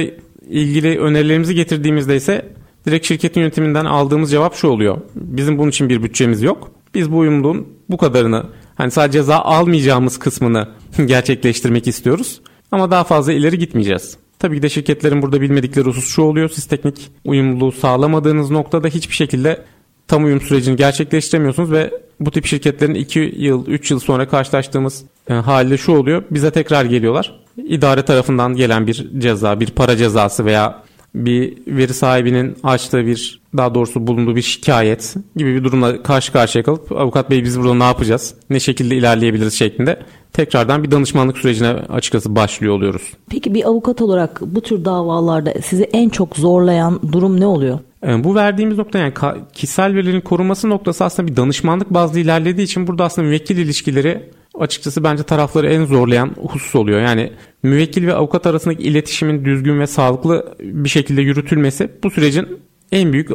ilgili 0.49 0.99
önerilerimizi 0.99 1.55
getirdiğimizde 1.55 2.15
ise 2.15 2.49
direkt 2.85 3.07
şirketin 3.07 3.41
yönetiminden 3.41 3.85
aldığımız 3.85 4.31
cevap 4.31 4.55
şu 4.55 4.67
oluyor. 4.67 4.97
Bizim 5.15 5.57
bunun 5.57 5.69
için 5.69 5.89
bir 5.89 6.03
bütçemiz 6.03 6.41
yok. 6.41 6.71
Biz 6.95 7.11
bu 7.11 7.17
uyumluluğun 7.17 7.67
bu 7.89 7.97
kadarını 7.97 8.43
hani 8.75 8.91
sadece 8.91 9.19
ceza 9.19 9.35
almayacağımız 9.35 10.19
kısmını 10.19 10.67
gerçekleştirmek 11.05 11.87
istiyoruz. 11.87 12.41
Ama 12.71 12.91
daha 12.91 13.03
fazla 13.03 13.33
ileri 13.33 13.57
gitmeyeceğiz. 13.57 14.17
Tabii 14.39 14.55
ki 14.55 14.61
de 14.63 14.69
şirketlerin 14.69 15.21
burada 15.21 15.41
bilmedikleri 15.41 15.85
husus 15.85 16.07
şu 16.07 16.21
oluyor. 16.21 16.49
Siz 16.49 16.65
teknik 16.65 17.11
uyumluluğu 17.25 17.71
sağlamadığınız 17.71 18.51
noktada 18.51 18.87
hiçbir 18.87 19.15
şekilde 19.15 19.61
tam 20.07 20.25
uyum 20.25 20.41
sürecini 20.41 20.75
gerçekleştiremiyorsunuz 20.75 21.71
ve 21.71 21.91
bu 22.19 22.31
tip 22.31 22.45
şirketlerin 22.45 22.93
2 22.95 23.33
yıl 23.37 23.67
3 23.67 23.91
yıl 23.91 23.99
sonra 23.99 24.27
karşılaştığımız 24.27 25.03
e, 25.29 25.33
halde 25.33 25.77
şu 25.77 25.91
oluyor. 25.91 26.23
Bize 26.31 26.51
tekrar 26.51 26.85
geliyorlar. 26.85 27.39
İdare 27.57 28.05
tarafından 28.05 28.55
gelen 28.55 28.87
bir 28.87 29.19
ceza, 29.19 29.59
bir 29.59 29.67
para 29.67 29.97
cezası 29.97 30.45
veya 30.45 30.83
bir 31.15 31.57
veri 31.67 31.93
sahibinin 31.93 32.55
açtığı 32.63 33.05
bir 33.05 33.41
daha 33.57 33.75
doğrusu 33.75 34.07
bulunduğu 34.07 34.35
bir 34.35 34.41
şikayet 34.41 35.15
gibi 35.35 35.55
bir 35.55 35.63
durumla 35.63 36.03
karşı 36.03 36.31
karşıya 36.31 36.63
kalıp 36.63 36.91
avukat 36.91 37.29
bey 37.29 37.43
biz 37.43 37.59
burada 37.59 37.73
ne 37.73 37.83
yapacağız? 37.83 38.33
Ne 38.49 38.59
şekilde 38.59 38.95
ilerleyebiliriz 38.95 39.53
şeklinde 39.53 39.99
tekrardan 40.33 40.83
bir 40.83 40.91
danışmanlık 40.91 41.37
sürecine 41.37 41.67
açıkçası 41.67 42.35
başlıyor 42.35 42.73
oluyoruz. 42.73 43.01
Peki 43.29 43.53
bir 43.53 43.67
avukat 43.67 44.01
olarak 44.01 44.41
bu 44.41 44.61
tür 44.61 44.85
davalarda 44.85 45.53
sizi 45.61 45.83
en 45.83 46.09
çok 46.09 46.35
zorlayan 46.35 46.99
durum 47.11 47.39
ne 47.39 47.45
oluyor? 47.45 47.79
Ee, 48.07 48.23
bu 48.23 48.35
verdiğimiz 48.35 48.77
nokta 48.77 48.99
yani 48.99 49.13
kişisel 49.53 49.95
verilerin 49.95 50.21
korunması 50.21 50.69
noktası 50.69 51.05
aslında 51.05 51.31
bir 51.31 51.35
danışmanlık 51.35 51.93
bazlı 51.93 52.19
ilerlediği 52.19 52.65
için 52.65 52.87
burada 52.87 53.03
aslında 53.03 53.27
müvekkil 53.27 53.57
ilişkileri 53.57 54.29
açıkçası 54.59 55.03
bence 55.03 55.23
tarafları 55.23 55.73
en 55.73 55.85
zorlayan 55.85 56.35
husus 56.47 56.75
oluyor. 56.75 57.01
Yani 57.01 57.31
müvekkil 57.63 58.07
ve 58.07 58.13
avukat 58.13 58.47
arasındaki 58.47 58.83
iletişimin 58.83 59.45
düzgün 59.45 59.79
ve 59.79 59.87
sağlıklı 59.87 60.55
bir 60.59 60.89
şekilde 60.89 61.21
yürütülmesi 61.21 61.89
bu 62.03 62.11
sürecin 62.11 62.47
en 62.91 63.13
büyük 63.13 63.29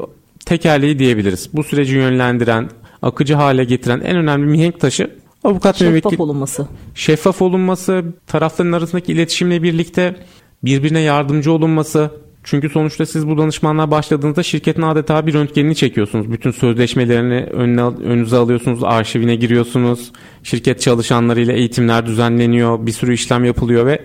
tekerleği 0.47 0.99
diyebiliriz. 0.99 1.51
Bu 1.53 1.65
süreci 1.65 1.97
yönlendiren, 1.97 2.71
akıcı 3.03 3.35
hale 3.35 3.65
getiren 3.65 4.01
en 4.01 4.17
önemli 4.17 4.47
mihenk 4.47 4.81
taşı 4.81 5.11
avukat 5.45 5.77
şeffaf 5.77 5.91
müvekkil. 5.91 6.19
olunması. 6.19 6.69
Şeffaf 6.95 7.43
olunması, 7.43 8.05
tarafların 8.27 8.73
arasındaki 8.73 9.13
iletişimle 9.13 9.63
birlikte 9.63 10.17
birbirine 10.65 11.01
yardımcı 11.01 11.53
olunması, 11.53 12.11
Çünkü 12.51 12.69
sonuçta 12.69 13.07
siz 13.07 13.29
bu 13.29 13.39
danışmanlığa 13.39 13.91
başladığınızda 13.91 14.43
şirketin 14.43 14.83
adeta 14.83 15.27
bir 15.27 15.35
röntgenini 15.35 15.75
çekiyorsunuz. 15.75 16.33
Bütün 16.33 16.51
sözleşmelerini 16.51 17.45
önüne, 17.45 17.83
önünüze 17.83 18.37
alıyorsunuz, 18.37 18.85
arşivine 18.85 19.37
giriyorsunuz. 19.37 20.13
Şirket 20.43 20.81
çalışanlarıyla 20.81 21.55
eğitimler 21.55 22.07
düzenleniyor, 22.07 22.87
bir 22.87 22.93
sürü 22.93 23.15
işlem 23.15 23.45
yapılıyor 23.45 23.87
ve 23.87 24.03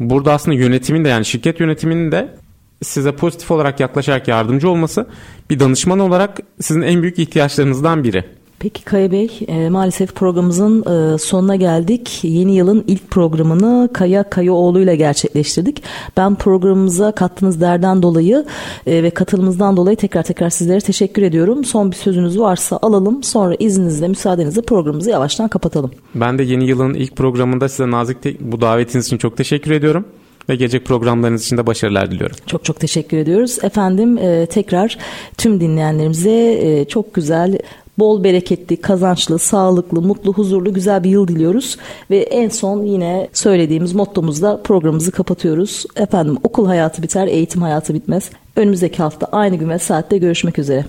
burada 0.00 0.32
aslında 0.32 0.56
yönetimin 0.56 1.04
de 1.04 1.08
yani 1.08 1.24
şirket 1.24 1.60
yönetiminin 1.60 2.12
de 2.12 2.34
size 2.82 3.12
pozitif 3.12 3.50
olarak 3.50 3.80
yaklaşarak 3.80 4.28
yardımcı 4.28 4.68
olması 4.68 5.06
bir 5.50 5.60
danışman 5.60 5.98
olarak 5.98 6.40
sizin 6.60 6.82
en 6.82 7.02
büyük 7.02 7.18
ihtiyaçlarınızdan 7.18 8.04
biri. 8.04 8.24
Peki 8.64 8.84
Kaya 8.84 9.12
Bey 9.12 9.30
e, 9.48 9.68
maalesef 9.68 10.14
programımızın 10.14 10.80
e, 10.80 11.18
sonuna 11.18 11.56
geldik. 11.56 12.20
Yeni 12.22 12.54
yılın 12.54 12.84
ilk 12.86 13.10
programını 13.10 13.88
Kaya 13.92 14.30
Kayaoğlu 14.30 14.80
ile 14.80 14.96
gerçekleştirdik. 14.96 15.82
Ben 16.16 16.34
programımıza 16.34 17.12
kattığınız 17.12 17.60
derden 17.60 18.02
dolayı 18.02 18.44
e, 18.86 19.02
ve 19.02 19.10
katılımınızdan 19.10 19.76
dolayı 19.76 19.96
tekrar 19.96 20.22
tekrar 20.22 20.50
sizlere 20.50 20.80
teşekkür 20.80 21.22
ediyorum. 21.22 21.64
Son 21.64 21.90
bir 21.90 21.96
sözünüz 21.96 22.38
varsa 22.38 22.78
alalım. 22.82 23.22
Sonra 23.22 23.54
izninizle 23.58 24.08
müsaadenizle 24.08 24.62
programımızı 24.62 25.10
yavaştan 25.10 25.48
kapatalım. 25.48 25.90
Ben 26.14 26.38
de 26.38 26.42
yeni 26.42 26.64
yılın 26.64 26.94
ilk 26.94 27.16
programında 27.16 27.68
size 27.68 27.90
nazik 27.90 28.40
bu 28.40 28.60
davetiniz 28.60 29.06
için 29.06 29.18
çok 29.18 29.36
teşekkür 29.36 29.70
ediyorum 29.70 30.04
ve 30.48 30.56
gelecek 30.56 30.84
programlarınız 30.84 31.42
için 31.42 31.56
de 31.56 31.66
başarılar 31.66 32.10
diliyorum. 32.10 32.36
Çok 32.46 32.64
çok 32.64 32.80
teşekkür 32.80 33.16
ediyoruz. 33.16 33.58
Efendim 33.62 34.18
e, 34.18 34.46
tekrar 34.46 34.98
tüm 35.38 35.60
dinleyenlerimize 35.60 36.52
e, 36.52 36.84
çok 36.84 37.14
güzel 37.14 37.58
bol 37.98 38.24
bereketli, 38.24 38.76
kazançlı, 38.76 39.38
sağlıklı, 39.38 40.02
mutlu, 40.02 40.32
huzurlu, 40.32 40.74
güzel 40.74 41.04
bir 41.04 41.10
yıl 41.10 41.28
diliyoruz. 41.28 41.76
Ve 42.10 42.18
en 42.18 42.48
son 42.48 42.82
yine 42.82 43.28
söylediğimiz 43.32 43.92
mottomuzla 43.92 44.62
programımızı 44.62 45.12
kapatıyoruz. 45.12 45.86
Efendim 45.96 46.38
okul 46.42 46.66
hayatı 46.66 47.02
biter, 47.02 47.26
eğitim 47.26 47.62
hayatı 47.62 47.94
bitmez. 47.94 48.30
Önümüzdeki 48.56 49.02
hafta 49.02 49.26
aynı 49.32 49.56
gün 49.56 49.68
ve 49.68 49.78
saatte 49.78 50.18
görüşmek 50.18 50.58
üzere. 50.58 50.84